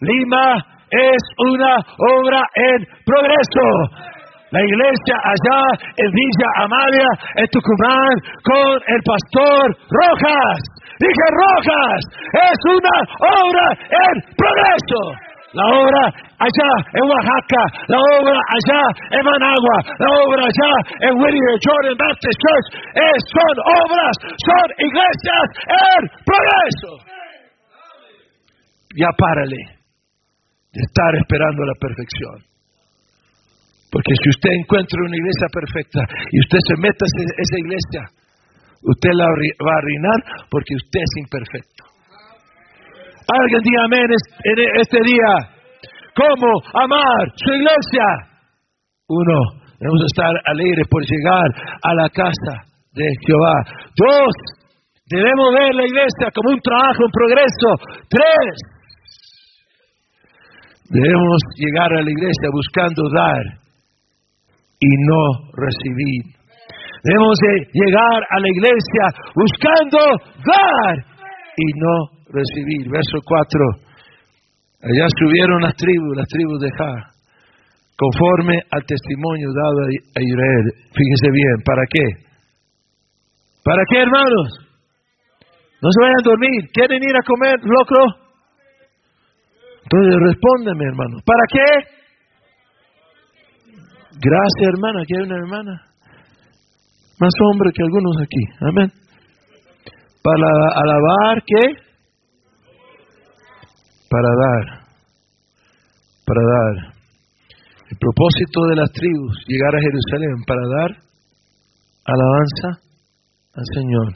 Lima 0.00 0.56
es 0.88 1.22
una 1.36 1.76
obra 2.16 2.40
en 2.56 2.86
progreso 3.04 4.12
la 4.52 4.60
iglesia 4.60 5.16
allá 5.16 5.60
en 5.96 6.10
Villa 6.12 6.48
Amalia, 6.60 7.08
en 7.36 7.48
Tucumán, 7.48 8.14
con 8.44 8.76
el 8.84 9.00
pastor 9.00 9.64
Rojas. 9.88 10.60
Dije 11.00 11.26
Rojas, 11.40 12.00
es 12.36 12.58
una 12.68 12.96
obra 13.16 13.66
en 13.88 14.14
progreso. 14.36 15.31
La 15.52 15.64
obra 15.68 16.02
allá 16.40 16.70
en 16.96 17.04
Oaxaca, 17.04 17.62
la 17.88 18.00
obra 18.16 18.40
allá 18.40 18.82
en 19.12 19.22
Managua, 19.22 19.76
la 20.00 20.08
obra 20.24 20.42
allá 20.48 20.72
en 21.04 21.12
Whittier 21.20 21.56
Jordan 21.60 21.96
Baptist 22.00 22.38
Church, 22.40 22.66
son 23.28 23.54
obras, 23.84 24.14
son 24.40 24.66
iglesias 24.80 25.46
en 25.68 26.00
progreso. 26.24 26.92
Ya 28.96 29.08
párale 29.16 29.82
de 30.72 30.80
estar 30.80 31.12
esperando 31.20 31.64
la 31.64 31.76
perfección. 31.80 32.52
Porque 33.92 34.12
si 34.24 34.28
usted 34.30 34.50
encuentra 34.56 34.96
una 35.04 35.16
iglesia 35.16 35.48
perfecta 35.52 36.00
y 36.32 36.40
usted 36.40 36.60
se 36.64 36.76
mete 36.80 37.04
en 37.04 37.28
esa 37.28 37.56
iglesia, 37.60 38.02
usted 38.80 39.12
la 39.12 39.28
va 39.28 39.72
a 39.72 39.78
arruinar 39.84 40.18
porque 40.48 40.72
usted 40.80 41.00
es 41.00 41.12
imperfecto. 41.20 41.71
Alguien 43.32 43.60
diga 43.64 43.80
amén 43.84 44.08
en 44.12 44.58
este 44.80 44.98
día. 45.00 45.32
¿Cómo 46.12 46.50
amar 46.84 47.24
su 47.36 47.54
iglesia? 47.54 48.06
Uno, 49.08 49.38
debemos 49.80 50.02
estar 50.04 50.32
alegres 50.44 50.86
por 50.90 51.00
llegar 51.00 51.48
a 51.82 51.94
la 51.94 52.08
casa 52.10 52.54
de 52.92 53.08
Jehová. 53.24 53.56
Dos, 53.96 54.34
debemos 55.08 55.48
ver 55.56 55.74
la 55.74 55.86
iglesia 55.86 56.28
como 56.34 56.52
un 56.52 56.60
trabajo, 56.60 57.04
un 57.08 57.12
progreso. 57.12 57.68
Tres, 58.12 58.52
debemos 60.90 61.40
llegar 61.56 61.88
a 61.88 62.02
la 62.02 62.10
iglesia 62.10 62.48
buscando 62.52 63.02
dar 63.16 63.44
y 64.76 64.90
no 65.08 65.24
recibir. 65.56 66.36
Debemos 67.04 67.36
de 67.40 67.52
llegar 67.72 68.20
a 68.28 68.40
la 68.40 68.48
iglesia 68.48 69.04
buscando 69.34 69.98
dar 70.44 70.94
y 71.56 71.66
no 71.80 72.11
recibir. 72.32 72.88
Verso 72.88 73.20
4. 73.24 73.92
Allá 74.82 75.06
subieron 75.20 75.62
las 75.62 75.76
tribus, 75.76 76.16
las 76.16 76.26
tribus 76.26 76.58
de 76.58 76.70
Ja, 76.74 76.92
conforme 77.94 78.58
al 78.70 78.82
testimonio 78.84 79.48
dado 79.54 79.78
a 79.86 80.20
Israel. 80.20 80.64
Fíjense 80.90 81.28
bien, 81.30 81.56
¿para 81.64 81.82
qué? 81.86 82.06
¿Para 83.62 83.82
qué, 83.88 84.02
hermanos? 84.02 84.48
No 85.82 85.88
se 85.90 86.00
vayan 86.02 86.18
a 86.18 86.28
dormir. 86.30 86.60
¿Quieren 86.72 87.02
ir 87.02 87.14
a 87.14 87.26
comer 87.26 87.56
locro? 87.62 88.22
Entonces 89.82 90.14
respóndeme, 90.26 90.84
hermano. 90.84 91.18
¿Para 91.26 91.44
qué? 91.50 91.68
Gracias, 94.18 94.68
hermana. 94.74 95.02
Aquí 95.02 95.14
hay 95.16 95.26
una 95.26 95.36
hermana. 95.36 95.72
Más 97.20 97.34
hombre 97.50 97.70
que 97.74 97.82
algunos 97.82 98.16
aquí. 98.18 98.44
Amén. 98.66 98.90
Para 100.22 100.48
alabar, 100.74 101.42
¿qué? 101.46 101.91
Para 104.12 104.28
dar. 104.28 104.64
Para 106.28 106.42
dar. 106.44 106.92
El 107.88 107.96
propósito 107.96 108.60
de 108.68 108.76
las 108.76 108.92
tribus, 108.92 109.36
llegar 109.48 109.72
a 109.74 109.80
Jerusalén 109.80 110.36
para 110.46 110.60
dar 110.68 110.90
alabanza 112.04 112.68
al 113.54 113.64
Señor. 113.72 114.08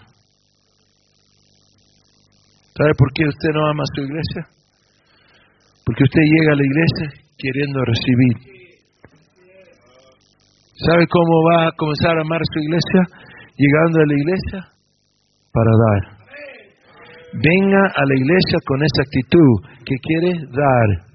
¿Sabe 2.76 2.92
por 2.98 3.08
qué 3.14 3.24
usted 3.24 3.50
no 3.54 3.68
ama 3.68 3.84
a 3.84 3.94
su 3.94 4.02
iglesia? 4.02 4.42
Porque 5.84 6.04
usted 6.04 6.20
llega 6.20 6.52
a 6.52 6.56
la 6.56 6.66
iglesia 6.66 7.06
queriendo 7.38 7.80
recibir. 7.84 8.36
¿Sabe 10.76 11.06
cómo 11.08 11.34
va 11.52 11.68
a 11.68 11.72
comenzar 11.72 12.18
a 12.18 12.20
amar 12.20 12.40
su 12.52 12.58
iglesia? 12.60 13.00
Llegando 13.56 14.00
a 14.00 14.06
la 14.06 14.14
iglesia 14.14 14.60
para 15.52 15.70
dar. 15.72 16.15
Venga 17.32 17.82
a 17.94 18.02
la 18.06 18.14
iglesia 18.14 18.58
con 18.66 18.78
esa 18.82 19.02
actitud 19.02 19.52
que 19.84 19.96
quiere 20.02 20.32
dar. 20.50 21.06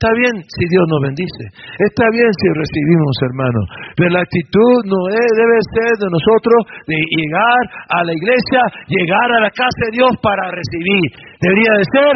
Está 0.00 0.16
bien 0.16 0.32
si 0.32 0.64
Dios 0.72 0.84
nos 0.88 1.00
bendice. 1.02 1.44
Está 1.76 2.08
bien 2.08 2.32
si 2.32 2.46
recibimos, 2.56 3.14
hermano. 3.20 3.60
Pero 4.00 4.08
la 4.16 4.24
actitud 4.24 4.76
no 4.88 4.96
debe 5.12 5.58
ser 5.76 5.92
de 6.00 6.08
nosotros 6.08 6.58
de 6.88 6.96
llegar 6.96 7.60
a 7.92 8.00
la 8.04 8.14
iglesia, 8.16 8.60
llegar 8.88 9.28
a 9.28 9.44
la 9.44 9.50
casa 9.50 9.82
de 9.92 10.00
Dios 10.00 10.08
para 10.22 10.48
recibir. 10.56 11.04
Debería 11.36 11.72
de 11.76 11.84
ser 11.84 12.14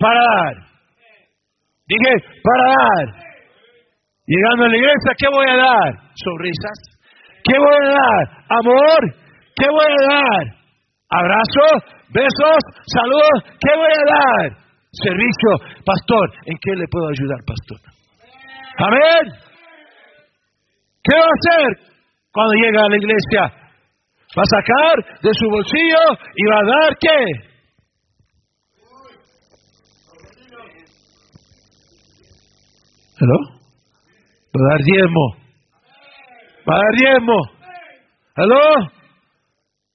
para 0.00 0.20
dar. 0.24 0.54
Dije, 1.84 2.12
para 2.40 2.64
dar. 2.72 3.04
Llegando 4.24 4.64
a 4.64 4.68
la 4.68 4.78
iglesia, 4.80 5.12
¿qué 5.20 5.28
voy 5.28 5.46
a 5.46 5.56
dar? 5.60 5.90
Sonrisas. 6.16 6.78
¿Qué 7.44 7.58
voy 7.58 7.76
a 7.84 7.92
dar? 8.00 8.24
Amor. 8.48 9.00
¿Qué 9.60 9.68
voy 9.68 9.92
a 9.92 10.04
dar? 10.08 10.44
Abrazos, 11.08 11.95
besos, 12.10 12.58
saludos. 12.86 13.56
¿Qué 13.60 13.76
voy 13.76 13.92
a 13.92 14.50
dar? 14.50 14.66
servicio. 15.02 15.50
Pastor, 15.84 16.32
¿en 16.46 16.56
qué 16.60 16.72
le 16.76 16.86
puedo 16.88 17.08
ayudar, 17.08 17.40
pastor? 17.44 17.78
Amén. 18.78 19.32
¿Qué 21.02 21.16
va 21.16 21.24
a 21.24 21.36
hacer 21.38 21.92
cuando 22.32 22.54
llega 22.54 22.84
a 22.84 22.88
la 22.88 22.96
iglesia? 22.96 23.42
Va 24.36 24.42
a 24.42 24.52
sacar 24.60 25.20
de 25.22 25.30
su 25.32 25.48
bolsillo 25.48 26.02
y 26.34 26.46
va 26.50 26.58
a 26.58 26.64
dar 26.64 26.98
qué? 26.98 27.24
¿Hello? 33.18 33.38
Va 34.54 34.60
a 34.60 34.68
dar 34.70 34.80
diezmo. 34.84 35.36
Va 36.68 36.74
a 36.74 36.78
dar 36.78 36.94
diezmo. 36.96 37.36
¿Hello? 38.36 38.90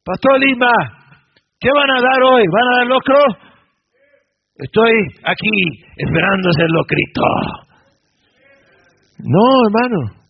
Pastor 0.03 0.39
Lima, 0.39 0.71
¿qué 1.61 1.69
van 1.69 1.91
a 1.91 2.01
dar 2.01 2.19
hoy? 2.25 2.43
¿Van 2.51 2.67
a 2.67 2.77
dar 2.77 2.87
locro? 2.87 3.19
Estoy 4.57 4.93
aquí 5.23 5.53
esperando 5.95 6.51
ser 6.53 6.69
locrito. 6.69 7.21
No, 9.19 9.45
hermano. 9.65 10.21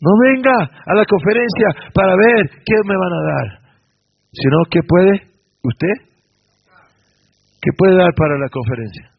No 0.00 0.10
venga 0.22 0.54
a 0.86 0.94
la 0.94 1.04
conferencia 1.04 1.90
para 1.94 2.14
ver 2.14 2.50
qué 2.64 2.76
me 2.86 2.96
van 2.96 3.12
a 3.12 3.22
dar. 3.32 3.46
Sino, 4.32 4.58
¿qué 4.70 4.80
puede 4.86 5.12
usted? 5.62 5.96
¿Qué 7.62 7.70
puede 7.76 7.96
dar 7.96 8.12
para 8.14 8.38
la 8.38 8.48
conferencia? 8.50 9.10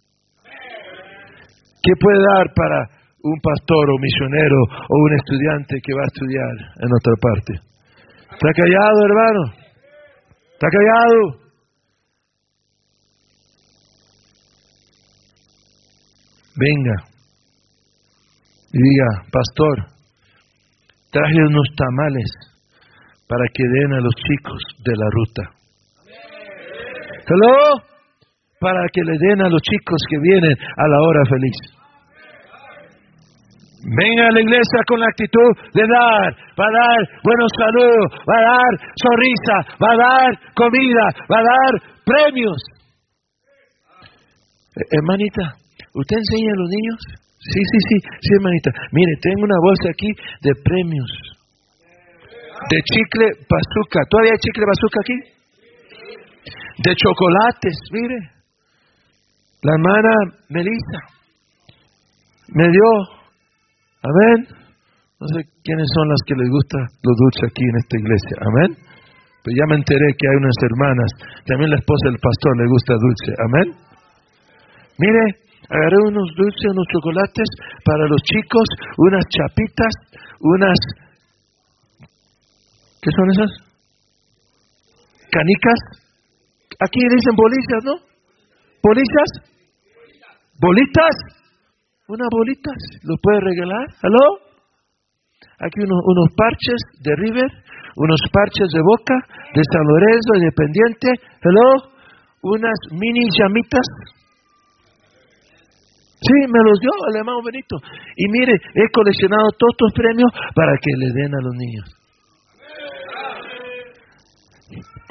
¿Qué 1.82 1.94
puede 2.00 2.20
dar 2.36 2.54
para 2.54 2.90
un 3.24 3.40
pastor 3.42 3.90
o 3.90 3.98
misionero 4.00 4.60
o 4.90 4.96
un 5.06 5.14
estudiante 5.16 5.82
que 5.82 5.94
va 5.94 6.02
a 6.04 6.12
estudiar 6.14 6.54
en 6.82 6.90
otra 6.94 7.14
parte? 7.22 7.54
¿Está 8.34 8.50
callado, 8.54 9.06
hermano? 9.06 9.65
¿Está 10.56 10.68
callado? 10.72 11.46
venga 16.56 16.96
y 18.72 18.78
diga, 18.78 19.24
pastor, 19.32 19.88
traje 21.12 21.40
unos 21.48 21.68
tamales 21.78 22.30
para 23.28 23.46
que 23.54 23.64
den 23.64 23.94
a 23.94 24.02
los 24.02 24.14
chicos 24.16 24.62
de 24.84 24.94
la 24.96 25.06
ruta. 25.12 25.44
Hello, 27.28 27.82
para 28.60 28.82
que 28.92 29.02
le 29.02 29.18
den 29.18 29.42
a 29.42 29.50
los 29.50 29.62
chicos 29.62 29.98
que 30.10 30.18
vienen 30.20 30.58
a 30.78 30.88
la 30.88 31.02
hora 31.02 31.22
feliz. 31.30 31.85
Venga 33.86 34.28
a 34.28 34.32
la 34.32 34.42
iglesia 34.42 34.80
con 34.88 35.00
la 35.00 35.06
actitud 35.06 35.52
de 35.74 35.84
dar, 35.86 36.34
va 36.58 36.66
a 36.66 36.74
dar 36.74 37.00
buenos 37.22 37.52
saludos, 37.54 38.08
va 38.26 38.38
a 38.38 38.46
dar 38.50 38.72
sonrisa, 38.98 39.56
va 39.78 39.90
a 39.94 39.98
dar 39.98 40.30
comida, 40.56 41.06
va 41.30 41.38
a 41.38 41.46
dar 41.46 41.72
premios. 42.04 42.58
Hermanita, 44.92 45.66
¿Usted 45.96 46.18
enseña 46.18 46.52
a 46.52 46.60
los 46.60 46.70
niños? 46.76 47.00
Sí, 47.40 47.62
sí, 47.72 47.80
sí, 47.88 47.98
sí, 48.04 48.30
hermanita. 48.36 48.70
Mire, 48.92 49.14
tengo 49.22 49.48
una 49.48 49.60
bolsa 49.64 49.88
aquí 49.88 50.12
de 50.44 50.52
premios. 50.60 51.12
De 52.68 52.80
chicle 52.84 53.28
bazooka. 53.48 54.02
¿Todavía 54.10 54.36
hay 54.36 54.42
chicle 54.44 54.66
bazooka 54.68 55.00
aquí? 55.00 55.18
De 56.84 56.92
chocolates, 57.00 57.78
mire. 57.96 58.20
La 59.64 59.72
hermana 59.72 60.12
Melissa 60.50 61.00
me 62.50 62.68
dio. 62.68 63.25
Amén. 64.06 64.38
No 65.18 65.26
sé 65.34 65.42
quiénes 65.66 65.90
son 65.96 66.06
las 66.10 66.22
que 66.28 66.36
les 66.38 66.50
gusta 66.50 66.78
lo 66.78 67.12
dulce 67.18 67.42
aquí 67.50 67.66
en 67.66 67.78
esta 67.82 67.96
iglesia. 67.98 68.36
Amén. 68.46 68.70
Pero 69.42 69.54
ya 69.58 69.66
me 69.70 69.78
enteré 69.82 70.08
que 70.18 70.28
hay 70.30 70.38
unas 70.38 70.58
hermanas. 70.62 71.10
También 71.46 71.70
la 71.74 71.80
esposa 71.82 72.06
del 72.10 72.22
pastor 72.22 72.54
le 72.58 72.68
gusta 72.70 72.94
dulce. 73.02 73.30
Amén. 73.50 73.68
Mire, 75.02 75.24
agarré 75.70 75.98
unos 76.06 76.28
dulces, 76.38 76.70
unos 76.70 76.88
chocolates 76.94 77.50
para 77.86 78.06
los 78.06 78.22
chicos, 78.22 78.68
unas 78.98 79.24
chapitas, 79.26 79.94
unas... 80.40 80.80
¿Qué 83.02 83.10
son 83.10 83.28
esas? 83.34 83.52
Canicas. 85.34 85.82
Aquí 86.82 87.00
dicen 87.10 87.36
bolillas, 87.38 87.82
¿no? 87.86 87.96
¿Bolillas? 88.82 89.32
¿Bolitas? 90.60 91.35
Una 92.08 92.26
bolitas. 92.32 92.78
¿Lo 93.04 93.16
puede 93.22 93.40
regalar? 93.42 93.88
¿Aló? 94.04 94.26
Aquí 95.60 95.80
unos, 95.82 96.02
unos 96.06 96.30
parches 96.36 96.80
de 97.02 97.12
River, 97.16 97.50
unos 97.96 98.22
parches 98.32 98.68
de 98.74 98.82
Boca, 98.82 99.16
de 99.54 99.62
San 99.64 99.86
Lorenzo, 99.88 100.30
Independiente. 100.36 101.08
¿Hello? 101.42 101.92
Unas 102.44 102.78
mini 102.92 103.26
llamitas 103.34 103.88
Sí, 106.26 106.38
me 106.50 106.60
los 106.64 106.80
dio 106.80 106.90
el 107.12 107.18
hermano 107.18 107.38
Benito. 107.44 107.78
Y 108.16 108.26
mire, 108.32 108.54
he 108.54 108.90
coleccionado 108.90 109.46
todos 109.60 109.78
estos 109.78 109.94
premios 109.94 110.32
para 110.56 110.74
que 110.82 110.90
le 110.98 111.14
den 111.14 111.36
a 111.36 111.42
los 111.44 111.54
niños. 111.54 111.86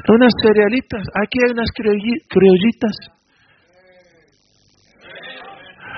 Unas 0.09 0.33
cerealitas, 0.43 1.07
aquí 1.23 1.39
hay 1.45 1.53
unas 1.53 1.71
criollitas. 1.71 2.95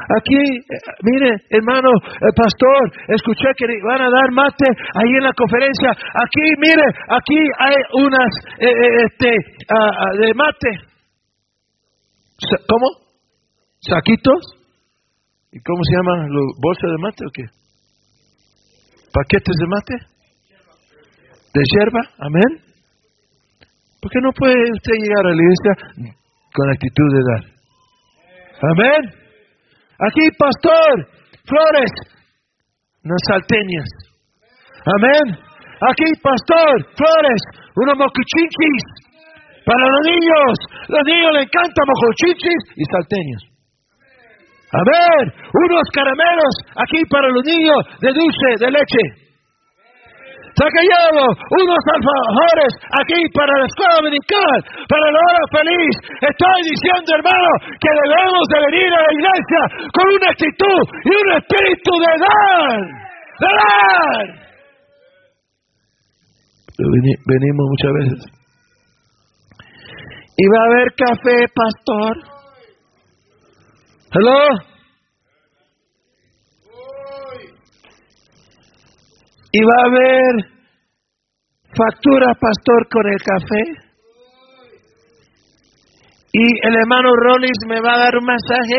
Aquí, 0.06 0.38
eh, 0.38 0.78
mire, 1.02 1.34
hermano, 1.50 1.90
el 2.20 2.34
pastor, 2.34 2.92
escuché 3.08 3.48
que 3.56 3.66
van 3.82 4.02
a 4.02 4.10
dar 4.10 4.30
mate 4.30 4.66
ahí 4.94 5.10
en 5.18 5.24
la 5.24 5.32
conferencia. 5.32 5.90
Aquí, 5.90 6.46
mire, 6.62 6.86
aquí 7.10 7.38
hay 7.58 7.74
unas 7.94 8.30
eh, 8.60 8.70
eh, 8.70 9.04
este, 9.06 9.30
ah, 9.68 10.12
de 10.18 10.34
mate. 10.34 10.70
¿Cómo? 12.68 12.86
¿Saquitos? 13.80 14.42
¿Y 15.50 15.58
cómo 15.60 15.82
se 15.82 15.96
llaman 15.96 16.28
los 16.30 16.44
bolsas 16.60 16.90
de 16.90 16.98
mate 17.02 17.24
o 17.26 17.30
qué? 17.32 17.44
¿Paquetes 19.12 19.56
de 19.58 19.66
mate? 19.66 19.94
¿De 21.54 21.62
hierba? 21.72 22.00
Amén. 22.18 22.62
¿Por 24.00 24.12
qué 24.12 24.20
no 24.20 24.30
puede 24.32 24.54
usted 24.54 24.92
llegar 25.02 25.26
a 25.26 25.30
la 25.30 25.42
iglesia 25.42 25.72
con 26.52 26.70
actitud 26.70 27.08
de 27.12 27.22
dar? 27.32 27.44
Amén. 28.70 29.25
Aquí, 29.96 30.28
pastor, 30.36 31.08
flores, 31.48 31.92
unas 33.04 33.22
salteñas. 33.28 33.88
Amén. 34.84 35.26
Aquí, 35.88 36.08
pastor, 36.22 36.74
flores, 36.96 37.40
unos 37.76 37.96
mocuchinchis 37.96 38.84
para 39.64 39.82
los 39.88 40.02
niños. 40.06 40.52
los 40.88 41.04
niños 41.04 41.32
les 41.34 41.42
encanta 41.48 41.80
mojochichis 41.84 42.62
y 42.76 42.84
salteños. 42.92 43.42
A 44.72 44.82
ver, 44.84 45.32
unos 45.52 45.86
caramelos 45.92 46.54
aquí 46.76 47.00
para 47.08 47.28
los 47.28 47.44
niños 47.44 47.80
de 48.00 48.12
dulce, 48.12 48.64
de 48.64 48.70
leche. 48.70 49.25
Callado, 50.56 51.36
unos 51.52 51.82
alfajores 51.84 52.72
aquí 52.88 53.20
para 53.36 53.52
la 53.60 53.66
escuela 53.66 53.94
dominical, 54.00 54.56
para 54.88 55.06
la 55.12 55.20
hora 55.20 55.44
feliz. 55.52 55.94
Estoy 56.16 56.60
diciendo, 56.72 57.12
hermano, 57.12 57.50
que 57.76 57.90
debemos 57.92 58.44
de 58.48 58.58
venir 58.64 58.88
a 58.88 59.02
la 59.04 59.12
iglesia 59.12 59.62
con 59.92 60.06
una 60.16 60.28
actitud 60.32 60.80
y 61.04 61.12
un 61.12 61.28
espíritu 61.36 61.92
de 62.00 62.12
dar, 62.24 62.80
de 63.36 63.50
dar. 63.52 64.46
Venimos 67.26 67.66
muchas 67.68 67.92
veces. 68.00 68.20
¿Y 70.38 70.44
va 70.48 70.58
a 70.58 70.66
haber 70.72 70.88
café, 70.96 71.36
pastor? 71.54 72.16
¿Hello? 74.12 74.75
¿Y 79.56 79.60
va 79.64 79.76
a 79.80 79.88
haber 79.88 80.32
factura, 81.72 82.26
pastor, 82.38 82.80
con 82.92 83.04
el 83.08 83.20
café? 83.24 83.62
¿Y 86.30 86.44
el 86.68 86.74
hermano 86.76 87.08
Rollins 87.16 87.62
me 87.66 87.80
va 87.80 87.94
a 87.94 87.98
dar 88.04 88.16
un 88.20 88.26
masaje? 88.26 88.78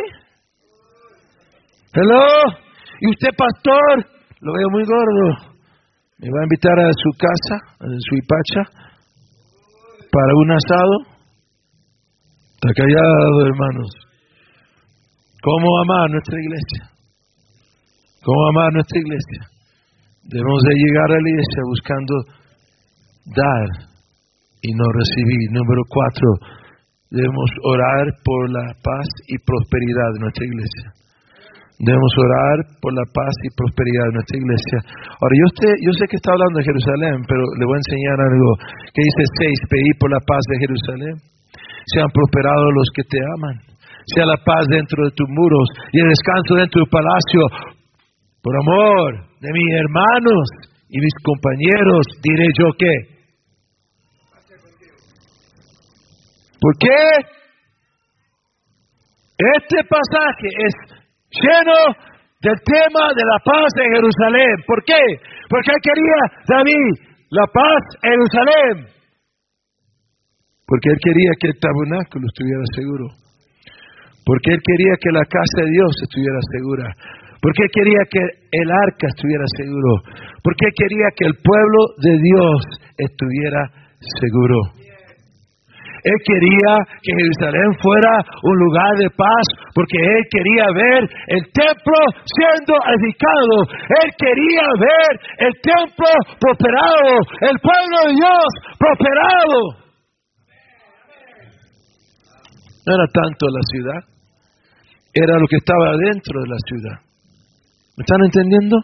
¿Hello? 1.94 2.22
¿Y 3.02 3.10
usted, 3.10 3.30
pastor? 3.36 4.06
Lo 4.40 4.54
veo 4.54 4.70
muy 4.70 4.84
gordo. 4.86 5.58
¿Me 6.20 6.30
va 6.30 6.42
a 6.42 6.44
invitar 6.44 6.78
a 6.78 6.92
su 6.94 7.10
casa, 7.18 7.56
en 7.82 8.00
su 8.00 8.16
hipacha, 8.16 8.62
para 10.12 10.32
un 10.36 10.52
asado? 10.52 10.96
Está 12.54 12.70
callado, 12.78 13.46
hermanos. 13.48 13.90
¿Cómo 15.42 15.80
amar 15.82 16.12
nuestra 16.12 16.38
iglesia? 16.40 16.92
¿Cómo 18.22 18.50
amar 18.50 18.74
nuestra 18.74 19.00
iglesia? 19.00 19.57
Debemos 20.28 20.60
de 20.68 20.74
llegar 20.76 21.10
a 21.12 21.22
la 21.24 21.30
iglesia 21.32 21.62
buscando 21.72 22.14
dar 23.32 23.68
y 24.60 24.70
no 24.76 24.86
recibir. 24.92 25.48
Número 25.56 25.82
cuatro, 25.88 26.28
debemos 27.12 27.50
orar 27.64 28.06
por 28.28 28.52
la 28.52 28.68
paz 28.84 29.08
y 29.32 29.40
prosperidad 29.40 30.10
de 30.16 30.22
nuestra 30.28 30.44
iglesia. 30.44 30.88
Debemos 31.80 32.14
orar 32.18 32.58
por 32.82 32.92
la 32.92 33.06
paz 33.14 33.32
y 33.46 33.54
prosperidad 33.54 34.06
de 34.12 34.16
nuestra 34.18 34.36
iglesia. 34.36 34.78
Ahora, 35.16 35.36
yo, 35.38 35.48
sé, 35.62 35.68
yo 35.86 35.92
sé 35.94 36.04
que 36.10 36.18
está 36.18 36.34
hablando 36.34 36.58
de 36.60 36.66
Jerusalén, 36.66 37.22
pero 37.24 37.44
le 37.56 37.64
voy 37.64 37.78
a 37.78 37.84
enseñar 37.86 38.18
algo 38.20 38.50
que 38.92 39.02
dice 39.06 39.24
seis, 39.40 39.58
pedir 39.70 39.94
por 40.02 40.10
la 40.12 40.20
paz 40.26 40.42
de 40.50 40.58
Jerusalén. 40.60 41.16
Sean 41.94 42.10
prosperados 42.12 42.68
los 42.76 42.90
que 42.92 43.04
te 43.08 43.20
aman 43.22 43.78
sea 44.08 44.26
la 44.26 44.40
paz 44.40 44.64
dentro 44.72 45.04
de 45.04 45.12
tus 45.12 45.28
muros 45.28 45.68
y 45.92 46.00
el 46.00 46.08
descanso 46.08 46.56
dentro 46.56 46.80
de 46.80 46.88
tu 46.88 46.92
palacio. 46.92 47.42
Por 48.48 48.56
amor 48.56 49.28
de 49.42 49.50
mis 49.52 49.74
hermanos 49.76 50.48
y 50.88 51.02
mis 51.02 51.14
compañeros, 51.22 52.00
diré 52.24 52.48
yo 52.58 52.72
que. 52.80 52.94
¿Por 56.62 56.74
qué? 56.80 57.04
Este 59.60 59.84
pasaje 59.84 60.48
es 60.64 60.74
lleno 61.30 61.92
del 62.40 62.56
tema 62.64 63.12
de 63.12 63.24
la 63.28 63.40
paz 63.44 63.68
de 63.76 63.84
Jerusalén. 63.84 64.64
¿Por 64.66 64.82
qué? 64.86 65.04
Porque 65.50 65.72
quería 65.84 66.20
David 66.48 67.04
la 67.32 67.48
paz 67.52 67.84
en 68.02 68.12
Jerusalén. 68.12 68.96
Porque 70.66 70.90
él 70.90 70.98
quería 71.04 71.32
que 71.38 71.48
el 71.48 71.60
tabernáculo 71.60 72.28
estuviera 72.32 72.64
seguro. 72.74 73.28
Porque 74.28 74.52
Él 74.52 74.60
quería 74.60 74.96
que 75.00 75.12
la 75.16 75.24
casa 75.24 75.64
de 75.64 75.72
Dios 75.72 75.92
estuviera 76.04 76.40
segura. 76.52 76.86
Porque 77.48 77.64
Él 77.64 77.72
quería 77.72 78.04
que 78.12 78.20
el 78.60 78.68
arca 78.68 79.08
estuviera 79.08 79.48
seguro. 79.56 80.04
Porque 80.44 80.68
Él 80.68 80.76
quería 80.76 81.08
que 81.16 81.26
el 81.32 81.36
pueblo 81.40 81.80
de 82.04 82.14
Dios 82.20 82.60
estuviera 83.00 83.72
seguro. 84.20 84.76
Él 86.04 86.20
quería 86.28 86.76
que 87.00 87.16
Jerusalén 87.16 87.72
fuera 87.80 88.12
un 88.44 88.56
lugar 88.60 88.92
de 89.00 89.10
paz 89.16 89.48
porque 89.72 89.96
Él 89.96 90.24
quería 90.28 90.68
ver 90.76 91.02
el 91.40 91.44
templo 91.56 92.00
siendo 92.36 92.76
edificado. 92.84 93.56
Él 94.04 94.12
quería 94.20 94.68
ver 94.84 95.12
el 95.48 95.54
templo 95.64 96.12
prosperado, 96.44 97.16
el 97.48 97.58
pueblo 97.64 97.96
de 98.08 98.14
Dios 98.20 98.48
prosperado. 98.76 99.60
No 102.84 102.92
era 102.92 103.08
tanto 103.08 103.48
la 103.48 103.64
ciudad 103.72 104.18
era 105.14 105.40
lo 105.40 105.48
que 105.48 105.56
estaba 105.56 105.96
dentro 105.96 106.42
de 106.44 106.50
la 106.50 106.60
ciudad. 106.68 107.07
¿Me 107.98 108.06
están 108.06 108.22
entendiendo? 108.30 108.78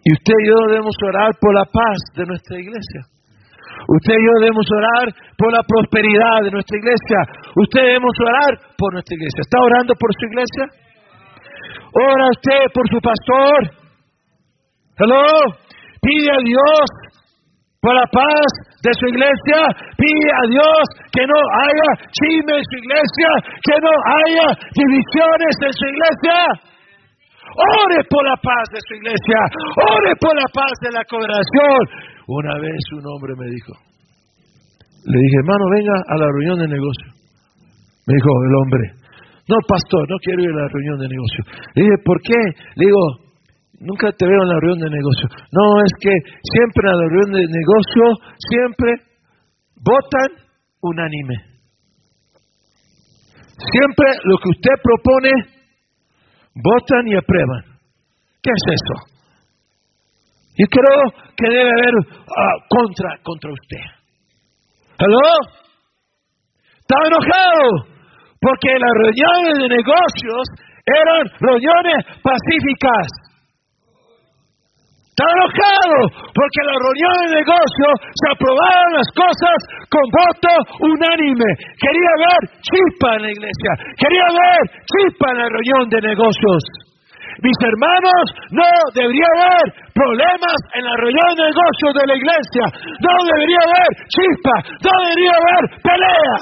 Y 0.00 0.08
usted 0.16 0.32
y 0.32 0.48
yo 0.48 0.56
debemos 0.72 0.96
orar 1.04 1.30
por 1.38 1.52
la 1.52 1.66
paz 1.68 1.98
de 2.16 2.24
nuestra 2.24 2.56
iglesia. 2.58 3.04
Usted 3.86 4.14
y 4.16 4.24
yo 4.24 4.32
debemos 4.40 4.64
orar 4.72 5.12
por 5.36 5.52
la 5.52 5.60
prosperidad 5.60 6.40
de 6.42 6.50
nuestra 6.56 6.72
iglesia. 6.72 7.20
Usted 7.54 7.80
debemos 7.84 8.16
orar 8.16 8.50
por 8.78 8.96
nuestra 8.96 9.12
iglesia. 9.12 9.40
¿Está 9.44 9.58
orando 9.60 9.92
por 9.94 10.08
su 10.16 10.24
iglesia? 10.24 10.64
Ora 11.92 12.24
usted 12.32 12.62
por 12.72 12.88
su 12.88 12.98
pastor. 13.04 13.60
Hello. 14.96 15.28
Pide 16.00 16.32
a 16.32 16.40
Dios 16.42 16.86
por 17.82 17.94
la 17.94 18.08
paz 18.08 18.50
de 18.80 18.90
su 18.94 19.06
iglesia, 19.06 19.58
pide 19.98 20.28
a 20.34 20.44
Dios 20.48 20.82
que 21.12 21.26
no 21.26 21.38
haya 21.60 21.88
chisme 22.10 22.54
en 22.56 22.64
su 22.64 22.76
iglesia, 22.78 23.30
que 23.62 23.76
no 23.78 23.92
haya 24.16 24.46
divisiones 24.74 25.54
en 25.60 25.72
su 25.76 25.84
iglesia. 25.86 26.71
Ore 27.52 28.00
por 28.08 28.24
la 28.24 28.36
paz 28.36 28.64
de 28.72 28.80
su 28.80 28.94
iglesia, 28.94 29.38
ore 29.76 30.12
por 30.20 30.34
la 30.34 30.48
paz 30.54 30.72
de 30.80 30.90
la 30.92 31.04
congregación. 31.04 31.80
Una 32.26 32.54
vez 32.58 32.80
un 32.96 33.04
hombre 33.04 33.34
me 33.36 33.50
dijo, 33.50 33.72
le 35.04 35.18
dije, 35.18 35.36
hermano, 35.42 35.64
venga 35.74 35.96
a 36.06 36.16
la 36.16 36.28
reunión 36.30 36.58
de 36.62 36.68
negocio. 36.68 37.08
Me 38.06 38.14
dijo 38.14 38.30
el 38.30 38.54
hombre, 38.54 38.84
no, 39.48 39.56
pastor, 39.66 40.06
no 40.08 40.16
quiero 40.22 40.42
ir 40.42 40.50
a 40.50 40.62
la 40.62 40.68
reunión 40.68 40.98
de 41.02 41.08
negocio. 41.08 41.40
Le 41.74 41.82
dije, 41.82 41.96
¿por 42.04 42.18
qué? 42.22 42.40
Le 42.78 42.86
digo, 42.86 43.02
nunca 43.80 44.12
te 44.14 44.26
veo 44.26 44.42
en 44.42 44.48
la 44.48 44.60
reunión 44.60 44.88
de 44.88 44.96
negocio. 44.96 45.26
No, 45.50 45.64
es 45.82 45.92
que 45.98 46.14
siempre 46.40 46.88
en 46.88 46.96
la 46.96 47.08
reunión 47.10 47.32
de 47.36 47.44
negocio, 47.50 48.02
siempre 48.38 48.90
votan 49.82 50.30
unánime. 50.80 51.36
Siempre 53.58 54.06
lo 54.24 54.38
que 54.38 54.50
usted 54.50 54.74
propone, 54.82 55.30
votan 56.54 57.08
y 57.08 57.16
aprueban. 57.16 57.62
¿Qué 58.42 58.50
es 58.50 58.64
eso? 58.74 59.12
Yo 60.58 60.66
creo 60.68 61.32
que 61.36 61.48
debe 61.48 61.70
haber 61.70 61.94
ah, 62.28 62.56
contra, 62.68 63.16
contra 63.22 63.50
usted. 63.52 63.84
¿Aló? 64.98 65.62
Está 66.78 66.96
enojado 67.06 67.92
porque 68.40 68.68
las 68.74 68.94
reuniones 68.98 69.54
de 69.62 69.68
negocios 69.76 70.44
eran 70.84 71.22
reuniones 71.40 72.04
pacíficas. 72.22 73.06
Está 75.22 75.74
porque 76.34 76.58
en 76.62 76.68
la 76.72 76.78
reunión 76.82 77.14
de 77.22 77.28
negocio 77.38 77.86
se 78.10 78.26
aprobaron 78.34 78.90
las 78.98 79.10
cosas 79.14 79.58
con 79.86 80.02
voto 80.10 80.52
unánime. 80.82 81.48
Quería 81.78 82.12
ver 82.26 82.42
chispa 82.58 83.08
en 83.16 83.22
la 83.22 83.30
iglesia. 83.30 83.72
Quería 84.02 84.26
ver 84.26 84.62
chispa 84.82 85.26
en 85.30 85.38
la 85.38 85.48
reunión 85.48 85.84
de 85.90 86.00
negocios. 86.02 86.62
Mis 87.38 87.58
hermanos, 87.62 88.24
no 88.50 88.66
debería 88.94 89.28
haber 89.38 89.66
problemas 89.94 90.58
en 90.74 90.84
la 90.84 90.94
reunión 90.96 91.32
de 91.38 91.44
negocios 91.54 91.92
de 91.94 92.04
la 92.06 92.16
iglesia. 92.18 92.64
No 92.98 93.12
debería 93.22 93.60
haber 93.62 93.90
chispa. 94.10 94.56
No 94.82 94.92
debería 95.06 95.32
haber 95.38 95.62
pelea. 95.86 96.36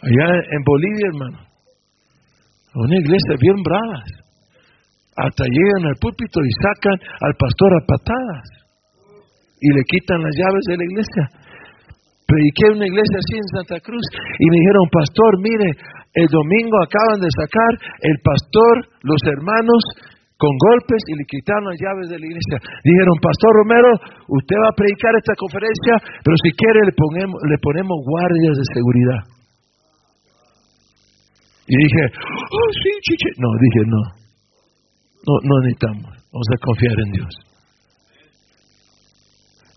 Allá 0.00 0.28
en 0.32 0.62
Bolivia, 0.64 1.06
hermano. 1.12 1.38
Una 2.72 2.96
iglesia 2.96 3.34
bien 3.40 3.58
brava 3.62 4.19
hasta 5.16 5.44
llegan 5.44 5.90
al 5.90 5.96
púlpito 5.98 6.40
y 6.40 6.52
sacan 6.62 6.98
al 7.26 7.34
pastor 7.34 7.70
a 7.74 7.86
patadas 7.86 8.46
y 9.60 9.68
le 9.74 9.82
quitan 9.84 10.22
las 10.22 10.34
llaves 10.34 10.64
de 10.68 10.76
la 10.76 10.84
iglesia. 10.84 11.24
Prediqué 12.26 12.66
una 12.70 12.86
iglesia 12.86 13.18
así 13.18 13.34
en 13.36 13.48
Santa 13.58 13.78
Cruz 13.82 14.06
y 14.38 14.46
me 14.48 14.56
dijeron, 14.56 14.86
pastor, 14.94 15.32
mire, 15.42 15.68
el 16.14 16.28
domingo 16.30 16.76
acaban 16.82 17.18
de 17.20 17.30
sacar 17.34 17.72
el 18.06 18.16
pastor, 18.22 18.74
los 19.02 19.20
hermanos, 19.26 19.82
con 20.40 20.56
golpes 20.56 21.04
y 21.04 21.14
le 21.20 21.24
quitaron 21.28 21.68
las 21.68 21.76
llaves 21.76 22.08
de 22.08 22.16
la 22.16 22.26
iglesia. 22.26 22.56
Dijeron, 22.80 23.12
Pastor 23.20 23.52
Romero, 23.60 23.92
usted 24.40 24.56
va 24.56 24.72
a 24.72 24.78
predicar 24.78 25.12
esta 25.20 25.36
conferencia, 25.36 25.94
pero 26.24 26.34
si 26.40 26.50
quiere 26.56 26.80
le 26.88 26.96
ponemos, 26.96 27.36
le 27.44 27.58
ponemos 27.60 27.98
guardias 28.08 28.56
de 28.56 28.66
seguridad. 28.72 29.20
Y 31.68 31.76
dije, 31.76 32.02
oh, 32.16 32.70
sí, 32.72 32.90
chiche. 33.04 33.30
No, 33.36 33.48
dije, 33.60 33.82
no. 33.84 34.19
No, 35.26 35.54
necesitamos. 35.60 36.10
Vamos 36.32 36.48
a 36.48 36.58
confiar 36.64 36.96
en 37.06 37.10
Dios. 37.12 37.32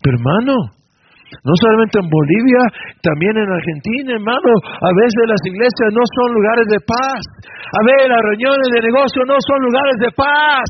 Pero 0.02 0.18
hermano, 0.18 0.56
No 1.42 1.54
solamente 1.58 1.98
en 1.98 2.06
Bolivia, 2.06 2.62
también 3.02 3.34
en 3.42 3.50
Argentina, 3.50 4.14
hermano. 4.14 4.52
A 4.70 4.92
veces 4.94 5.24
las 5.26 5.42
iglesias 5.50 5.90
no 5.90 6.06
son 6.06 6.28
lugares 6.30 6.68
de 6.70 6.80
paz. 6.86 7.22
A 7.74 7.82
veces 7.90 8.06
las 8.06 8.22
reuniones 8.22 8.70
de 8.70 8.80
negocio 8.86 9.26
no 9.26 9.38
son 9.42 9.60
lugares 9.66 9.98
de 9.98 10.12
paz. 10.14 10.68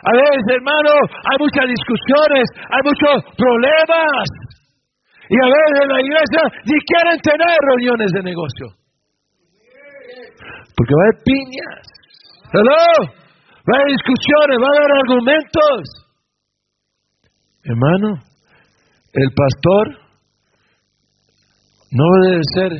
A 0.00 0.12
veces, 0.16 0.42
hermano, 0.48 0.92
hay 1.12 1.36
muchas 1.36 1.66
discusiones, 1.68 2.44
hay 2.72 2.82
muchos 2.88 3.14
problemas. 3.36 4.26
Y 5.28 5.36
a 5.36 5.48
veces 5.50 5.82
la 5.92 6.00
iglesia 6.00 6.42
ni 6.64 6.76
quieren 6.80 7.18
tener 7.20 7.56
reuniones 7.60 8.10
de 8.16 8.22
negocio. 8.22 8.66
Porque 10.72 10.94
va 10.94 11.00
a 11.02 11.06
haber 11.10 11.18
piñas. 11.20 11.84
¿Hello? 12.54 13.25
Va 13.66 13.72
a 13.74 13.82
haber 13.82 13.92
discusiones, 13.98 14.56
va 14.62 14.68
a 14.70 14.76
haber 14.78 14.92
argumentos. 15.02 15.80
Hermano, 17.64 18.22
el 19.12 19.28
pastor 19.34 19.84
no 21.90 22.04
debe 22.22 22.42
ser 22.54 22.72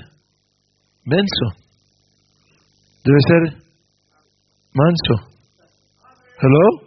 menso, 1.04 1.46
debe 3.02 3.18
ser 3.26 3.42
manso. 4.72 5.14
¿Hello? 6.38 6.86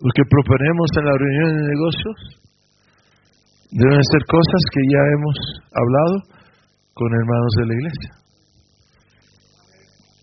Lo 0.00 0.10
que 0.14 0.22
proponemos 0.28 0.88
en 0.98 1.04
la 1.04 1.12
reunión 1.18 1.48
de 1.54 1.68
negocios 1.68 2.18
deben 3.70 4.02
ser 4.10 4.22
cosas 4.26 4.62
que 4.72 4.80
ya 4.90 5.02
hemos 5.14 5.36
hablado 5.74 6.14
con 6.94 7.08
hermanos 7.14 7.52
de 7.58 7.66
la 7.66 7.74
iglesia. 7.74 8.27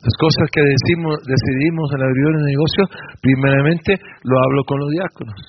Las 0.05 0.15
cosas 0.21 0.45
que 0.53 0.61
decimos, 0.61 1.17
decidimos 1.25 1.89
en 1.97 1.99
la 1.99 2.05
reunión 2.05 2.45
de 2.45 2.53
negocios, 2.53 2.85
primeramente 3.25 3.97
lo 4.21 4.37
hablo 4.37 4.61
con 4.69 4.77
los 4.77 4.89
diáconos, 4.93 5.39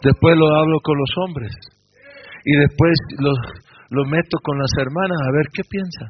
después 0.00 0.32
lo 0.32 0.48
hablo 0.48 0.80
con 0.80 0.96
los 0.96 1.12
hombres 1.20 1.52
y 2.48 2.56
después 2.56 2.94
lo, 3.20 3.36
lo 3.92 4.02
meto 4.08 4.40
con 4.40 4.56
las 4.56 4.72
hermanas 4.80 5.20
a 5.20 5.32
ver 5.36 5.46
qué 5.52 5.60
piensan. 5.68 6.08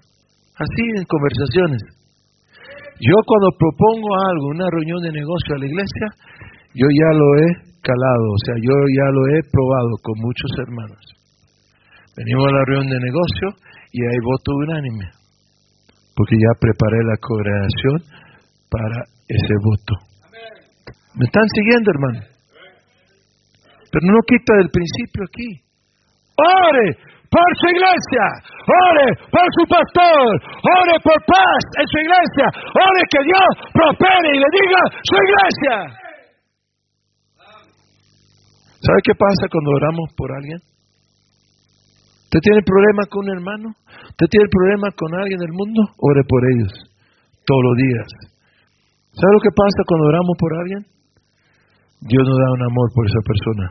Así 0.62 0.82
en 0.94 1.04
conversaciones. 1.10 1.82
Yo 3.02 3.16
cuando 3.26 3.50
propongo 3.58 4.08
algo, 4.14 4.46
una 4.54 4.70
reunión 4.70 5.02
de 5.02 5.12
negocio 5.12 5.56
a 5.56 5.58
la 5.58 5.66
iglesia, 5.66 6.06
yo 6.72 6.86
ya 6.86 7.10
lo 7.18 7.28
he 7.42 7.50
calado, 7.82 8.26
o 8.30 8.40
sea, 8.46 8.54
yo 8.62 8.74
ya 8.94 9.06
lo 9.10 9.22
he 9.26 9.42
probado 9.50 9.92
con 10.06 10.14
muchos 10.22 10.50
hermanos. 10.62 11.02
Venimos 12.16 12.46
a 12.46 12.56
la 12.56 12.64
reunión 12.64 12.88
de 12.94 13.00
negocio 13.10 13.46
y 13.92 14.00
hay 14.00 14.18
voto 14.22 14.54
unánime, 14.54 15.06
porque 16.16 16.34
ya 16.40 16.52
preparé 16.58 16.98
la 17.04 17.16
congregación 17.20 17.96
para 18.72 19.04
ese 19.28 19.54
voto. 19.60 19.94
¿Me 21.14 21.24
están 21.28 21.44
siguiendo, 21.52 21.92
hermano? 21.92 22.20
Pero 23.92 24.04
no 24.08 24.18
quita 24.24 24.56
del 24.56 24.70
principio 24.72 25.22
aquí. 25.28 25.50
Ore 26.36 26.88
por 27.28 27.48
su 27.60 27.66
iglesia, 27.68 28.24
ore 28.64 29.08
por 29.28 29.46
su 29.60 29.64
pastor, 29.68 30.28
ore 30.64 30.96
por 31.04 31.18
paz 31.28 31.62
en 31.80 31.86
su 31.88 31.98
iglesia, 32.00 32.46
ore 32.72 33.02
que 33.12 33.20
Dios 33.24 33.50
prospere 33.72 34.28
y 34.32 34.38
le 34.40 34.50
diga 34.56 34.82
su 35.04 35.16
iglesia. 35.20 35.76
¿Sabe 38.80 39.00
qué 39.04 39.14
pasa 39.16 39.48
cuando 39.50 39.70
oramos 39.72 40.08
por 40.16 40.32
alguien? 40.32 40.60
¿Usted 42.26 42.42
tiene 42.42 42.62
problema 42.66 43.06
con 43.06 43.22
un 43.22 43.30
hermano? 43.38 43.66
¿Usted 43.70 44.26
tiene 44.26 44.50
problema 44.50 44.90
con 44.98 45.14
alguien 45.14 45.38
del 45.38 45.54
mundo? 45.54 45.80
Ore 46.02 46.22
por 46.26 46.42
ellos 46.50 46.72
todos 47.46 47.62
los 47.62 47.76
días. 47.78 48.08
¿Sabe 49.14 49.32
lo 49.32 49.42
que 49.46 49.54
pasa 49.54 49.86
cuando 49.86 50.10
oramos 50.10 50.34
por 50.34 50.50
alguien? 50.58 50.82
Dios 52.02 52.24
nos 52.26 52.36
da 52.36 52.48
un 52.50 52.64
amor 52.66 52.88
por 52.92 53.06
esa 53.06 53.22
persona. 53.22 53.64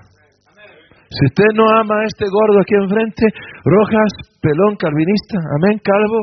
Si 1.12 1.22
usted 1.28 1.52
no 1.54 1.68
ama 1.68 2.00
a 2.00 2.08
este 2.08 2.26
gordo 2.32 2.58
aquí 2.64 2.76
enfrente, 2.80 3.24
Rojas, 3.64 4.12
pelón, 4.42 4.76
calvinista, 4.80 5.38
amén, 5.60 5.78
calvo, 5.84 6.20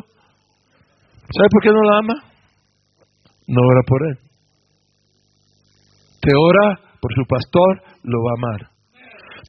¿sabe 1.37 1.49
por 1.53 1.63
qué 1.63 1.71
no 1.71 1.83
lo 1.85 1.93
ama? 2.01 2.15
No 3.47 3.61
ora 3.61 3.83
por 3.87 4.01
él. 4.09 4.17
Te 6.21 6.33
ora 6.33 6.81
por 7.01 7.13
su 7.13 7.25
pastor, 7.29 7.83
lo 8.03 8.19
va 8.25 8.31
a 8.33 8.39
amar. 8.41 8.72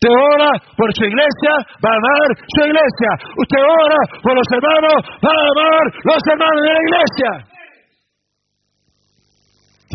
Usted 0.04 0.20
ora 0.20 0.51
por 0.76 0.91
su 0.99 1.04
iglesia, 1.08 1.54
va 1.80 1.95
a 1.95 1.95
amar 1.95 2.28
su 2.36 2.60
iglesia. 2.68 3.12
Usted 3.39 3.64
ora 3.64 3.99
por 4.20 4.36
los 4.36 4.49
hermanos, 4.51 4.99
va 5.24 5.32
a 5.32 5.47
amar 5.47 5.84
los 6.04 6.22
hermanos 6.28 6.60
de 6.60 6.72
la 6.76 6.84
iglesia. 6.84 7.30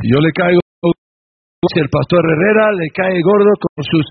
Si 0.01 0.05
yo 0.09 0.19
le 0.25 0.33
caigo, 0.33 0.65
si 0.81 1.81
el 1.85 1.91
pastor 1.93 2.25
Herrera 2.25 2.73
le 2.73 2.89
cae 2.97 3.21
gordo 3.21 3.53
con 3.61 3.85
sus 3.85 4.07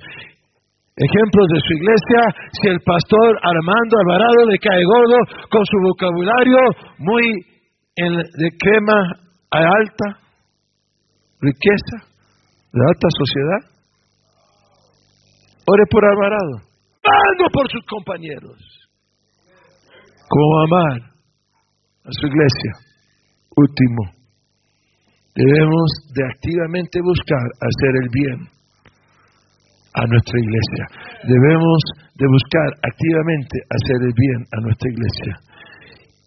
ejemplos 1.02 1.48
de 1.50 1.60
su 1.66 1.72
iglesia, 1.82 2.22
si 2.62 2.68
el 2.70 2.80
pastor 2.86 3.34
Armando 3.42 3.98
Alvarado 3.98 4.46
le 4.54 4.60
cae 4.62 4.84
gordo 4.86 5.18
con 5.50 5.66
su 5.66 5.78
vocabulario 5.82 6.62
muy 7.00 7.26
de 7.98 8.50
crema 8.62 9.02
a 9.50 9.66
alta 9.66 10.22
riqueza, 11.42 12.06
de 12.70 12.82
alta 12.86 13.08
sociedad, 13.18 13.77
Ore 15.68 15.84
por 15.92 16.04
Alvarado. 16.06 16.64
Ando 17.04 17.46
por 17.52 17.68
sus 17.70 17.84
compañeros. 17.86 18.56
Como 20.30 20.60
amar 20.64 21.02
a 22.04 22.12
su 22.12 22.28
iglesia. 22.28 22.72
Último. 23.52 24.16
Debemos 25.36 25.90
de 26.16 26.24
activamente 26.24 27.00
buscar 27.04 27.44
hacer 27.60 27.94
el 28.02 28.10
bien 28.10 28.40
a 29.94 30.06
nuestra 30.08 30.40
iglesia. 30.40 30.84
Debemos 31.28 31.80
de 32.16 32.26
buscar 32.32 32.70
activamente 32.88 33.60
hacer 33.68 33.98
el 34.08 34.14
bien 34.16 34.40
a 34.56 34.58
nuestra 34.62 34.88
iglesia. 34.90 35.34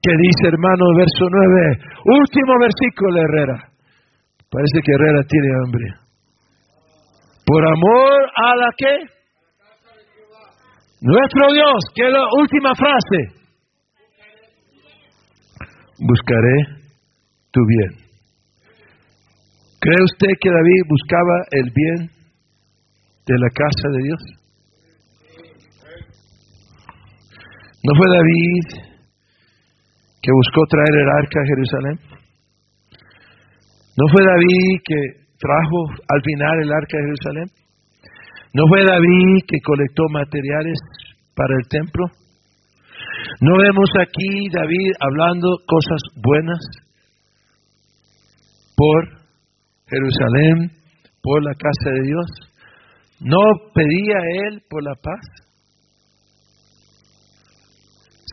¿Qué 0.03 0.13
dice 0.21 0.53
hermano 0.53 0.85
verso 0.97 1.25
9? 1.29 1.81
Último 2.13 2.53
versículo 2.61 3.17
Herrera. 3.25 3.59
Parece 4.51 4.79
que 4.85 4.93
Herrera 4.93 5.23
tiene 5.25 5.49
hambre. 5.65 5.87
Por 7.47 7.65
amor 7.65 8.21
a 8.37 8.57
la 8.57 8.71
que 8.77 9.20
nuestro 11.01 11.53
Dios, 11.53 11.81
que 11.95 12.07
es 12.07 12.13
la 12.13 12.27
última 12.41 12.71
frase. 12.75 13.41
Buscaré 15.99 16.81
tu 17.51 17.61
bien. 17.67 18.11
¿Cree 19.81 20.05
usted 20.05 20.29
que 20.41 20.51
David 20.51 20.83
buscaba 20.89 21.37
el 21.53 21.71
bien 21.75 22.11
de 23.27 23.39
la 23.39 23.49
casa 23.49 23.89
de 23.93 24.03
Dios? 24.05 24.21
¿No 27.83 27.95
fue 27.97 28.09
David 28.09 28.91
que 30.21 30.31
buscó 30.33 30.67
traer 30.69 31.01
el 31.01 31.09
arca 31.09 31.41
a 31.41 31.47
Jerusalén? 31.47 31.99
¿No 33.97 34.09
fue 34.13 34.23
David 34.23 34.81
que 34.85 34.97
trajo 35.39 35.79
al 36.09 36.23
final 36.23 36.63
el 36.63 36.73
arca 36.73 36.99
a 36.99 37.03
Jerusalén? 37.03 37.60
¿No 38.53 38.65
fue 38.67 38.85
David 38.85 39.45
que 39.47 39.59
colectó 39.65 40.03
materiales 40.11 40.79
para 41.35 41.55
el 41.55 41.69
templo? 41.69 42.05
¿No 43.41 43.57
vemos 43.57 43.89
aquí 44.01 44.49
David 44.53 44.93
hablando 45.01 45.49
cosas 45.67 46.01
buenas 46.17 46.59
por 48.77 49.21
Jerusalén, 49.87 50.73
por 51.23 51.45
la 51.45 51.55
casa 51.55 51.91
de 51.95 52.07
Dios? 52.07 52.27
¿No 53.21 53.39
pedía 53.73 54.19
él 54.47 54.63
por 54.69 54.83
la 54.83 54.95
paz? 54.95 55.25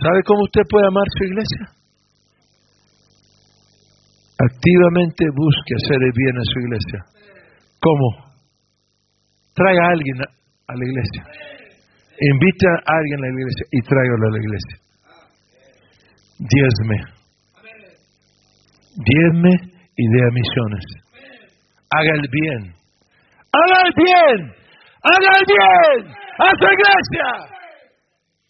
¿Sabe 0.02 0.24
cómo 0.26 0.44
usted 0.44 0.62
puede 0.70 0.88
amar 0.88 1.06
su 1.18 1.24
iglesia? 1.26 1.78
Activamente 4.40 5.26
busque 5.36 5.74
hacer 5.76 5.98
el 6.02 6.12
bien 6.16 6.38
a 6.38 6.44
su 6.44 6.60
iglesia. 6.60 7.06
¿Cómo? 7.80 8.27
Traiga 9.58 9.82
a 9.82 9.92
alguien 9.92 10.18
a 10.22 10.74
la 10.78 10.86
iglesia. 10.86 11.24
Invita 12.22 12.70
a 12.86 12.94
alguien 12.94 13.18
a 13.18 13.26
la 13.26 13.34
iglesia 13.34 13.66
y 13.72 13.80
tráigalo 13.82 14.24
a 14.28 14.32
la 14.32 14.42
iglesia. 14.46 14.78
Diezme. 16.38 16.98
Diezme 19.02 19.54
y 19.98 20.04
dé 20.14 20.20
a 20.22 20.32
misiones. 20.32 20.86
Haga 21.90 22.14
el 22.22 22.28
bien. 22.30 22.62
Haga 23.50 23.78
el 23.86 23.94
bien. 23.98 24.40
Haga 25.02 25.32
el 25.40 25.46
bien 25.50 26.18
a 26.38 26.48
su 26.54 26.66
iglesia. 26.78 27.28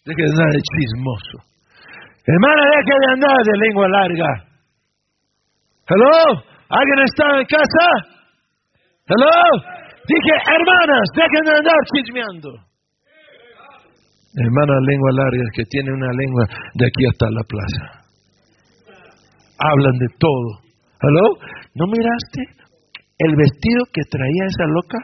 Deje 0.04 0.24
de 0.24 0.32
andar 0.32 0.50
de 0.52 0.62
chismoso. 0.62 1.38
Hermana, 2.28 2.62
deje 2.76 2.96
de 3.00 3.08
andar 3.14 3.40
de 3.48 3.58
lengua 3.64 3.88
larga. 3.88 4.32
Hello? 5.88 6.44
¿Alguien 6.68 7.00
está 7.08 7.40
en 7.40 7.46
casa? 7.48 7.88
Hello? 9.08 9.87
Dije, 10.08 10.34
hermanas, 10.56 11.06
dejen 11.14 11.44
de 11.44 11.54
andar 11.60 11.82
chismeando. 11.92 12.50
Hermana 14.40 14.76
lengua 14.88 15.12
larga, 15.12 15.46
que 15.54 15.64
tiene 15.66 15.92
una 15.92 16.12
lengua 16.14 16.46
de 16.76 16.86
aquí 16.86 17.04
hasta 17.12 17.28
la 17.32 17.44
plaza. 17.44 17.84
Hablan 19.60 19.98
de 19.98 20.08
todo. 20.18 20.50
¿Aló? 21.02 21.28
¿No 21.76 21.86
miraste 21.88 22.42
el 23.20 23.36
vestido 23.36 23.84
que 23.92 24.02
traía 24.10 24.46
esa 24.48 24.66
loca? 24.68 25.00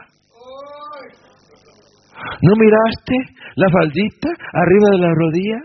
¿No 2.41 2.53
miraste 2.55 3.15
la 3.55 3.67
faldita 3.69 4.29
arriba 4.53 4.87
de 4.91 4.99
la 4.99 5.11
rodilla? 5.13 5.59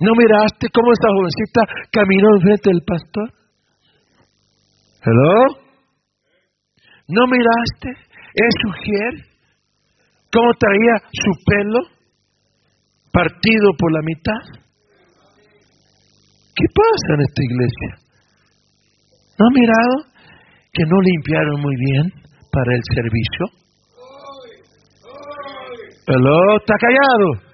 ¿No 0.00 0.12
miraste 0.16 0.68
cómo 0.72 0.92
esta 0.92 1.08
jovencita 1.08 1.60
caminó 1.92 2.28
enfrente 2.36 2.70
del 2.70 2.82
pastor? 2.86 3.28
¿Hello? 5.04 5.62
¿No 7.08 7.26
miraste 7.26 8.11
esa 8.34 8.66
mujer? 8.66 9.12
¿Cómo 10.32 10.52
traía 10.58 10.94
su 11.12 11.30
pelo 11.44 11.80
partido 13.12 13.70
por 13.78 13.92
la 13.92 14.00
mitad? 14.02 14.62
¿Qué 16.54 16.64
pasa 16.74 17.14
en 17.14 17.20
esta 17.20 17.42
iglesia? 17.42 17.90
¿No 19.38 19.46
ha 19.46 19.50
mirado 19.52 20.12
que 20.72 20.84
no 20.86 21.00
limpiaron 21.00 21.60
muy 21.60 21.76
bien 21.76 22.12
para 22.50 22.74
el 22.74 22.82
servicio? 22.94 23.62
¿Hello? 26.06 26.56
¿Está 26.56 26.74
callado? 26.78 27.52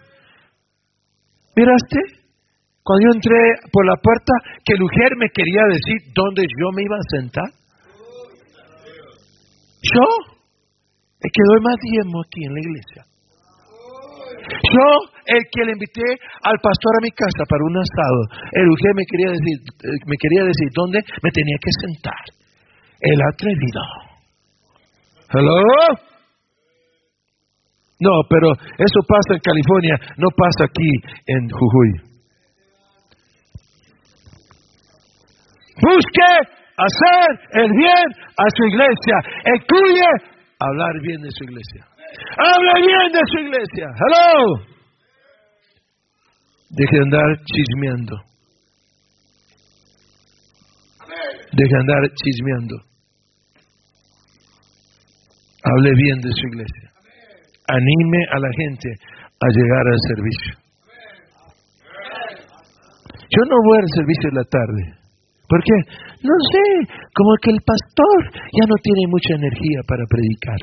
¿Miraste? 1.55 2.19
Cuando 2.83 3.05
yo 3.05 3.11
entré 3.15 3.37
por 3.71 3.85
la 3.85 3.97
puerta, 3.97 4.33
que 4.65 4.75
el 4.75 4.81
mujer 4.81 5.17
me 5.19 5.29
quería 5.29 5.63
decir 5.69 6.13
dónde 6.15 6.43
yo 6.43 6.73
me 6.75 6.83
iba 6.83 6.97
a 6.97 7.11
sentar. 7.11 7.51
Yo, 9.83 10.38
el 11.21 11.31
que 11.35 11.43
doy 11.51 11.61
más 11.63 11.77
diezmo 11.83 12.23
aquí 12.23 12.45
en 12.45 12.55
la 12.55 12.61
iglesia. 12.61 13.03
Yo, 14.49 14.87
el 15.27 15.43
que 15.53 15.65
le 15.65 15.73
invité 15.73 16.09
al 16.43 16.57
pastor 16.63 16.93
a 16.97 17.05
mi 17.05 17.11
casa 17.11 17.43
para 17.49 17.63
un 17.65 17.77
asado, 17.77 18.21
el 18.53 18.67
mujer 18.67 18.93
me 18.95 19.05
quería 19.05 19.31
decir, 19.33 19.57
eh, 19.61 20.01
me 20.07 20.17
quería 20.17 20.45
decir 20.45 20.69
dónde 20.75 20.99
me 21.23 21.31
tenía 21.31 21.59
que 21.61 21.73
sentar. 21.85 22.23
El 23.01 23.19
atrevido. 23.23 23.83
¿Hello? 25.31 26.09
No, 28.01 28.15
pero 28.31 28.53
eso 28.79 29.01
pasa 29.07 29.35
en 29.35 29.41
California, 29.41 29.97
no 30.17 30.29
pasa 30.31 30.65
aquí 30.65 30.91
en 31.27 31.49
Jujuy. 31.51 32.09
Busque 35.83 36.31
hacer 36.79 37.63
el 37.63 37.71
bien 37.71 38.07
a 38.39 38.47
su 38.55 38.65
iglesia. 38.65 39.17
Incluye 39.55 40.38
hablar 40.59 41.01
bien 41.03 41.23
de 41.23 41.31
su 41.31 41.45
iglesia. 41.45 41.87
Hable 42.37 42.73
bien 42.87 43.13
de 43.13 43.23
su 43.31 43.39
iglesia. 43.39 43.87
Hello. 43.95 44.79
Deje 46.71 46.97
de 46.97 47.03
andar 47.03 47.39
chismeando. 47.45 48.17
Deje 51.53 51.75
de 51.75 51.81
andar 51.81 52.03
chismeando. 52.15 52.77
Hable 55.65 55.93
bien 55.95 56.21
de 56.21 56.31
su 56.33 56.47
iglesia. 56.53 56.93
Anime 57.69 58.25
a 58.33 58.39
la 58.39 58.49
gente 58.57 58.89
a 59.41 59.47
llegar 59.55 59.87
al 59.87 60.01
servicio. 60.09 60.55
Yo 63.31 63.43
no 63.45 63.57
voy 63.65 63.79
al 63.79 63.89
servicio 63.95 64.31
de 64.31 64.37
la 64.37 64.45
tarde. 64.45 64.98
¿Por 65.49 65.61
qué? 65.65 65.77
No 66.21 66.37
sé, 66.53 66.65
como 67.17 67.33
que 67.41 67.51
el 67.57 67.61
pastor 67.65 68.19
ya 68.53 68.65
no 68.69 68.77
tiene 68.85 69.05
mucha 69.09 69.33
energía 69.33 69.81
para 69.89 70.05
predicar. 70.05 70.61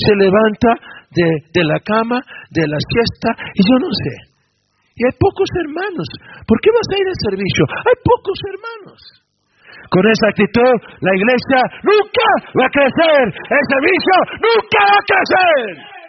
Se 0.00 0.16
levanta 0.16 0.70
de, 1.12 1.62
la 1.68 1.78
cama, 1.84 2.24
de 2.50 2.64
la 2.64 2.80
siesta, 2.80 3.36
y 3.52 3.60
yo 3.68 3.76
no 3.76 3.90
sé. 3.92 4.14
Y 4.96 5.00
hay 5.04 5.14
pocos 5.20 5.48
hermanos. 5.60 6.08
¿Por 6.48 6.56
qué 6.64 6.70
vas 6.72 6.88
a 6.88 6.96
ir 6.96 7.08
al 7.08 7.20
servicio? 7.20 7.62
Hay 7.84 7.96
pocos 8.00 8.38
hermanos. 8.48 9.00
Con 9.92 10.04
esa 10.08 10.28
actitud, 10.32 10.76
la 11.04 11.12
iglesia 11.12 11.60
nunca 11.84 12.28
va 12.56 12.64
a 12.64 12.72
crecer. 12.72 13.24
El 13.28 13.64
servicio 13.76 14.16
nunca 14.40 14.80
va 14.88 14.96
a 14.96 15.08
crecer. 15.08 16.00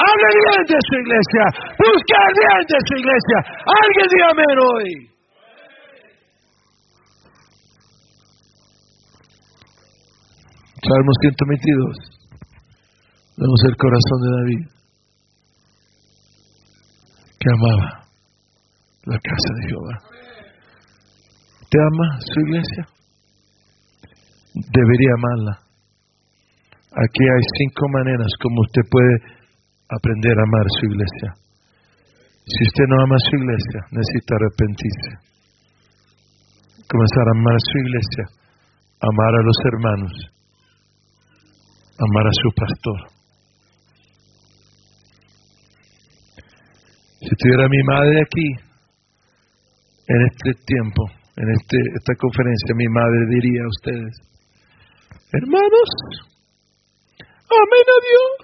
Hable 0.00 0.28
bien 0.40 0.62
de 0.72 0.78
su 0.88 0.94
iglesia. 1.04 1.44
Busque 1.76 2.20
bien 2.32 2.62
de 2.64 2.78
su 2.80 2.92
iglesia. 2.96 3.38
Alguien 3.68 4.06
dígame 4.08 4.46
hoy. 4.56 5.19
Salmos 10.80 11.16
122. 11.20 12.20
Vemos 13.36 13.60
el 13.68 13.76
corazón 13.76 14.18
de 14.24 14.30
David, 14.40 14.64
que 17.36 17.48
amaba 17.52 17.88
la 19.04 19.18
casa 19.20 19.50
de 19.60 19.68
Jehová. 19.68 19.96
¿Te 21.68 21.78
ama 21.84 22.08
su 22.24 22.40
iglesia? 22.48 22.84
Debería 24.54 25.12
amarla. 25.20 25.54
Aquí 26.96 27.22
hay 27.28 27.44
cinco 27.60 27.84
maneras 27.92 28.32
como 28.40 28.60
usted 28.64 28.82
puede 28.90 29.14
aprender 29.84 30.32
a 30.32 30.42
amar 30.48 30.66
su 30.80 30.86
iglesia. 30.86 31.28
Si 32.46 32.60
usted 32.66 32.84
no 32.88 32.96
ama 33.04 33.16
su 33.28 33.36
iglesia, 33.36 33.80
necesita 33.92 34.32
arrepentirse. 34.32 35.10
Comenzar 36.88 37.24
a 37.28 37.36
amar 37.36 37.58
su 37.68 37.76
iglesia, 37.84 38.24
amar 39.00 39.32
a 39.36 39.42
los 39.44 39.58
hermanos, 39.70 40.39
amar 42.00 42.26
a 42.26 42.32
su 42.32 42.50
pastor. 42.56 43.20
Si 47.20 47.28
estuviera 47.28 47.68
mi 47.68 47.82
madre 47.84 48.22
aquí, 48.22 48.48
en 50.08 50.20
este 50.26 50.64
tiempo, 50.64 51.04
en 51.36 51.50
este, 51.50 51.76
esta 51.94 52.14
conferencia, 52.16 52.74
mi 52.74 52.88
madre 52.88 53.26
diría 53.28 53.62
a 53.62 53.68
ustedes, 53.68 54.16
hermanos, 55.32 55.90
amén 57.46 57.86
a 57.86 57.98
Dios, 58.08 58.36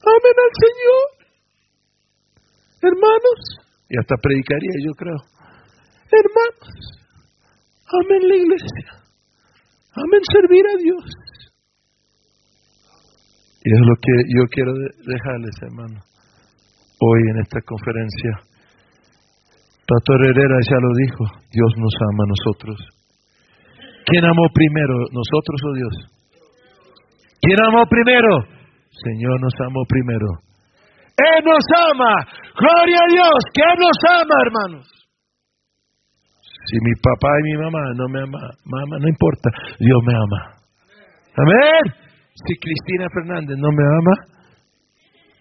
amén 0.00 0.36
al 0.40 0.52
Señor, 0.64 1.04
hermanos, 2.82 3.40
y 3.90 3.98
hasta 3.98 4.16
predicaría 4.16 4.76
yo 4.86 4.92
creo, 4.96 5.20
hermanos, 6.10 6.74
amén 7.92 8.28
la 8.28 8.36
iglesia, 8.36 9.05
amén 9.96 10.22
servir 10.32 10.64
a 10.66 10.76
Dios. 10.76 11.04
Y 13.64 13.68
es 13.72 13.82
lo 13.82 13.94
que 13.98 14.14
yo 14.30 14.42
quiero 14.52 14.72
dejarles, 14.72 15.54
hermano, 15.62 15.98
hoy 17.00 17.20
en 17.34 17.40
esta 17.42 17.60
conferencia. 17.62 18.32
Pastor 19.86 20.18
Herrera 20.22 20.58
ya 20.70 20.78
lo 20.82 20.90
dijo, 20.94 21.24
Dios 21.50 21.72
nos 21.78 21.94
ama 22.10 22.24
a 22.24 22.32
nosotros. 22.34 22.76
¿Quién 24.06 24.24
amó 24.24 24.46
primero, 24.54 24.94
nosotros 25.10 25.58
o 25.66 25.72
Dios? 25.74 25.94
¿Quién 27.42 27.58
amó 27.66 27.86
primero? 27.86 28.46
Señor 28.90 29.40
nos 29.40 29.54
amó 29.66 29.82
primero. 29.88 30.46
Él 31.16 31.44
nos 31.44 31.64
ama. 31.90 32.14
Gloria 32.54 32.98
a 33.02 33.12
Dios, 33.12 33.38
que 33.52 33.68
nos 33.78 33.98
ama, 34.10 34.34
hermanos. 34.46 34.95
Si 36.66 36.76
mi 36.82 36.94
papá 36.98 37.30
y 37.38 37.42
mi 37.44 37.56
mamá 37.62 37.82
no 37.94 38.08
me 38.08 38.20
aman, 38.22 38.42
mamá, 38.64 38.98
no 38.98 39.08
importa, 39.08 39.50
Dios 39.78 40.00
me 40.04 40.14
ama. 40.14 40.40
Amén. 41.38 41.94
Si 42.34 42.58
Cristina 42.58 43.06
Fernández 43.14 43.56
no 43.56 43.70
me 43.70 43.84
ama, 43.86 44.14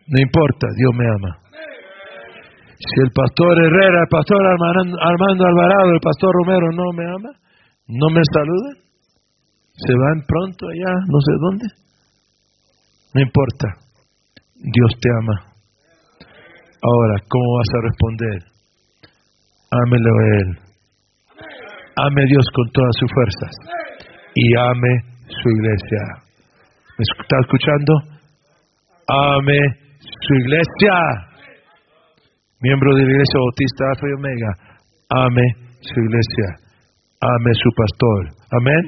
no 0.08 0.18
importa, 0.22 0.68
Dios 0.78 0.94
me 0.94 1.06
ama. 1.10 1.32
Si 2.78 3.02
el 3.02 3.12
pastor 3.12 3.58
Herrera, 3.58 4.00
el 4.06 4.12
pastor 4.12 4.38
Armando 4.46 5.46
Alvarado, 5.46 5.94
el 5.94 6.00
pastor 6.00 6.30
Romero 6.32 6.72
no 6.72 6.94
me 6.94 7.06
ama, 7.10 7.32
no 7.88 8.08
me 8.14 8.22
saludan, 8.32 8.78
se 9.74 9.94
van 9.96 10.22
pronto 10.28 10.68
allá, 10.68 10.94
no 11.08 11.20
sé 11.22 11.32
dónde, 11.42 11.66
no 13.16 13.22
importa, 13.22 13.68
Dios 14.56 14.92
te 15.02 15.10
ama. 15.10 15.56
Ahora, 16.84 17.16
¿cómo 17.28 17.46
vas 17.58 17.70
a 17.74 17.82
responder? 17.82 18.44
Ámelo 19.72 20.12
a 20.12 20.38
Él. 20.38 20.65
Ame 21.98 22.24
Dios 22.28 22.46
con 22.54 22.68
todas 22.72 22.96
sus 23.00 23.10
fuerzas 23.14 23.54
y 24.36 24.46
ame 24.58 24.94
su 25.28 25.50
iglesia. 25.50 26.02
¿Me 26.98 27.04
está 27.08 27.36
escuchando? 27.40 27.94
Ame 29.08 29.60
su 30.00 30.34
iglesia. 30.44 30.96
Miembro 32.60 32.96
de 32.96 33.04
la 33.04 33.12
Iglesia 33.12 33.40
Bautista 33.40 33.84
Alfa 33.92 34.08
y 34.08 34.14
Omega. 34.20 34.52
Ame 35.24 35.46
su 35.80 36.00
iglesia. 36.00 36.48
Ame 37.22 37.52
su 37.64 37.70
pastor. 37.76 38.22
Amén. 38.60 38.84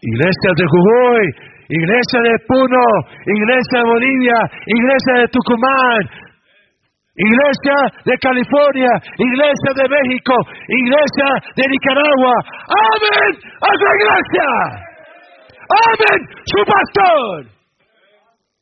Iglesia 0.00 0.50
de 0.56 0.64
Jujuy, 0.64 1.26
Iglesia 1.68 2.20
de 2.22 2.34
Puno, 2.46 2.84
Iglesia 3.26 3.82
de 3.82 3.84
Bolivia, 3.84 4.38
Iglesia 4.64 5.12
de 5.20 5.28
Tucumán, 5.28 6.00
Iglesia 7.18 7.76
de 8.06 8.14
California, 8.22 8.92
Iglesia 9.18 9.70
de 9.74 9.86
México, 9.90 10.34
Iglesia 10.70 11.28
de 11.58 11.64
Nicaragua. 11.66 12.34
Amén 12.70 13.30
a 13.58 13.70
su 13.74 13.86
iglesia. 13.98 14.48
Amén, 15.68 16.20
su 16.46 16.60
pastor. 16.62 17.58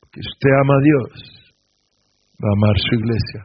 Que 0.09 0.19
usted 0.19 0.51
ama 0.65 0.73
a 0.73 0.81
Dios, 0.81 1.13
va 2.41 2.49
a 2.49 2.55
amar 2.57 2.75
su 2.81 2.95
iglesia 2.97 3.41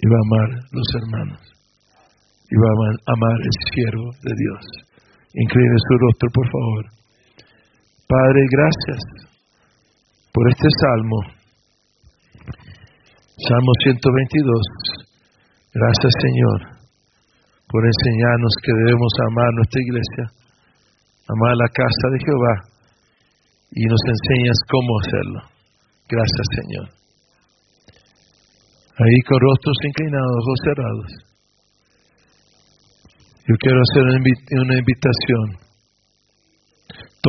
y 0.00 0.04
va 0.08 0.16
a 0.16 0.24
amar 0.24 0.48
los 0.72 0.88
hermanos 0.96 1.42
y 2.48 2.56
va 2.56 2.68
a 2.72 3.12
amar 3.12 3.36
el 3.44 3.54
siervo 3.72 4.08
de 4.24 4.32
Dios. 4.32 4.64
Incline 5.34 5.76
su 5.76 5.94
rostro, 6.00 6.28
por 6.32 6.46
favor. 6.48 6.84
Padre, 8.08 8.40
gracias 8.48 9.00
por 10.32 10.48
este 10.48 10.68
salmo. 10.80 11.37
Salmo 13.46 13.72
122. 13.84 14.98
Gracias 15.74 16.12
Señor 16.22 16.58
por 17.68 17.84
enseñarnos 17.84 18.54
que 18.64 18.72
debemos 18.72 19.12
amar 19.30 19.50
nuestra 19.54 19.80
iglesia, 19.82 20.24
amar 21.28 21.54
la 21.54 21.68
casa 21.68 22.06
de 22.10 22.18
Jehová 22.24 22.54
y 23.70 23.84
nos 23.86 24.02
enseñas 24.08 24.58
cómo 24.66 24.90
hacerlo. 25.04 25.40
Gracias 26.08 26.46
Señor. 26.58 26.86
Ahí 28.98 29.18
con 29.28 29.38
rostros 29.38 29.78
inclinados, 29.84 30.42
ojos 30.42 30.60
cerrados. 30.64 31.10
Yo 33.46 33.54
quiero 33.60 33.78
hacer 33.80 34.02
una 34.58 34.74
invitación 34.78 35.68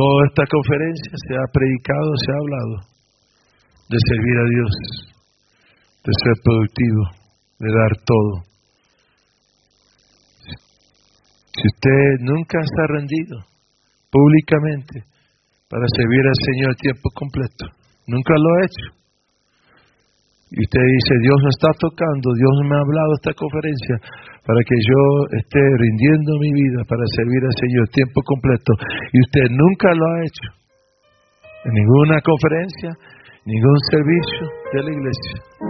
Toda 0.00 0.22
esta 0.30 0.44
conferencia 0.46 1.12
se 1.12 1.34
ha 1.34 1.46
predicado, 1.52 2.08
se 2.24 2.30
ha 2.30 2.38
hablado 2.40 2.76
de 3.90 3.98
servir 4.00 4.36
a 4.38 4.46
Dios, 4.48 4.72
de 6.04 6.12
ser 6.24 6.34
productivo, 6.44 7.02
de 7.58 7.68
dar 7.68 7.92
todo. 8.04 8.32
Si 11.52 11.64
usted 11.66 12.24
nunca 12.24 12.58
ha 12.58 12.86
rendido 12.88 13.44
públicamente 14.10 15.04
para 15.68 15.84
servir 15.96 16.24
al 16.24 16.40
Señor 16.46 16.70
a 16.72 16.80
tiempo 16.80 17.10
completo, 17.14 17.64
nunca 18.06 18.34
lo 18.38 18.48
ha 18.54 18.64
hecho, 18.64 19.00
y 20.50 20.58
usted 20.66 20.82
dice, 20.82 21.14
Dios 21.22 21.38
me 21.46 21.52
está 21.54 21.70
tocando, 21.78 22.26
Dios 22.34 22.54
me 22.66 22.74
ha 22.74 22.82
hablado 22.82 23.14
esta 23.22 23.32
conferencia 23.38 23.94
para 24.42 24.58
que 24.66 24.74
yo 24.82 25.02
esté 25.38 25.62
rindiendo 25.78 26.42
mi 26.42 26.50
vida 26.50 26.82
para 26.90 27.06
servir 27.14 27.38
al 27.46 27.54
Señor 27.54 27.86
tiempo 27.94 28.18
completo, 28.26 28.74
y 29.14 29.20
usted 29.20 29.46
nunca 29.54 29.94
lo 29.94 30.04
ha 30.10 30.18
hecho, 30.26 30.48
en 31.70 31.72
ninguna 31.74 32.18
conferencia, 32.22 32.90
ningún 33.46 33.78
servicio 33.94 34.44
de 34.74 34.82
la 34.82 34.90
iglesia. 34.90 35.69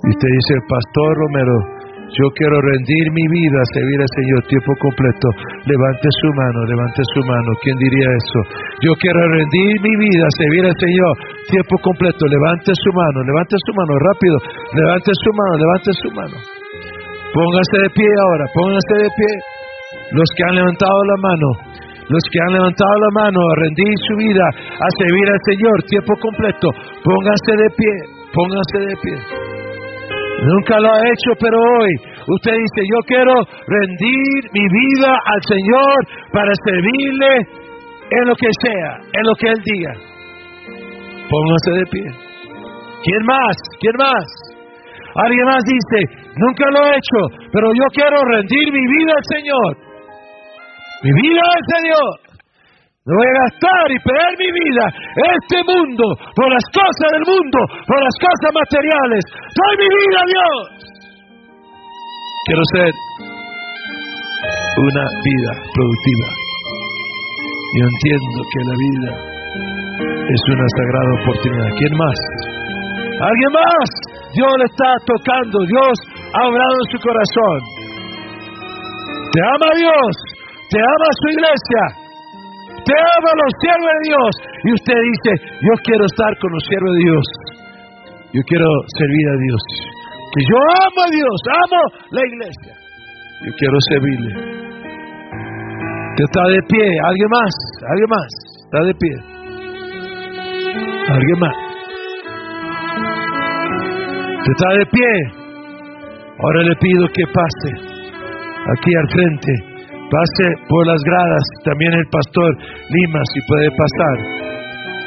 Y 0.00 0.08
usted 0.08 0.30
dice, 0.32 0.54
Pastor 0.68 1.10
Romero, 1.12 1.80
yo 2.10 2.26
quiero 2.34 2.56
rendir 2.58 3.04
mi 3.14 3.26
vida 3.30 3.58
a 3.60 3.70
servir 3.70 3.98
al 4.02 4.12
Señor 4.18 4.40
tiempo 4.50 4.72
completo. 4.82 5.26
Levante 5.62 6.08
su 6.10 6.28
mano, 6.34 6.58
levante 6.66 7.02
su 7.14 7.20
mano. 7.22 7.50
¿Quién 7.62 7.76
diría 7.78 8.08
eso? 8.08 8.40
Yo 8.82 8.92
quiero 8.98 9.20
rendir 9.30 9.72
mi 9.78 9.94
vida 9.94 10.24
a 10.26 10.32
servir 10.34 10.64
al 10.66 10.74
Señor 10.74 11.12
tiempo 11.52 11.76
completo. 11.84 12.22
Levante 12.26 12.72
su 12.74 12.90
mano, 12.96 13.18
levante 13.22 13.54
su 13.62 13.70
mano, 13.78 13.92
rápido. 14.10 14.36
Levante 14.74 15.10
su 15.14 15.30
mano, 15.38 15.52
levante 15.54 15.90
su 16.02 16.08
mano. 16.16 16.36
Póngase 17.30 17.76
de 17.78 17.90
pie 17.94 18.10
ahora, 18.10 18.44
póngase 18.58 18.94
de 19.06 19.10
pie. 19.14 19.32
Los 20.10 20.28
que 20.34 20.42
han 20.50 20.54
levantado 20.58 20.98
la 21.14 21.18
mano, 21.22 21.48
los 22.10 22.24
que 22.26 22.38
han 22.42 22.52
levantado 22.58 22.90
la 22.90 23.12
mano 23.22 23.38
a 23.38 23.54
rendir 23.54 23.94
su 24.10 24.14
vida 24.18 24.46
a 24.66 24.88
servir 24.98 25.26
al 25.30 25.42
Señor 25.46 25.76
tiempo 25.86 26.12
completo, 26.18 26.66
póngase 27.06 27.52
de 27.54 27.68
pie, 27.78 27.94
póngase 28.34 28.78
de 28.82 28.94
pie. 28.98 29.59
Nunca 30.40 30.78
lo 30.80 30.88
ha 30.88 30.98
hecho, 30.98 31.30
pero 31.38 31.56
hoy 31.56 31.90
usted 32.28 32.52
dice, 32.52 32.80
yo 32.88 32.98
quiero 33.06 33.34
rendir 33.66 34.50
mi 34.52 34.64
vida 34.68 35.12
al 35.12 35.42
Señor 35.44 35.94
para 36.32 36.50
servirle 36.64 37.36
en 38.10 38.28
lo 38.28 38.34
que 38.34 38.48
sea, 38.62 38.96
en 39.12 39.26
lo 39.26 39.34
que 39.36 39.48
Él 39.48 39.60
diga. 39.64 39.92
Póngase 41.28 41.70
de 41.72 41.86
pie. 41.86 42.30
¿Quién 43.04 43.24
más? 43.24 43.56
¿Quién 43.80 43.96
más? 43.98 44.24
Alguien 45.14 45.44
más 45.44 45.62
dice, 45.64 46.30
nunca 46.36 46.70
lo 46.70 46.86
he 46.86 46.90
hecho, 46.90 47.48
pero 47.52 47.68
yo 47.74 47.84
quiero 47.92 48.16
rendir 48.32 48.72
mi 48.72 48.80
vida 48.80 49.12
al 49.16 49.24
Señor. 49.36 49.76
Mi 51.02 51.12
vida 51.22 51.40
al 51.44 51.80
Señor. 51.80 52.29
Voy 53.10 53.26
a 53.26 53.34
gastar 53.42 53.86
y 53.90 53.98
perder 54.06 54.32
mi 54.38 54.50
vida 54.54 54.84
este 55.34 55.58
mundo 55.66 56.04
por 56.30 56.46
las 56.46 56.62
cosas 56.70 57.08
del 57.10 57.26
mundo, 57.26 57.58
por 57.82 57.98
las 57.98 58.16
cosas 58.22 58.50
materiales. 58.54 59.22
Doy 59.50 59.74
mi 59.82 59.88
vida 59.90 60.18
a 60.22 60.26
Dios. 60.30 60.62
Quiero 62.46 62.62
ser 62.70 62.90
una 64.78 65.04
vida 65.26 65.52
productiva. 65.74 66.28
Yo 67.74 67.82
entiendo 67.82 68.38
que 68.46 68.60
la 68.70 68.76
vida 68.78 69.10
es 70.30 70.42
una 70.54 70.66
sagrada 70.78 71.10
oportunidad. 71.18 71.70
¿Quién 71.82 71.94
más? 71.98 72.18
¿Alguien 73.26 73.52
más? 73.58 73.88
Dios 74.38 74.52
le 74.54 74.66
está 74.70 74.90
tocando. 75.02 75.58
Dios 75.66 75.94
ha 76.30 76.46
hablado 76.46 76.74
en 76.78 76.88
su 76.94 76.98
corazón. 77.02 77.58
Te 79.34 79.40
ama 79.50 79.68
Dios. 79.74 80.14
Te 80.70 80.78
ama 80.78 81.08
su 81.10 81.26
iglesia 81.34 81.99
te 82.84 82.94
ama 82.96 83.30
los 83.36 83.52
siervos 83.60 83.90
de 83.90 84.00
Dios. 84.08 84.30
Y 84.64 84.68
usted 84.72 84.98
dice, 85.12 85.30
yo 85.60 85.72
quiero 85.84 86.04
estar 86.04 86.32
con 86.38 86.50
los 86.52 86.64
siervos 86.68 86.92
de 86.94 87.02
Dios. 87.04 87.26
Yo 88.32 88.42
quiero 88.46 88.68
servir 88.96 89.26
a 89.28 89.36
Dios. 89.42 89.62
Que 90.30 90.40
yo 90.46 90.56
amo 90.86 91.00
a 91.02 91.10
Dios, 91.10 91.36
amo 91.50 91.80
la 92.10 92.22
iglesia. 92.26 92.74
Yo 93.44 93.50
quiero 93.58 93.76
servirle. 93.90 94.32
Te 96.16 96.22
está 96.24 96.42
de 96.48 96.60
pie, 96.68 96.86
alguien 97.00 97.30
más, 97.30 97.54
alguien 97.90 98.10
más, 98.10 98.30
está 98.64 98.80
de 98.84 98.94
pie. 98.94 99.14
Alguien 101.08 101.38
más. 101.40 101.56
Te 104.44 104.50
está 104.52 104.68
de 104.78 104.86
pie. 104.86 105.12
Ahora 106.38 106.62
le 106.62 106.76
pido 106.76 107.06
que 107.12 107.24
pase 107.26 107.70
aquí 108.72 108.90
al 108.94 109.08
frente 109.10 109.69
Pase 110.10 110.46
por 110.66 110.82
las 110.90 110.98
gradas, 111.06 111.44
también 111.62 111.94
el 111.94 112.06
pastor 112.10 112.50
Lima, 112.90 113.22
si 113.30 113.38
puede 113.46 113.70
pasar. 113.70 114.16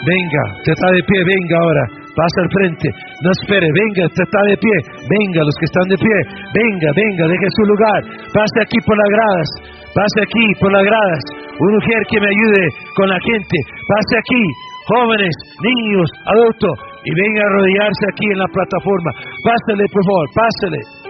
Venga, 0.07 0.43
usted 0.63 0.71
está 0.71 0.89
de 0.95 1.03
pie, 1.03 1.19
venga 1.27 1.55
ahora, 1.59 1.84
pasa 2.15 2.38
al 2.43 2.51
frente, 2.55 2.88
no 3.23 3.30
espere, 3.35 3.67
venga, 3.67 4.07
usted 4.07 4.23
está 4.23 4.41
de 4.47 4.57
pie, 4.59 4.77
venga, 5.11 5.43
los 5.43 5.55
que 5.59 5.67
están 5.67 5.88
de 5.91 5.99
pie, 5.99 6.17
venga, 6.55 6.88
venga, 6.95 7.23
deje 7.27 7.47
su 7.51 7.63
lugar, 7.67 7.99
pase 8.31 8.57
aquí 8.63 8.80
por 8.84 8.95
las 8.95 9.11
gradas, 9.11 9.47
pase 9.91 10.19
aquí 10.23 10.45
por 10.59 10.71
las 10.71 10.84
gradas, 10.88 11.21
una 11.55 11.75
mujer 11.80 11.99
que 12.07 12.19
me 12.19 12.30
ayude 12.31 12.63
con 12.95 13.07
la 13.11 13.19
gente, 13.23 13.57
pase 13.88 14.13
aquí, 14.19 14.43
jóvenes, 14.88 15.35
niños, 15.63 16.07
adultos, 16.31 16.75
y 17.03 17.11
venga 17.11 17.39
a 17.43 17.47
arrodillarse 17.47 18.03
aquí 18.07 18.27
en 18.31 18.39
la 18.39 18.49
plataforma, 18.51 19.11
pásele 19.43 19.84
por 19.91 20.03
favor, 20.03 20.25
pásele. 20.31 21.02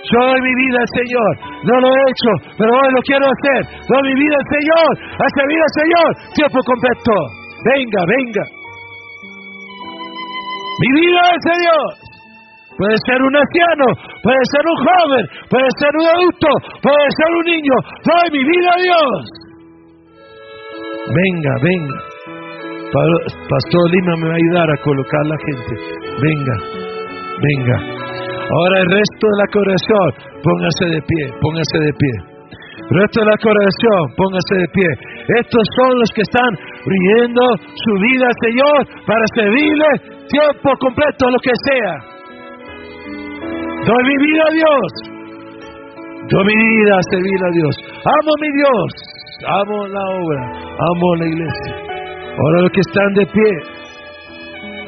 Yo 0.00 0.18
doy 0.18 0.40
mi 0.40 0.54
vida 0.54 0.78
al 0.80 0.90
Señor. 0.96 1.32
No 1.68 1.74
lo 1.80 1.88
he 1.92 2.00
hecho, 2.08 2.30
pero 2.56 2.70
hoy 2.72 2.90
lo 2.94 3.00
quiero 3.04 3.24
hacer. 3.28 3.60
Doy 3.84 4.02
mi 4.08 4.14
vida 4.16 4.36
al 4.40 4.48
Señor. 4.48 4.90
A 5.20 5.26
servir 5.36 5.60
al 5.60 5.74
Señor. 5.76 6.10
Tiempo 6.34 6.58
completo. 6.64 7.14
Venga, 7.68 8.00
venga. 8.08 8.44
Mi 10.80 10.88
vida 11.00 11.20
al 11.20 11.40
Señor. 11.44 12.10
Puede 12.80 12.96
ser 13.04 13.20
un 13.20 13.36
anciano, 13.36 13.86
puede 14.22 14.40
ser 14.48 14.64
un 14.64 14.78
joven, 14.80 15.24
puede 15.50 15.68
ser 15.76 15.92
un 16.00 16.06
adulto, 16.16 16.48
puede 16.80 17.08
ser 17.12 17.28
un 17.36 17.44
niño. 17.44 17.76
Doy 18.08 18.26
mi 18.32 18.42
vida 18.42 18.70
a 18.72 18.80
Dios. 18.80 19.40
Venga, 21.12 21.52
venga. 21.60 22.10
Pastor 23.50 23.90
Lima 23.90 24.16
me 24.16 24.28
va 24.28 24.32
a 24.32 24.36
ayudar 24.36 24.70
a 24.70 24.76
colocar 24.82 25.26
la 25.26 25.36
gente. 25.44 25.74
Venga, 26.22 26.56
venga. 27.42 27.99
Ahora 28.50 28.82
el 28.82 28.88
resto 28.90 29.24
de 29.30 29.36
la 29.38 29.48
corazón, 29.54 30.08
póngase 30.42 30.84
de 30.90 31.00
pie, 31.06 31.24
póngase 31.38 31.78
de 31.86 31.92
pie. 31.94 32.14
El 32.90 32.94
resto 32.98 33.22
de 33.22 33.28
la 33.30 33.38
corazón, 33.38 34.02
póngase 34.18 34.54
de 34.58 34.68
pie. 34.74 34.90
Estos 35.38 35.64
son 35.78 35.90
los 36.02 36.10
que 36.10 36.22
están 36.26 36.50
riendo 36.82 37.42
su 37.78 37.92
vida 38.02 38.26
al 38.26 38.38
Señor 38.42 38.78
para 39.06 39.24
servirle 39.38 39.90
tiempo 40.26 40.70
completo, 40.82 41.30
lo 41.30 41.38
que 41.38 41.54
sea. 41.62 41.94
Doy 43.86 44.02
mi 44.02 44.16
vida 44.18 44.42
a 44.42 44.52
Dios. 44.52 44.88
Doy 46.34 46.44
mi 46.44 46.56
vida 46.58 46.98
a 46.98 47.02
servir 47.10 47.40
a 47.46 47.50
Dios. 47.54 47.74
Amo 48.02 48.32
mi 48.42 48.50
Dios. 48.50 48.90
Amo 49.46 49.86
la 49.86 50.04
obra. 50.18 50.42
Amo 50.90 51.08
la 51.22 51.26
iglesia. 51.26 51.74
Ahora 52.34 52.62
los 52.62 52.70
que 52.70 52.80
están 52.80 53.14
de 53.14 53.26
pie, 53.26 53.50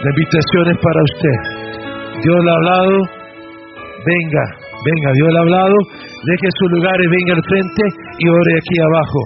la 0.02 0.10
invitación 0.10 0.64
es 0.66 0.78
para 0.82 1.00
usted. 1.14 1.38
Dios 2.22 2.38
le 2.44 2.50
ha 2.50 2.54
hablado 2.54 3.21
venga, 4.04 4.44
venga, 4.84 5.08
Dios 5.14 5.28
le 5.32 5.38
ha 5.38 5.44
hablado, 5.46 5.76
deje 6.26 6.48
su 6.58 6.66
lugar 6.76 6.96
y 7.00 7.08
venga 7.08 7.32
al 7.34 7.44
frente 7.46 7.82
y 8.18 8.24
ore 8.28 8.52
aquí 8.58 8.76
abajo. 8.80 9.20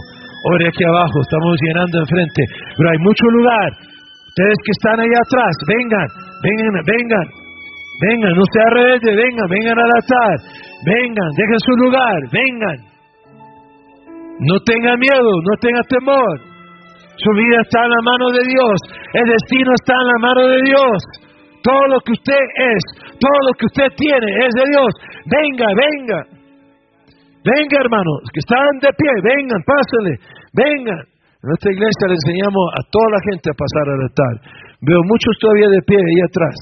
Ore 0.53 0.69
aquí 0.69 0.85
abajo, 0.85 1.17
estamos 1.21 1.55
llenando 1.65 1.99
enfrente, 1.99 2.43
pero 2.77 2.87
hay 2.91 2.99
mucho 3.03 3.27
lugar. 3.35 3.71
Ustedes 4.31 4.59
que 4.63 4.73
están 4.79 5.01
allá 5.01 5.21
atrás, 5.27 5.53
vengan, 5.67 6.09
vengan, 6.45 6.75
vengan, 6.87 7.27
vengan, 8.05 8.33
no 8.37 8.45
se 8.53 8.61
rebelde, 8.71 9.11
vengan, 9.17 9.49
vengan 9.49 9.79
al 9.81 9.91
altar, 9.97 10.37
vengan, 10.85 11.31
dejen 11.35 11.61
su 11.65 11.73
lugar, 11.83 12.19
vengan. 12.31 12.79
No 14.39 14.61
tenga 14.61 14.95
miedo, 15.01 15.31
no 15.41 15.55
tenga 15.59 15.83
temor. 15.89 16.37
Su 17.17 17.31
vida 17.33 17.57
está 17.65 17.81
en 17.83 17.91
la 17.91 18.03
mano 18.05 18.27
de 18.31 18.43
Dios, 18.45 18.77
el 19.15 19.25
destino 19.25 19.73
está 19.73 19.95
en 19.97 20.07
la 20.07 20.19
mano 20.21 20.43
de 20.47 20.61
Dios. 20.63 20.99
Todo 21.65 21.83
lo 21.89 21.99
que 22.05 22.13
usted 22.13 22.45
es, 22.77 22.83
todo 23.19 23.39
lo 23.49 23.53
que 23.59 23.67
usted 23.67 23.89
tiene 23.97 24.29
es 24.47 24.53
de 24.55 24.65
Dios. 24.71 24.91
Venga, 25.27 25.69
venga. 25.75 26.21
Venga, 27.47 27.77
hermanos, 27.79 28.27
que 28.35 28.41
están 28.43 28.75
de 28.83 28.91
pie, 28.91 29.13
vengan, 29.23 29.63
pásenle, 29.63 30.15
vengan. 30.53 31.03
En 31.43 31.47
nuestra 31.55 31.71
iglesia 31.71 32.11
le 32.11 32.19
enseñamos 32.19 32.65
a 32.75 32.83
toda 32.91 33.09
la 33.15 33.23
gente 33.31 33.47
a 33.51 33.55
pasar 33.55 33.87
al 33.87 34.03
altar. 34.03 34.35
Veo 34.83 35.01
muchos 35.07 35.33
todavía 35.39 35.71
de 35.71 35.83
pie 35.87 35.99
ahí 35.99 36.21
atrás. 36.27 36.57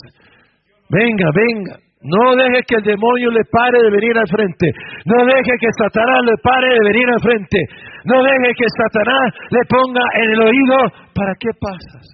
Venga, 0.91 1.29
venga. 1.33 1.75
No 2.05 2.37
deje 2.37 2.61
que 2.69 2.77
el 2.77 2.85
demonio 2.85 3.31
le 3.33 3.49
pare 3.49 3.81
de 3.81 3.91
venir 3.91 4.13
al 4.13 4.29
frente. 4.29 4.69
No 5.09 5.25
deje 5.25 5.57
que 5.57 5.73
Satanás 5.73 6.21
le 6.29 6.37
pare 6.45 6.69
de 6.69 6.81
venir 6.85 7.09
al 7.09 7.23
frente. 7.25 7.61
No 8.05 8.21
deje 8.21 8.53
que 8.61 8.69
Satanás 8.69 9.33
le 9.49 9.63
ponga 9.65 10.05
en 10.21 10.29
el 10.37 10.41
oído, 10.45 10.77
¿para 11.17 11.33
qué 11.41 11.49
pasas? 11.57 12.05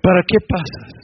¿Para 0.00 0.22
qué 0.24 0.38
pasas? 0.48 1.01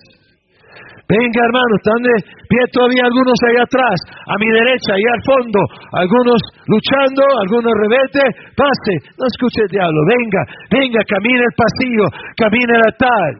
Venga, 1.08 1.40
hermano, 1.40 1.72
están 1.80 2.00
de 2.04 2.14
pie 2.52 2.62
todavía 2.68 3.08
algunos 3.08 3.38
allá 3.48 3.64
atrás, 3.64 3.96
a 4.28 4.34
mi 4.36 4.44
derecha, 4.44 4.92
y 4.92 5.04
al 5.08 5.22
fondo, 5.24 5.60
algunos 5.96 6.36
luchando, 6.68 7.24
algunos 7.48 7.72
rebeldes, 7.80 8.28
pase, 8.52 8.92
no 9.16 9.24
escuche 9.24 9.64
el 9.64 9.72
diablo, 9.72 9.96
venga, 10.04 10.42
venga, 10.68 11.00
camine 11.08 11.40
el 11.40 11.56
pasillo, 11.56 12.04
camine 12.36 12.76
el 12.76 12.84
altar. 12.92 13.30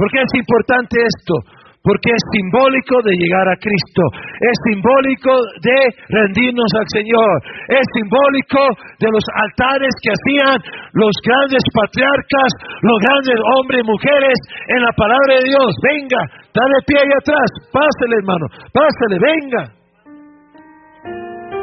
¿Por 0.00 0.08
qué 0.08 0.24
es 0.24 0.32
importante 0.32 0.96
esto? 0.96 1.58
porque 1.88 2.10
es 2.12 2.22
simbólico 2.36 3.00
de 3.00 3.16
llegar 3.16 3.48
a 3.48 3.56
Cristo, 3.56 4.02
es 4.44 4.56
simbólico 4.68 5.32
de 5.64 5.78
rendirnos 6.12 6.68
al 6.76 6.88
Señor, 6.92 7.32
es 7.72 7.84
simbólico 7.96 8.60
de 9.00 9.08
los 9.08 9.24
altares 9.24 9.92
que 10.04 10.12
hacían 10.12 10.58
los 10.92 11.14
grandes 11.24 11.64
patriarcas, 11.72 12.50
los 12.84 12.98
grandes 12.98 13.38
hombres 13.56 13.80
y 13.80 13.88
mujeres 13.88 14.36
en 14.68 14.80
la 14.84 14.92
palabra 14.92 15.32
de 15.40 15.48
Dios. 15.48 15.70
Venga, 15.80 16.22
dale 16.58 16.78
pie 16.86 16.98
ahí 16.98 17.12
atrás, 17.22 17.48
pásele 17.70 18.14
hermano, 18.18 18.46
pásele, 18.74 19.16
venga. 19.22 19.62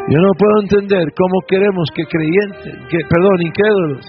Yo 0.07 0.19
no 0.21 0.31
puedo 0.37 0.55
entender 0.61 1.05
cómo 1.17 1.37
queremos 1.47 1.89
que 1.95 2.03
creyentes, 2.05 2.73
que, 2.89 2.99
perdón, 3.09 3.37
incrédulos, 3.41 4.05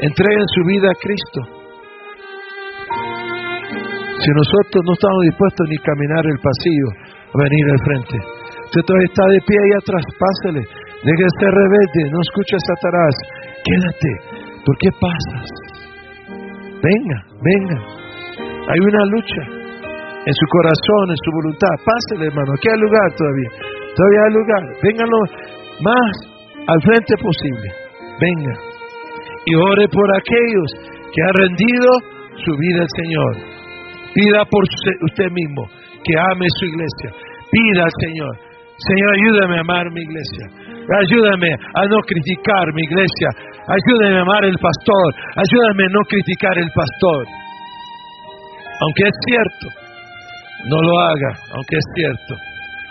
entreguen 0.00 0.46
su 0.54 0.62
vida 0.66 0.90
a 0.90 1.00
Cristo 1.00 1.56
si 4.26 4.30
nosotros 4.32 4.80
no 4.82 4.92
estamos 4.96 5.22
dispuestos 5.28 5.64
ni 5.68 5.78
caminar 5.78 6.24
el 6.24 6.38
pasillo, 6.40 6.88
a 7.30 7.36
venir 7.36 7.64
al 7.68 7.80
frente. 7.84 8.16
Usted 8.64 8.82
todavía 8.82 9.10
está 9.12 9.24
de 9.28 9.40
pie 9.44 9.58
ahí 9.60 9.72
atrás, 9.76 10.04
pásale. 10.16 10.62
Deje 11.04 11.22
de 11.22 11.34
ser 11.38 11.52
rebelde, 11.52 12.02
no 12.10 12.20
escuches 12.24 12.62
Satanás. 12.64 13.14
Quédate. 13.62 14.12
¿Por 14.64 14.74
qué 14.82 14.90
pasas? 14.98 15.46
Venga, 16.82 17.18
venga. 17.38 17.78
Hay 18.66 18.80
una 18.80 19.02
lucha 19.14 19.42
en 20.26 20.34
su 20.34 20.46
corazón, 20.50 21.04
en 21.14 21.20
su 21.22 21.30
voluntad. 21.30 21.74
Pásale, 21.86 22.26
hermano. 22.26 22.50
Aquí 22.58 22.66
hay 22.66 22.80
lugar 22.82 23.08
todavía. 23.14 23.50
Todavía 23.94 24.20
hay 24.26 24.32
lugar. 24.34 24.62
Vengan 24.82 25.08
lo 25.08 25.20
más 25.86 26.12
al 26.66 26.80
frente 26.82 27.14
posible. 27.22 27.68
Venga. 28.18 28.54
Y 29.46 29.54
ore 29.54 29.86
por 29.86 30.08
aquellos 30.18 30.68
que 31.14 31.20
han 31.22 31.34
rendido 31.46 31.88
su 32.42 32.52
vida 32.58 32.82
al 32.82 32.92
Señor. 32.98 33.32
Pida 34.18 34.42
por 34.50 34.62
usted 34.66 35.30
mismo 35.30 35.62
que 36.02 36.18
ame 36.18 36.46
su 36.58 36.64
iglesia. 36.74 37.10
Pida 37.46 37.86
al 37.86 37.94
Señor. 38.02 38.34
Señor, 38.82 39.10
ayúdame 39.14 39.56
a 39.56 39.60
amar 39.60 39.86
mi 39.94 40.02
iglesia. 40.02 40.44
Ayúdame 40.90 41.54
a 41.54 41.82
no 41.86 41.98
criticar 42.02 42.66
mi 42.74 42.82
iglesia. 42.82 43.30
Ayúdame 43.62 44.18
a 44.18 44.22
amar 44.22 44.44
el 44.44 44.58
pastor. 44.58 45.08
Ayúdame 45.38 45.86
a 45.86 45.88
no 45.94 46.02
criticar 46.10 46.58
el 46.58 46.70
pastor. 46.74 47.26
Aunque 48.82 49.02
es 49.06 49.16
cierto, 49.24 49.85
no 50.64 50.76
lo 50.80 50.92
haga, 51.00 51.30
aunque 51.52 51.76
es 51.76 51.86
cierto. 51.94 52.34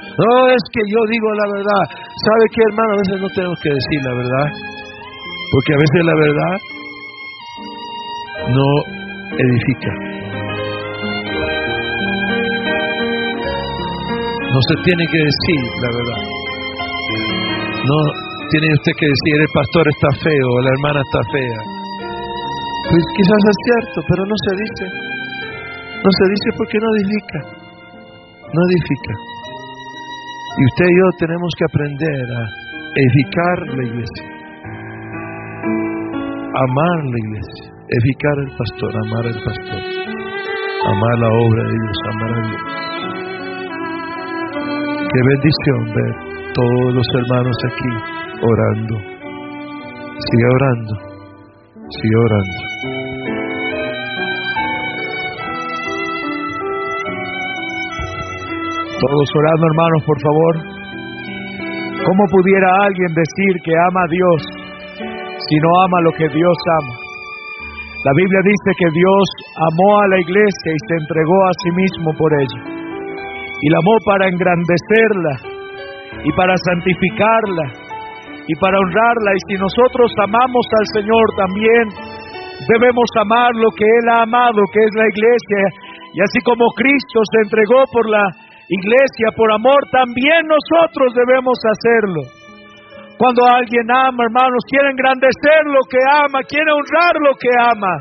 No 0.05 0.29
es 0.47 0.63
que 0.71 0.81
yo 0.87 0.99
digo 1.09 1.27
la 1.33 1.47
verdad. 1.57 1.83
¿Sabe 1.97 2.45
qué, 2.53 2.61
hermano? 2.69 2.93
A 2.93 2.99
veces 3.01 3.17
no 3.19 3.29
tenemos 3.35 3.59
que 3.59 3.69
decir 3.69 3.99
la 4.05 4.13
verdad. 4.15 4.47
Porque 5.51 5.71
a 5.73 5.79
veces 5.81 6.01
la 6.05 6.15
verdad 6.15 6.55
no 8.53 8.67
edifica. 9.33 9.91
No 14.53 14.59
se 14.71 14.75
tiene 14.83 15.03
que 15.11 15.19
decir 15.19 15.61
la 15.81 15.89
verdad. 15.91 16.21
No 17.85 17.97
tiene 18.49 18.67
usted 18.73 18.93
que 18.97 19.07
decir 19.07 19.35
el 19.41 19.51
pastor 19.53 19.83
está 19.89 20.09
feo 20.23 20.47
o 20.47 20.61
la 20.61 20.69
hermana 20.69 20.99
está 21.01 21.19
fea. 21.33 21.59
Pues 22.89 23.03
quizás 23.17 23.41
es 23.51 23.57
cierto, 23.65 23.97
pero 24.07 24.21
no 24.25 24.35
se 24.45 24.51
dice. 24.55 25.14
No 26.05 26.11
se 26.13 26.25
dice 26.29 26.49
porque 26.55 26.77
no 26.77 26.85
edifica. 26.93 27.39
No 28.53 28.61
edifica. 28.69 29.13
Y 30.53 30.61
usted 30.69 30.85
y 30.85 30.95
yo 31.01 31.05
tenemos 31.17 31.51
que 31.57 31.65
aprender 31.65 32.25
a 32.29 32.41
edificar 32.93 33.57
la 33.73 33.83
iglesia. 33.89 34.25
Amar 36.61 36.97
la 37.09 37.17
iglesia. 37.25 37.73
Edificar 37.89 38.37
el 38.37 38.51
pastor, 38.53 38.91
amar 39.01 39.25
al 39.25 39.39
pastor. 39.49 39.81
Amar 40.93 41.15
la 41.17 41.29
obra 41.41 41.63
de 41.65 41.73
Dios, 41.73 41.97
amar 42.13 42.31
a 42.37 42.41
Dios. 42.53 42.63
Qué 45.09 45.21
bendición 45.25 45.81
ver 45.89 46.13
todos 46.53 46.93
los 46.93 47.07
hermanos 47.17 47.57
aquí 47.65 47.93
orando. 48.45 48.95
Sigue 50.21 50.47
orando, 50.53 50.93
sigue 51.89 52.17
orando. 52.29 52.94
Todos 58.95 59.27
orando, 59.35 59.63
hermanos, 59.67 60.01
por 60.07 60.19
favor. 60.23 60.53
¿Cómo 61.99 62.23
pudiera 62.31 62.69
alguien 62.87 63.11
decir 63.11 63.53
que 63.63 63.73
ama 63.91 64.01
a 64.07 64.11
Dios 64.11 64.39
si 65.35 65.55
no 65.59 65.69
ama 65.83 65.99
lo 66.07 66.11
que 66.15 66.27
Dios 66.31 66.57
ama? 66.79 66.95
La 68.07 68.13
Biblia 68.15 68.41
dice 68.45 68.71
que 68.79 68.89
Dios 68.95 69.25
amó 69.67 69.99
a 69.99 70.07
la 70.07 70.19
iglesia 70.21 70.69
y 70.71 70.79
se 70.87 70.95
entregó 71.01 71.37
a 71.43 71.51
sí 71.59 71.69
mismo 71.75 72.13
por 72.15 72.31
ella 72.39 72.61
y 73.61 73.67
la 73.67 73.79
amó 73.83 73.95
para 74.05 74.29
engrandecerla 74.31 75.33
y 76.23 76.31
para 76.31 76.55
santificarla 76.55 77.65
y 78.47 78.53
para 78.61 78.79
honrarla. 78.79 79.29
Y 79.35 79.41
si 79.51 79.55
nosotros 79.59 80.07
amamos 80.23 80.65
al 80.71 80.87
Señor 81.01 81.25
también, 81.35 81.85
debemos 82.71 83.09
amar 83.19 83.51
lo 83.59 83.71
que 83.75 83.83
Él 83.83 84.05
ha 84.15 84.23
amado, 84.23 84.61
que 84.71 84.79
es 84.79 84.93
la 84.95 85.07
iglesia. 85.09 85.63
Y 86.15 86.21
así 86.23 86.39
como 86.47 86.63
Cristo 86.79 87.19
se 87.27 87.39
entregó 87.43 87.83
por 87.91 88.07
la 88.07 88.23
iglesia, 88.69 89.29
por 89.35 89.51
amor, 89.51 89.81
también 89.91 90.47
nosotros 90.47 91.13
debemos 91.13 91.57
hacerlo. 91.65 92.45
Cuando 93.17 93.45
alguien 93.47 93.87
ama, 93.91 94.25
hermanos, 94.25 94.59
quiere 94.67 94.91
engrandecer 94.91 95.63
lo 95.71 95.79
que 95.87 95.99
ama, 96.03 96.43
quiere 96.43 96.71
honrar 96.71 97.15
lo 97.23 97.33
que 97.35 97.51
ama. 97.71 97.93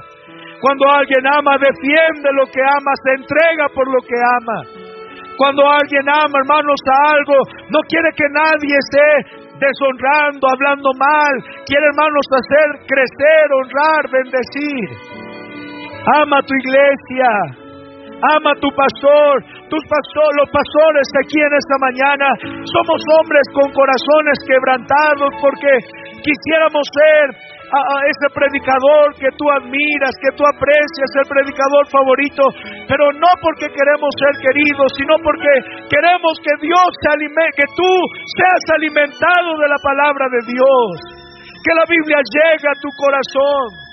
Cuando 0.60 0.90
alguien 0.90 1.22
ama, 1.26 1.54
defiende 1.60 2.28
lo 2.34 2.46
que 2.50 2.62
ama, 2.62 2.92
se 3.04 3.10
entrega 3.22 3.68
por 3.74 3.86
lo 3.86 4.00
que 4.02 4.18
ama. 4.18 4.58
Cuando 5.36 5.62
alguien 5.68 6.08
ama, 6.08 6.34
hermanos, 6.42 6.80
a 6.88 7.12
algo, 7.14 7.38
no 7.70 7.80
quiere 7.86 8.10
que 8.16 8.26
nadie 8.30 8.74
esté 8.74 9.44
deshonrando, 9.58 10.48
hablando 10.50 10.90
mal. 10.98 11.34
Quiere, 11.66 11.86
hermanos, 11.86 12.26
hacer 12.30 12.86
crecer, 12.86 13.44
honrar, 13.54 14.02
bendecir. 14.10 14.88
Ama 16.22 16.42
tu 16.42 16.54
iglesia. 16.54 17.63
Ama 18.32 18.56
tu 18.56 18.70
pastor, 18.72 19.44
tus 19.68 19.84
pastor, 19.84 20.30
los 20.40 20.48
pastores 20.48 21.05
aquí 21.20 21.40
en 21.44 21.52
esta 21.52 21.76
mañana. 21.76 22.28
Somos 22.72 23.01
hombres 23.20 23.44
con 23.52 23.68
corazones 23.68 24.38
quebrantados 24.48 25.28
porque 25.44 25.68
quisiéramos 26.24 26.84
ser 26.88 27.24
a, 27.68 27.80
ese 28.09 28.28
predicador 28.32 29.12
que 29.20 29.28
tú 29.36 29.44
admiras, 29.51 30.14
que 30.24 30.32
tú 30.40 30.42
aprecias, 30.46 31.10
el 31.20 31.28
predicador 31.28 31.84
favorito, 31.92 32.42
pero 32.88 33.12
no 33.12 33.30
porque 33.44 33.68
queremos 33.68 34.09
ser 34.16 34.34
queridos, 34.40 34.88
sino 34.96 35.20
porque 35.20 35.52
queremos 35.92 36.32
que 36.40 36.55
Dios 36.64 36.88
se 37.05 37.09
alimente, 37.12 37.60
que 37.60 37.68
tú 37.76 37.92
seas 38.40 38.62
alimentado 38.72 39.59
de 39.60 39.68
la 39.68 39.80
palabra 39.84 40.32
de 40.32 40.40
Dios, 40.48 40.88
que 41.60 41.72
la 41.76 41.86
Biblia 41.92 42.20
llegue 42.24 42.68
a 42.72 42.80
tu 42.80 42.88
corazón. 42.96 43.84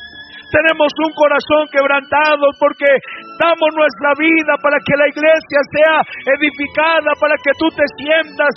Tenemos 0.51 0.91
un 0.99 1.11
corazón 1.15 1.63
quebrantado 1.71 2.51
porque 2.59 2.91
damos 3.39 3.71
nuestra 3.71 4.11
vida 4.19 4.53
para 4.59 4.77
que 4.83 4.99
la 4.99 5.07
iglesia 5.07 5.59
sea 5.71 5.95
edificada, 6.35 7.15
para 7.15 7.35
que 7.39 7.55
tú 7.55 7.67
te 7.71 7.87
sientas 7.95 8.53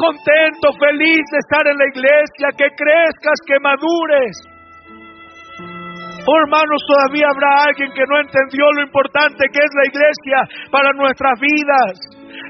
contento, 0.00 0.72
feliz 0.80 1.22
de 1.30 1.38
estar 1.38 1.64
en 1.68 1.76
la 1.78 1.88
iglesia, 1.92 2.48
que 2.56 2.68
crezcas, 2.72 3.38
que 3.46 3.60
madures. 3.60 4.36
Oh 6.24 6.38
hermanos, 6.40 6.80
todavía 6.88 7.28
habrá 7.28 7.68
alguien 7.68 7.92
que 7.92 8.08
no 8.08 8.16
entendió 8.16 8.64
lo 8.72 8.82
importante 8.82 9.44
que 9.52 9.60
es 9.60 9.72
la 9.76 9.86
iglesia 9.92 10.38
para 10.72 10.90
nuestras 10.96 11.36
vidas, 11.38 11.92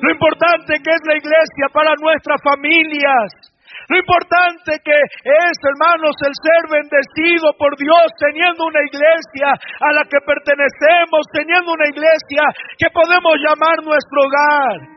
lo 0.00 0.10
importante 0.14 0.78
que 0.78 0.90
es 0.94 1.02
la 1.10 1.18
iglesia 1.18 1.66
para 1.74 1.90
nuestras 1.98 2.38
familias, 2.46 3.53
lo 3.88 3.96
importante 3.98 4.80
que 4.80 4.96
es, 4.96 5.54
hermanos, 5.60 6.16
el 6.24 6.32
ser 6.32 6.62
bendecido 6.72 7.52
por 7.58 7.76
Dios 7.76 8.06
teniendo 8.16 8.64
una 8.64 8.80
iglesia 8.80 9.48
a 9.52 9.88
la 9.92 10.04
que 10.08 10.20
pertenecemos, 10.24 11.22
teniendo 11.32 11.72
una 11.72 11.88
iglesia 11.88 12.44
que 12.78 12.88
podemos 12.92 13.34
llamar 13.44 13.76
nuestro 13.84 14.18
hogar. 14.24 14.94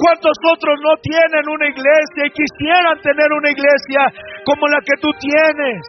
¿Cuántos 0.00 0.36
otros 0.52 0.76
no 0.82 0.96
tienen 0.98 1.44
una 1.48 1.68
iglesia 1.68 2.22
y 2.26 2.34
quisieran 2.34 2.98
tener 3.00 3.30
una 3.30 3.50
iglesia 3.50 4.02
como 4.44 4.66
la 4.68 4.80
que 4.80 4.96
tú 5.00 5.10
tienes? 5.20 5.82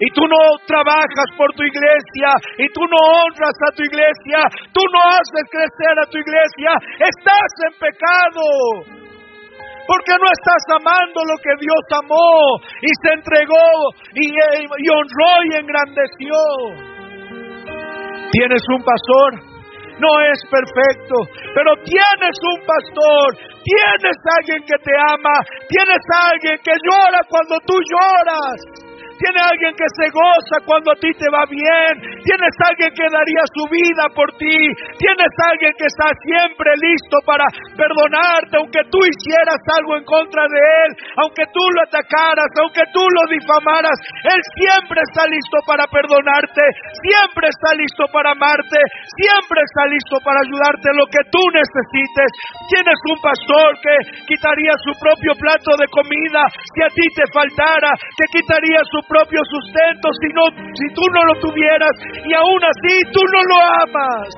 y 0.00 0.10
tú 0.10 0.26
no 0.26 0.58
trabajas 0.66 1.28
por 1.38 1.52
tu 1.54 1.62
iglesia 1.62 2.28
y 2.58 2.66
tú 2.74 2.80
no 2.82 2.98
honras 2.98 3.54
a 3.62 3.70
tu 3.76 3.82
iglesia, 3.84 4.42
tú 4.72 4.82
no 4.92 5.00
haces 5.06 5.46
crecer 5.50 5.94
a 6.02 6.06
tu 6.10 6.18
iglesia, 6.18 6.70
estás 6.98 7.50
en 7.62 7.72
pecado. 7.78 9.03
Porque 9.86 10.12
no 10.16 10.28
estás 10.32 10.64
amando 10.80 11.20
lo 11.24 11.36
que 11.42 11.54
Dios 11.60 11.84
amó 11.92 12.56
y 12.80 12.90
se 13.02 13.12
entregó 13.12 13.68
y, 14.14 14.28
y 14.28 14.86
honró 14.88 15.32
y 15.44 15.56
engrandeció. 15.60 16.36
Tienes 18.32 18.62
un 18.74 18.82
pastor 18.82 19.54
no 19.98 20.10
es 20.32 20.38
perfecto, 20.50 21.14
pero 21.54 21.70
tienes 21.84 22.36
un 22.42 22.58
pastor, 22.66 23.36
tienes 23.62 24.16
alguien 24.26 24.62
que 24.66 24.78
te 24.82 24.94
ama, 25.14 25.36
tienes 25.68 26.02
alguien 26.10 26.58
que 26.64 26.74
llora 26.82 27.20
cuando 27.28 27.58
tú 27.66 27.74
lloras. 27.78 28.83
Tiene 29.24 29.40
alguien 29.40 29.72
que 29.72 29.88
se 29.88 30.06
goza 30.12 30.56
cuando 30.68 30.92
a 30.92 31.00
ti 31.00 31.08
te 31.16 31.32
va 31.32 31.48
bien. 31.48 31.96
Tienes 32.20 32.54
alguien 32.60 32.92
que 32.92 33.08
daría 33.08 33.40
su 33.56 33.64
vida 33.72 34.04
por 34.12 34.28
ti. 34.36 34.52
Tienes 35.00 35.32
alguien 35.48 35.72
que 35.80 35.88
está 35.88 36.12
siempre 36.28 36.68
listo 36.76 37.16
para 37.24 37.48
perdonarte, 37.72 38.60
aunque 38.60 38.84
tú 38.92 39.00
hicieras 39.00 39.56
algo 39.80 39.96
en 39.96 40.04
contra 40.04 40.44
de 40.44 40.60
él, 40.60 40.90
aunque 41.24 41.40
tú 41.56 41.64
lo 41.72 41.80
atacaras, 41.88 42.52
aunque 42.60 42.84
tú 42.92 43.00
lo 43.00 43.24
difamaras. 43.32 43.96
Él 44.28 44.40
siempre 44.60 45.00
está 45.00 45.24
listo 45.24 45.56
para 45.64 45.88
perdonarte, 45.88 46.64
siempre 47.00 47.48
está 47.48 47.72
listo 47.80 48.04
para 48.12 48.36
amarte, 48.36 48.76
siempre 49.24 49.64
está 49.64 49.88
listo 49.88 50.20
para 50.20 50.44
ayudarte 50.44 51.00
lo 51.00 51.08
que 51.08 51.24
tú 51.32 51.40
necesites. 51.48 52.28
Tienes 52.68 53.00
un 53.08 53.18
pastor 53.24 53.72
que 53.80 53.96
quitaría 54.28 54.76
su 54.84 54.92
propio 55.00 55.32
plato 55.40 55.80
de 55.80 55.88
comida 55.88 56.44
si 56.76 56.80
a 56.84 56.92
ti 56.92 57.08
te 57.16 57.24
faltara, 57.32 57.88
que 58.20 58.28
quitaría 58.28 58.84
su 58.84 59.00
propio 59.00 59.13
sustento 59.22 60.08
si, 60.20 60.28
no, 60.34 60.44
si 60.74 60.86
tú 60.94 61.02
no 61.12 61.20
lo 61.28 61.34
tuvieras 61.40 61.94
y 62.24 62.32
aún 62.34 62.60
así 62.64 62.94
tú 63.12 63.20
no 63.32 63.40
lo 63.42 63.58
amas. 63.86 64.28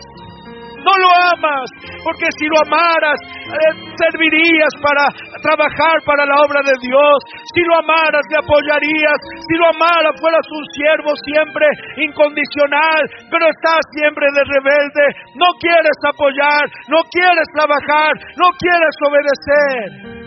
No 0.87 0.95
lo 1.03 1.11
amas, 1.35 1.67
porque 2.07 2.31
si 2.39 2.47
lo 2.47 2.63
amaras, 2.63 3.19
eh, 3.43 3.75
servirías 3.99 4.71
para 4.79 5.03
trabajar 5.43 5.99
para 6.07 6.23
la 6.23 6.39
obra 6.47 6.63
de 6.63 6.79
Dios. 6.79 7.19
Si 7.43 7.61
lo 7.67 7.75
amaras, 7.83 8.23
te 8.31 8.39
apoyarías. 8.39 9.19
Si 9.35 9.55
lo 9.59 9.67
amaras, 9.67 10.15
fueras 10.23 10.47
un 10.47 10.65
siervo 10.79 11.11
siempre 11.27 11.67
incondicional, 12.07 13.03
pero 13.27 13.51
estás 13.51 13.83
siempre 13.99 14.31
de 14.31 14.43
rebelde. 14.47 15.05
No 15.35 15.51
quieres 15.59 15.99
apoyar, 16.07 16.71
no 16.87 17.03
quieres 17.11 17.49
trabajar, 17.51 18.13
no 18.39 18.47
quieres 18.55 18.95
obedecer. 19.11 20.26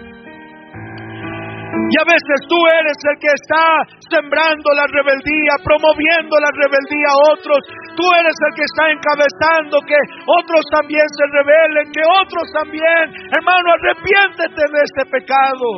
Y 1.70 1.96
a 1.98 2.06
veces 2.06 2.38
tú 2.46 2.58
eres 2.70 2.98
el 3.02 3.18
que 3.18 3.34
está 3.34 3.66
sembrando 4.10 4.70
la 4.78 4.86
rebeldía, 4.90 5.54
promoviendo 5.66 6.38
la 6.38 6.54
rebeldía 6.54 7.10
a 7.10 7.22
otros. 7.34 7.62
Tú 7.98 8.06
eres 8.14 8.34
el 8.34 8.54
que 8.54 8.66
está 8.66 8.94
encabezando 8.94 9.82
que 9.86 9.98
otros 10.30 10.64
también 10.70 11.06
se 11.10 11.26
rebelen, 11.34 11.86
que 11.90 12.04
otros 12.06 12.46
también. 12.54 13.04
Hermano, 13.34 13.74
arrepiéntete 13.74 14.64
de 14.70 14.80
este 14.86 15.04
pecado. 15.10 15.70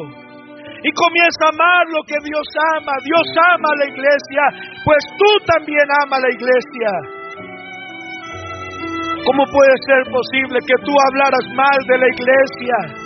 Y 0.84 0.92
comienza 0.92 1.48
a 1.48 1.54
amar 1.56 1.84
lo 1.96 2.04
que 2.04 2.20
Dios 2.28 2.48
ama. 2.76 2.96
Dios 3.08 3.28
ama 3.56 3.70
a 3.72 3.80
la 3.80 3.88
iglesia, 3.88 4.44
pues 4.84 5.00
tú 5.16 5.32
también 5.48 5.88
ama 6.04 6.20
a 6.20 6.24
la 6.28 6.32
iglesia. 6.36 6.92
¿Cómo 9.24 9.44
puede 9.48 9.76
ser 9.86 10.02
posible 10.12 10.60
que 10.66 10.76
tú 10.84 10.92
hablaras 10.92 11.46
mal 11.56 11.80
de 11.88 11.98
la 12.00 12.10
iglesia? 12.10 13.01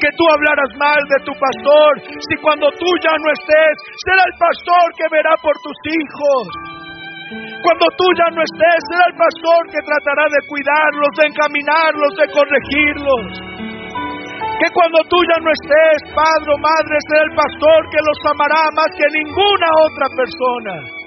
Que 0.00 0.10
tú 0.16 0.24
hablaras 0.32 0.72
mal 0.80 1.00
de 1.12 1.18
tu 1.28 1.32
pastor, 1.36 1.90
si 2.08 2.34
cuando 2.40 2.72
tú 2.80 2.88
ya 3.04 3.14
no 3.20 3.28
estés, 3.36 3.74
será 4.00 4.22
el 4.24 4.36
pastor 4.40 4.84
que 4.96 5.06
verá 5.12 5.32
por 5.44 5.54
tus 5.60 5.78
hijos. 5.92 6.44
Cuando 7.60 7.86
tú 7.94 8.06
ya 8.16 8.28
no 8.32 8.40
estés, 8.42 8.80
será 8.88 9.04
el 9.06 9.16
pastor 9.20 9.60
que 9.68 9.84
tratará 9.84 10.24
de 10.24 10.40
cuidarlos, 10.48 11.12
de 11.20 11.24
encaminarlos, 11.28 12.12
de 12.16 12.26
corregirlos. 12.32 13.24
Que 14.60 14.68
cuando 14.72 14.98
tú 15.08 15.16
ya 15.24 15.38
no 15.44 15.50
estés, 15.52 15.98
padre 16.16 16.48
o 16.52 16.58
madre, 16.58 16.96
será 17.08 17.22
el 17.28 17.34
pastor 17.36 17.80
que 17.92 18.00
los 18.00 18.18
amará 18.32 18.62
más 18.72 18.90
que 18.96 19.08
ninguna 19.20 19.68
otra 19.84 20.06
persona. 20.16 20.99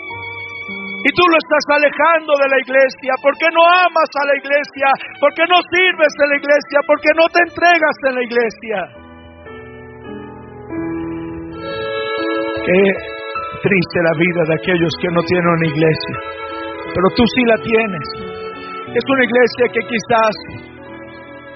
Y 1.04 1.10
tú 1.12 1.24
lo 1.28 1.36
estás 1.36 1.66
alejando 1.76 2.32
de 2.40 2.48
la 2.48 2.60
iglesia. 2.64 3.12
Porque 3.20 3.48
no 3.52 3.64
amas 3.68 4.10
a 4.16 4.24
la 4.32 4.36
iglesia, 4.40 4.88
porque 5.20 5.44
no 5.52 5.60
sirves 5.68 6.14
en 6.24 6.28
la 6.32 6.38
iglesia, 6.40 6.78
porque 6.88 7.12
no 7.20 7.26
te 7.28 7.40
entregas 7.44 7.96
en 8.08 8.14
la 8.16 8.24
iglesia. 8.24 8.78
Qué 12.64 12.80
triste 13.64 14.00
la 14.04 14.16
vida 14.16 14.42
de 14.48 14.54
aquellos 14.56 14.94
que 15.00 15.10
no 15.12 15.22
tienen 15.24 15.48
una 15.48 15.68
iglesia, 15.68 16.16
pero 16.96 17.08
tú 17.16 17.24
sí 17.36 17.42
la 17.48 17.58
tienes. 17.60 18.08
Es 18.96 19.04
una 19.08 19.24
iglesia 19.24 19.66
que 19.72 19.84
quizás 19.88 20.36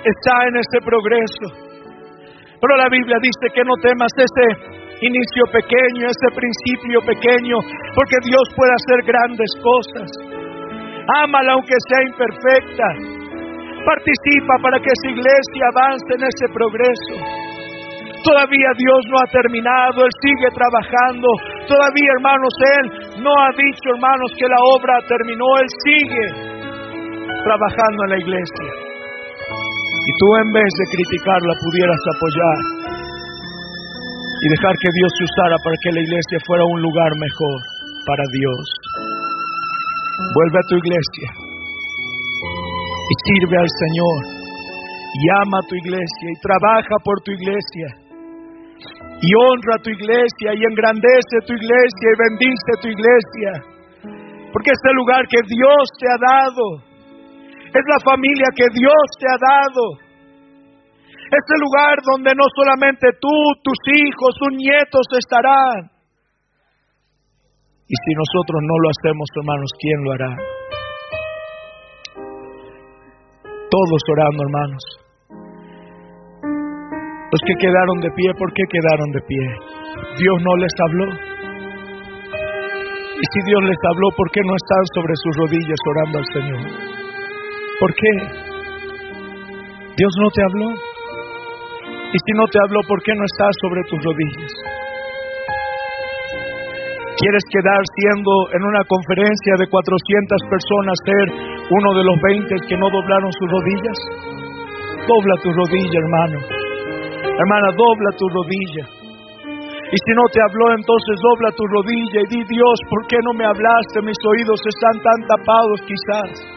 está 0.03 0.35
en 0.47 0.55
este 0.57 0.79
progreso, 0.83 1.47
pero 2.59 2.75
la 2.75 2.89
Biblia 2.89 3.17
dice 3.23 3.45
que 3.55 3.63
no 3.63 3.75
temas 3.79 4.11
este 4.19 4.76
inicio 5.01 5.43
pequeño, 5.53 6.09
ese 6.09 6.29
principio 6.33 7.01
pequeño, 7.05 7.57
porque 7.93 8.17
Dios 8.25 8.45
puede 8.55 8.73
hacer 8.73 8.99
grandes 9.05 9.51
cosas. 9.61 10.09
Ámala 11.21 11.53
aunque 11.53 11.77
sea 11.87 12.01
imperfecta. 12.03 12.87
Participa 13.85 14.53
para 14.61 14.79
que 14.79 14.89
esa 14.91 15.09
iglesia 15.13 15.63
avance 15.71 16.09
en 16.17 16.23
ese 16.25 16.45
progreso. 16.51 17.15
Todavía 18.25 18.69
Dios 18.75 19.01
no 19.07 19.15
ha 19.23 19.27
terminado, 19.31 20.03
Él 20.03 20.13
sigue 20.19 20.49
trabajando. 20.51 21.27
Todavía, 21.69 22.11
hermanos, 22.17 22.53
Él 22.75 22.85
no 23.23 23.31
ha 23.31 23.49
dicho, 23.55 23.87
hermanos, 23.95 24.29
que 24.35 24.47
la 24.49 24.59
obra 24.75 24.99
terminó. 25.07 25.47
Él 25.63 25.69
sigue 25.85 26.25
trabajando 27.45 27.99
en 28.03 28.09
la 28.09 28.19
iglesia. 28.19 28.69
Y 29.47 30.11
tú 30.19 30.27
en 30.43 30.51
vez 30.51 30.71
de 30.75 30.85
criticarla 30.91 31.53
pudieras 31.55 32.01
apoyar 32.15 32.76
y 34.37 34.45
dejar 34.53 34.75
que 34.77 34.91
Dios 34.93 35.11
se 35.17 35.23
usara 35.25 35.57
para 35.63 35.77
que 35.81 35.91
la 35.97 36.01
iglesia 36.05 36.37
fuera 36.45 36.63
un 36.65 36.81
lugar 36.81 37.11
mejor 37.17 37.57
para 38.05 38.23
Dios. 38.31 38.63
Vuelve 40.33 40.57
a 40.61 40.67
tu 40.69 40.75
iglesia 40.77 41.27
y 43.07 43.13
sirve 43.25 43.57
al 43.57 43.71
Señor 43.71 44.17
y 45.17 45.21
ama 45.41 45.57
a 45.57 45.67
tu 45.67 45.75
iglesia 45.75 46.27
y 46.29 46.41
trabaja 46.41 46.95
por 47.01 47.17
tu 47.25 47.31
iglesia 47.31 48.07
y 49.21 49.29
honra 49.33 49.73
a 49.77 49.81
tu 49.81 49.89
iglesia 49.89 50.49
y 50.53 50.61
engrandece 50.61 51.35
tu 51.45 51.53
iglesia 51.57 52.07
y 52.13 52.21
bendice 52.21 52.71
tu 52.81 52.87
iglesia. 52.93 53.51
Porque 54.53 54.71
es 54.71 54.81
el 54.85 54.95
lugar 54.95 55.21
que 55.29 55.41
Dios 55.49 55.83
te 55.97 56.05
ha 56.05 56.19
dado. 56.21 56.65
Es 57.73 57.85
la 57.89 57.99
familia 58.05 58.47
que 58.55 58.67
Dios 58.73 59.05
te 59.19 59.25
ha 59.25 59.37
dado. 59.41 60.06
Este 61.27 61.55
lugar 61.59 61.95
donde 62.07 62.31
no 62.35 62.47
solamente 62.55 63.07
tú, 63.19 63.35
tus 63.59 63.79
hijos, 63.91 64.31
tus 64.39 64.53
nietos 64.55 65.05
estarán. 65.19 65.91
Y 67.87 67.95
si 67.95 68.11
nosotros 68.15 68.59
no 68.63 68.75
lo 68.83 68.87
hacemos, 68.95 69.27
hermanos, 69.35 69.71
¿quién 69.79 69.99
lo 70.03 70.11
hará? 70.11 70.31
Todos 73.67 74.01
orando, 74.11 74.43
hermanos. 74.43 74.83
Los 77.31 77.41
que 77.43 77.55
quedaron 77.59 77.99
de 77.99 78.11
pie, 78.11 78.31
¿por 78.39 78.51
qué 78.53 78.63
quedaron 78.71 79.11
de 79.11 79.21
pie? 79.27 79.43
Dios 80.19 80.37
no 80.39 80.55
les 80.63 80.73
habló. 80.79 81.07
Y 83.19 83.25
si 83.33 83.39
Dios 83.47 83.63
les 83.63 83.77
habló, 83.83 84.07
¿por 84.15 84.31
qué 84.31 84.39
no 84.47 84.55
están 84.55 84.83
sobre 84.95 85.13
sus 85.15 85.35
rodillas 85.43 85.81
orando 85.91 86.17
al 86.19 86.27
Señor? 86.31 86.61
¿Por 87.79 87.93
qué? 87.95 88.11
Dios 89.97 90.13
no 90.21 90.29
te 90.31 90.41
habló. 90.43 90.86
Y 92.07 92.17
si 92.17 92.31
no 92.39 92.47
te 92.47 92.59
habló, 92.63 92.79
¿por 92.87 93.03
qué 93.03 93.11
no 93.15 93.23
estás 93.25 93.53
sobre 93.61 93.81
tus 93.91 93.99
rodillas? 93.99 94.53
¿Quieres 97.19 97.43
quedar 97.49 97.81
siendo 97.97 98.31
en 98.53 98.61
una 98.63 98.83
conferencia 98.85 99.53
de 99.59 99.67
400 99.67 100.53
personas 100.53 100.95
ser 101.03 101.25
uno 101.67 101.89
de 101.97 102.03
los 102.05 102.17
20 102.21 102.55
que 102.69 102.77
no 102.77 102.87
doblaron 102.93 103.31
sus 103.33 103.49
rodillas? 103.51 103.99
Dobla 105.03 105.35
tu 105.41 105.49
rodilla, 105.51 105.97
hermano. 105.97 106.37
Hermana, 107.25 107.67
dobla 107.75 108.11
tu 108.15 108.25
rodilla. 108.29 108.85
Y 109.91 109.97
si 109.97 110.11
no 110.15 110.23
te 110.31 110.39
habló, 110.47 110.77
entonces 110.77 111.15
dobla 111.19 111.51
tu 111.57 111.65
rodilla 111.67 112.19
y 112.21 112.27
di, 112.27 112.41
Dios, 112.47 112.77
¿por 112.87 113.07
qué 113.07 113.17
no 113.23 113.33
me 113.33 113.45
hablaste? 113.45 113.99
Mis 114.03 114.19
oídos 114.31 114.59
están 114.63 114.95
tan 115.03 115.19
tapados 115.27 115.79
quizás. 115.83 116.56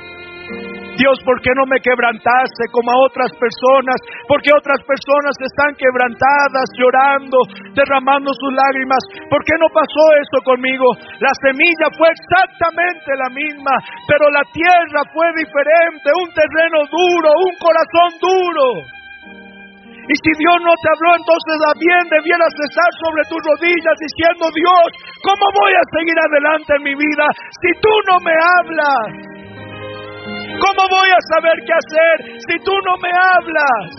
Dios, 1.01 1.17
¿por 1.25 1.41
qué 1.41 1.49
no 1.57 1.65
me 1.65 1.81
quebrantaste 1.81 2.69
como 2.77 2.93
a 2.93 3.09
otras 3.09 3.33
personas? 3.41 3.97
Porque 4.29 4.53
otras 4.53 4.85
personas 4.85 5.33
están 5.41 5.73
quebrantadas, 5.81 6.69
llorando, 6.77 7.41
derramando 7.73 8.29
sus 8.37 8.53
lágrimas. 8.53 9.01
¿Por 9.33 9.41
qué 9.49 9.57
no 9.57 9.73
pasó 9.73 10.05
eso 10.21 10.39
conmigo? 10.45 10.85
La 11.25 11.33
semilla 11.41 11.89
fue 11.97 12.05
exactamente 12.13 13.17
la 13.17 13.33
misma, 13.33 13.73
pero 14.05 14.29
la 14.29 14.45
tierra 14.53 15.01
fue 15.17 15.25
diferente, 15.41 16.13
un 16.21 16.31
terreno 16.37 16.85
duro, 16.93 17.29
un 17.49 17.55
corazón 17.57 18.11
duro. 18.21 19.01
Y 20.05 20.15
si 20.21 20.33
Dios 20.37 20.59
no 20.61 20.75
te 20.85 20.89
habló, 20.91 21.11
entonces 21.17 21.57
también 21.65 22.03
debieras 22.13 22.53
estar 22.61 22.91
sobre 23.09 23.23
tus 23.31 23.41
rodillas 23.41 23.97
diciendo, 24.05 24.53
Dios, 24.53 24.89
¿cómo 25.25 25.45
voy 25.65 25.73
a 25.73 25.85
seguir 25.97 26.19
adelante 26.19 26.71
en 26.77 26.83
mi 26.83 26.95
vida 26.99 27.27
si 27.57 27.71
tú 27.81 27.95
no 28.11 28.17
me 28.21 28.35
hablas? 28.37 29.30
¿Cómo 30.59 30.83
voy 30.91 31.11
a 31.15 31.23
saber 31.37 31.57
qué 31.63 31.75
hacer 31.77 32.17
si 32.49 32.57
tú 32.65 32.73
no 32.73 32.95
me 32.99 33.13
hablas? 33.13 33.91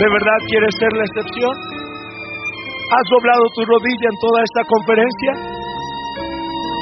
¿De 0.00 0.06
verdad 0.10 0.38
quieres 0.48 0.74
ser 0.78 0.92
la 0.94 1.04
excepción? 1.04 1.54
¿Has 2.88 3.06
doblado 3.10 3.44
tu 3.54 3.62
rodilla 3.66 4.08
en 4.08 4.18
toda 4.22 4.40
esta 4.42 4.62
conferencia? 4.64 5.32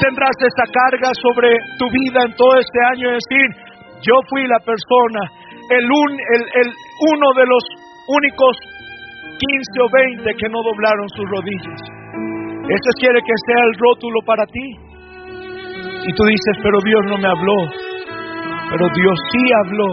¿Tendrás 0.01 0.35
esta 0.39 0.65
carga 0.71 1.09
sobre 1.21 1.57
tu 1.77 1.85
vida 1.89 2.23
en 2.25 2.33
todo 2.37 2.55
este 2.57 2.79
año? 2.93 3.11
Es 3.11 3.23
decir, 3.25 3.47
yo 4.05 4.15
fui 4.29 4.45
la 4.47 4.59
persona, 4.61 5.21
el, 5.73 5.83
el, 5.83 6.67
uno 7.11 7.27
de 7.35 7.45
los 7.49 7.63
únicos 8.07 8.53
15 9.35 9.81
o 9.81 9.89
20 10.23 10.33
que 10.37 10.49
no 10.49 10.61
doblaron 10.63 11.09
sus 11.09 11.25
rodillas. 11.29 11.81
Eso 12.69 12.89
quiere 12.99 13.19
que 13.21 13.37
sea 13.47 13.63
el 13.65 13.73
rótulo 13.79 14.19
para 14.25 14.45
ti. 14.45 14.67
Y 16.07 16.13
tú 16.15 16.23
dices, 16.23 16.55
pero 16.63 16.77
Dios 16.87 17.01
no 17.11 17.17
me 17.19 17.27
habló. 17.27 17.59
Pero 18.71 18.85
Dios 18.95 19.17
sí 19.31 19.43
habló. 19.59 19.89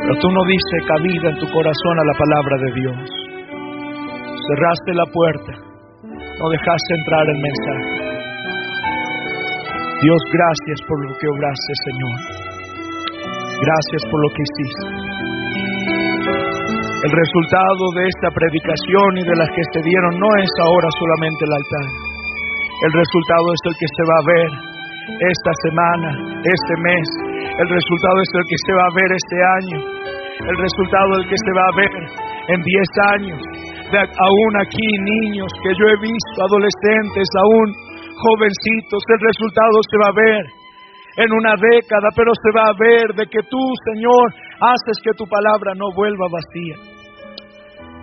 Pero 0.00 0.14
tú 0.20 0.28
no 0.32 0.42
dices 0.48 0.80
cabida 0.88 1.28
en 1.28 1.38
tu 1.38 1.46
corazón 1.52 1.96
a 2.00 2.04
la 2.08 2.16
palabra 2.16 2.56
de 2.64 2.70
Dios. 2.80 3.00
Cerraste 4.48 4.90
la 4.96 5.04
puerta. 5.12 5.52
No 6.40 6.48
dejaste 6.48 6.90
entrar 6.96 7.28
el 7.28 7.40
mensaje. 7.44 8.04
Dios, 10.00 10.20
gracias 10.32 10.78
por 10.88 10.96
lo 11.04 11.12
que 11.20 11.28
obraste, 11.28 11.72
Señor. 11.84 12.16
Gracias 13.64 14.02
por 14.10 14.18
lo 14.20 14.28
que 14.32 14.42
hiciste. 14.44 14.86
El 17.04 17.12
resultado 17.12 17.84
de 18.00 18.08
esta 18.08 18.28
predicación 18.32 19.08
y 19.20 19.24
de 19.28 19.36
las 19.36 19.48
que 19.48 19.64
se 19.72 19.80
dieron 19.84 20.12
no 20.18 20.28
es 20.40 20.50
ahora 20.64 20.88
solamente 20.96 21.44
el 21.44 21.52
altar. 21.52 22.03
El 22.84 22.92
resultado 22.92 23.46
es 23.48 23.62
el 23.64 23.74
que 23.80 23.88
se 23.96 24.04
va 24.04 24.16
a 24.20 24.28
ver 24.28 24.50
esta 25.16 25.52
semana, 25.64 26.08
este 26.44 26.74
mes. 26.84 27.06
El 27.56 27.68
resultado 27.72 28.18
es 28.20 28.30
el 28.36 28.44
que 28.44 28.58
se 28.60 28.72
va 28.76 28.84
a 28.84 28.92
ver 28.92 29.10
este 29.16 29.38
año. 29.40 29.78
El 30.52 30.56
resultado 30.60 31.08
es 31.16 31.18
el 31.24 31.28
que 31.32 31.40
se 31.48 31.52
va 31.56 31.64
a 31.64 31.76
ver 31.80 31.92
en 32.52 32.60
10 32.60 33.08
años. 33.16 33.40
Aún 33.88 34.52
aquí 34.60 34.84
niños 34.84 35.48
que 35.64 35.72
yo 35.80 35.84
he 35.88 35.96
visto, 35.96 36.36
adolescentes 36.44 37.28
aún 37.40 37.68
jovencitos, 38.20 39.00
el 39.00 39.20
resultado 39.32 39.76
se 39.88 39.96
va 40.04 40.08
a 40.12 40.18
ver 40.20 40.44
en 41.24 41.30
una 41.40 41.56
década, 41.56 42.12
pero 42.12 42.36
se 42.36 42.50
va 42.52 42.68
a 42.68 42.76
ver 42.76 43.16
de 43.16 43.24
que 43.32 43.40
tú, 43.48 43.62
Señor, 43.96 44.28
haces 44.60 45.00
que 45.00 45.16
tu 45.16 45.24
palabra 45.24 45.72
no 45.72 45.88
vuelva 45.96 46.28
vacía. 46.28 46.76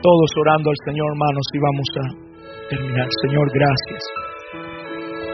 Todos 0.02 0.30
orando 0.42 0.74
al 0.74 0.80
Señor, 0.90 1.06
hermanos, 1.14 1.46
y 1.54 1.60
vamos 1.62 1.90
a 2.02 2.06
terminar. 2.74 3.08
Señor, 3.30 3.46
gracias. 3.54 4.31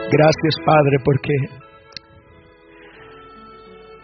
Gracias, 0.08 0.56
Padre, 0.64 0.96
porque 1.04 1.36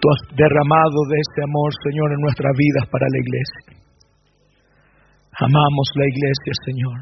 tú 0.03 0.05
has 0.11 0.21
derramado 0.35 0.99
de 1.07 1.15
este 1.15 1.39
amor, 1.47 1.71
Señor, 1.79 2.11
en 2.11 2.19
nuestras 2.19 2.51
vidas 2.59 2.85
para 2.91 3.07
la 3.07 3.19
iglesia. 3.23 3.63
Amamos 5.39 5.87
la 5.95 6.05
iglesia, 6.11 6.53
Señor. 6.67 6.97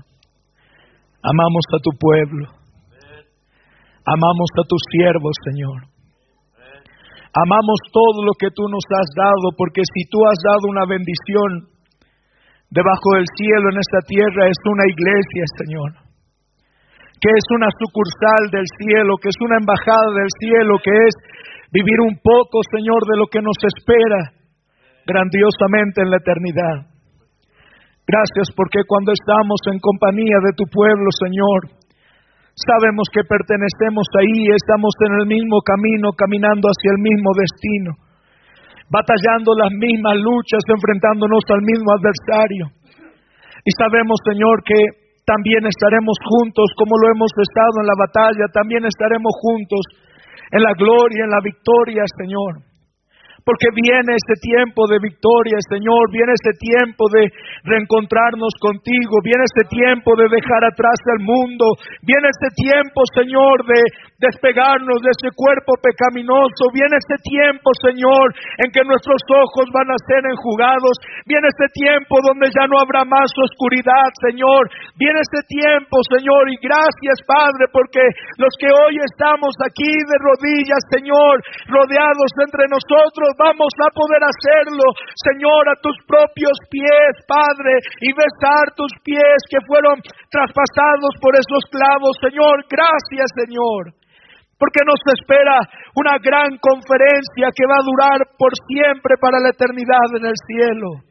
Amamos 1.25 1.65
a 1.73 1.79
tu 1.81 1.91
pueblo. 1.97 2.45
Amamos 4.05 4.49
a 4.61 4.63
tus 4.69 4.81
siervos, 4.93 5.33
Señor. 5.49 5.81
Amamos 7.33 7.79
todo 7.89 8.21
lo 8.21 8.33
que 8.37 8.53
tú 8.53 8.69
nos 8.69 8.85
has 8.85 9.09
dado, 9.17 9.49
porque 9.57 9.81
si 9.81 10.05
tú 10.13 10.21
has 10.29 10.37
dado 10.45 10.69
una 10.69 10.85
bendición 10.85 11.73
debajo 12.69 13.17
del 13.17 13.25
cielo 13.33 13.65
en 13.73 13.81
esta 13.81 14.01
tierra, 14.05 14.45
es 14.45 14.61
una 14.69 14.85
iglesia, 14.85 15.43
Señor. 15.57 16.10
Que 17.21 17.29
es 17.29 17.45
una 17.53 17.69
sucursal 17.69 18.49
del 18.49 18.65
cielo, 18.81 19.13
que 19.21 19.29
es 19.29 19.39
una 19.45 19.61
embajada 19.61 20.09
del 20.17 20.31
cielo, 20.41 20.73
que 20.81 20.89
es 20.89 21.13
vivir 21.69 22.01
un 22.01 22.17
poco, 22.17 22.65
Señor, 22.73 23.05
de 23.05 23.15
lo 23.21 23.29
que 23.29 23.45
nos 23.45 23.57
espera 23.61 24.33
grandiosamente 25.05 26.01
en 26.01 26.09
la 26.09 26.17
eternidad. 26.17 26.77
Gracias 28.09 28.49
porque 28.57 28.81
cuando 28.89 29.13
estamos 29.13 29.61
en 29.69 29.77
compañía 29.77 30.41
de 30.41 30.57
tu 30.57 30.65
pueblo, 30.65 31.07
Señor, 31.21 31.81
Sabemos 32.55 33.07
que 33.09 33.23
pertenecemos 33.23 34.05
ahí, 34.19 34.51
estamos 34.51 34.91
en 35.07 35.13
el 35.23 35.25
mismo 35.25 35.63
camino, 35.63 36.11
caminando 36.11 36.67
hacia 36.67 36.91
el 36.91 36.99
mismo 36.99 37.31
destino, 37.31 37.91
batallando 38.91 39.55
las 39.55 39.71
mismas 39.71 40.19
luchas, 40.19 40.59
enfrentándonos 40.67 41.41
al 41.47 41.63
mismo 41.63 41.89
adversario. 41.95 42.65
Y 43.63 43.71
sabemos, 43.71 44.19
Señor, 44.27 44.61
que 44.67 44.77
también 45.25 45.65
estaremos 45.65 46.17
juntos 46.23 46.71
como 46.77 46.97
lo 46.97 47.13
hemos 47.13 47.31
estado 47.37 47.75
en 47.81 47.87
la 47.87 47.97
batalla, 47.97 48.45
también 48.53 48.85
estaremos 48.85 49.31
juntos 49.41 49.83
en 50.51 50.61
la 50.63 50.73
gloria, 50.73 51.23
en 51.25 51.31
la 51.31 51.41
victoria, 51.43 52.03
Señor. 52.17 52.71
Porque 53.41 53.73
viene 53.73 54.13
este 54.13 54.37
tiempo 54.37 54.85
de 54.85 55.01
victoria, 55.01 55.57
Señor, 55.65 56.13
viene 56.13 56.33
este 56.37 56.53
tiempo 56.61 57.09
de 57.09 57.25
reencontrarnos 57.65 58.53
contigo, 58.61 59.17
viene 59.25 59.49
este 59.49 59.65
tiempo 59.65 60.13
de 60.13 60.29
dejar 60.29 60.61
atrás 60.61 60.97
el 61.17 61.25
mundo, 61.25 61.65
viene 62.05 62.29
este 62.29 62.53
tiempo, 62.53 63.01
Señor, 63.17 63.65
de 63.65 63.81
despegarnos 64.21 65.01
de 65.01 65.09
ese 65.09 65.33
cuerpo 65.33 65.73
pecaminoso, 65.81 66.69
viene 66.69 67.01
este 67.01 67.17
tiempo, 67.25 67.73
Señor, 67.81 68.29
en 68.61 68.69
que 68.69 68.85
nuestros 68.85 69.17
ojos 69.25 69.65
van 69.73 69.89
a 69.89 69.97
ser 70.05 70.21
enjugados, 70.29 70.93
viene 71.25 71.49
este 71.49 71.65
tiempo 71.73 72.21
donde 72.21 72.53
ya 72.53 72.69
no 72.69 72.77
habrá 72.77 73.01
más 73.01 73.33
oscuridad, 73.33 74.13
Señor, 74.21 74.69
viene 74.93 75.25
este 75.25 75.41
tiempo, 75.49 75.97
Señor, 76.05 76.53
y 76.53 76.57
gracias, 76.61 77.17
Padre, 77.25 77.65
porque 77.73 78.05
los 78.37 78.53
que 78.61 78.69
hoy 78.69 79.01
estamos 79.01 79.57
aquí 79.65 79.89
de 79.89 80.17
rodillas, 80.21 80.83
Señor, 80.93 81.41
rodeados 81.65 82.31
entre 82.45 82.69
nosotros, 82.69 83.33
vamos 83.41 83.73
a 83.81 83.89
poder 83.89 84.21
hacerlo, 84.21 84.85
Señor, 85.17 85.65
a 85.65 85.81
tus 85.81 85.97
propios 86.05 86.53
pies, 86.69 87.13
Padre, 87.25 87.81
y 88.05 88.13
besar 88.13 88.69
tus 88.77 88.93
pies 89.01 89.39
que 89.49 89.57
fueron 89.65 89.97
traspasados 90.29 91.17
por 91.17 91.33
esos 91.33 91.65
clavos, 91.73 92.13
Señor. 92.21 92.61
Gracias, 92.69 93.27
Señor. 93.33 94.01
Porque 94.61 94.85
nos 94.85 95.01
espera 95.09 95.57
una 95.97 96.21
gran 96.21 96.53
conferencia 96.61 97.49
que 97.49 97.65
va 97.65 97.81
a 97.81 97.87
durar 97.89 98.19
por 98.37 98.53
siempre 98.69 99.17
para 99.17 99.41
la 99.41 99.49
eternidad 99.49 100.05
en 100.13 100.25
el 100.29 100.37
cielo. 100.45 101.01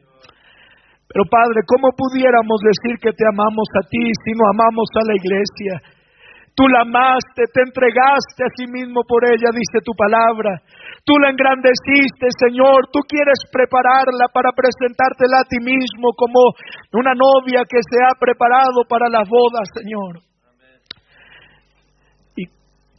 Pero 1.11 1.27
Padre, 1.27 1.59
¿cómo 1.67 1.91
pudiéramos 1.91 2.63
decir 2.63 2.95
que 3.03 3.11
te 3.11 3.27
amamos 3.27 3.67
a 3.75 3.83
ti 3.91 4.07
si 4.23 4.31
no 4.31 4.47
amamos 4.47 4.87
a 4.95 5.03
la 5.03 5.15
iglesia? 5.19 5.83
Tú 6.55 6.63
la 6.71 6.87
amaste, 6.87 7.43
te 7.51 7.67
entregaste 7.67 8.47
a 8.47 8.55
sí 8.55 8.71
mismo 8.71 9.03
por 9.03 9.27
ella, 9.27 9.51
dice 9.51 9.83
tu 9.83 9.91
palabra. 9.99 10.63
Tú 11.03 11.19
la 11.19 11.35
engrandeciste, 11.35 12.31
Señor. 12.31 12.87
Tú 12.91 13.03
quieres 13.03 13.43
prepararla 13.51 14.31
para 14.31 14.55
presentártela 14.55 15.43
a 15.43 15.47
ti 15.51 15.59
mismo 15.59 16.15
como 16.15 16.55
una 16.95 17.11
novia 17.15 17.67
que 17.67 17.83
se 17.83 17.99
ha 17.99 18.15
preparado 18.15 18.87
para 18.87 19.11
las 19.11 19.27
bodas, 19.27 19.67
Señor. 19.75 20.30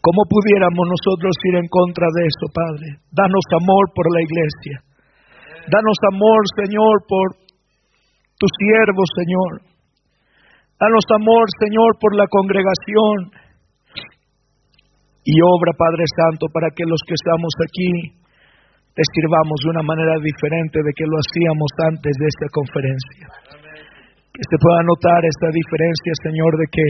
¿Y 0.03 0.11
cómo 0.11 0.27
pudiéramos 0.27 0.83
nosotros 0.83 1.31
ir 1.47 1.62
en 1.62 1.69
contra 1.70 2.11
de 2.11 2.23
eso, 2.27 2.47
Padre? 2.51 2.87
Danos 3.15 3.47
amor 3.55 3.95
por 3.95 4.03
la 4.11 4.20
iglesia. 4.27 4.83
Danos 5.70 5.99
amor, 6.11 6.43
Señor, 6.59 7.07
por 7.07 7.39
tu 8.35 8.47
siervo, 8.59 9.03
Señor. 9.15 9.53
Danos 10.74 11.07
amor, 11.15 11.47
Señor, 11.55 11.91
por 12.03 12.19
la 12.19 12.27
congregación 12.27 13.31
y 15.23 15.39
obra, 15.39 15.70
Padre 15.79 16.03
Santo, 16.19 16.51
para 16.51 16.74
que 16.74 16.83
los 16.83 16.99
que 17.07 17.15
estamos 17.15 17.55
aquí 17.62 18.19
te 18.99 19.03
de 19.07 19.70
una 19.70 19.87
manera 19.87 20.19
diferente 20.19 20.83
de 20.83 20.93
que 20.99 21.07
lo 21.07 21.15
hacíamos 21.15 21.70
antes 21.95 22.11
de 22.11 22.27
esta 22.27 22.51
conferencia. 22.51 23.27
Que 24.35 24.43
se 24.51 24.57
pueda 24.59 24.83
notar 24.83 25.23
esta 25.23 25.47
diferencia, 25.55 26.12
Señor, 26.27 26.53
de 26.59 26.66
que 26.74 26.87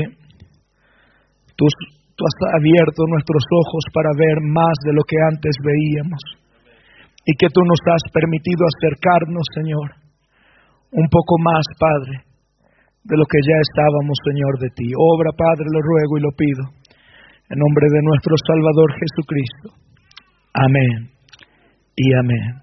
tú, 1.60 1.68
tú 2.16 2.20
has 2.24 2.36
abierto 2.58 3.04
nuestros 3.08 3.44
ojos 3.50 3.82
para 3.92 4.10
ver 4.16 4.38
más 4.42 4.76
de 4.84 4.92
lo 4.92 5.02
que 5.04 5.16
antes 5.32 5.54
veíamos. 5.62 6.22
Y 7.24 7.32
que 7.38 7.46
tú 7.54 7.62
nos 7.62 7.78
has 7.86 8.04
permitido 8.10 8.66
acercarnos, 8.66 9.46
Señor, 9.54 9.88
un 10.90 11.06
poco 11.08 11.38
más, 11.38 11.64
Padre, 11.78 12.26
de 13.04 13.16
lo 13.16 13.24
que 13.24 13.38
ya 13.38 13.58
estábamos, 13.62 14.16
Señor, 14.26 14.58
de 14.58 14.70
ti. 14.74 14.90
Obra, 14.96 15.30
Padre, 15.30 15.66
lo 15.70 15.80
ruego 15.80 16.18
y 16.18 16.22
lo 16.22 16.32
pido 16.34 16.64
en 17.52 17.58
nombre 17.58 17.86
de 17.90 18.00
nuestro 18.02 18.34
Salvador 18.48 18.90
Jesucristo. 18.98 19.68
Amén 20.54 21.10
y 21.96 22.14
amén. 22.14 22.61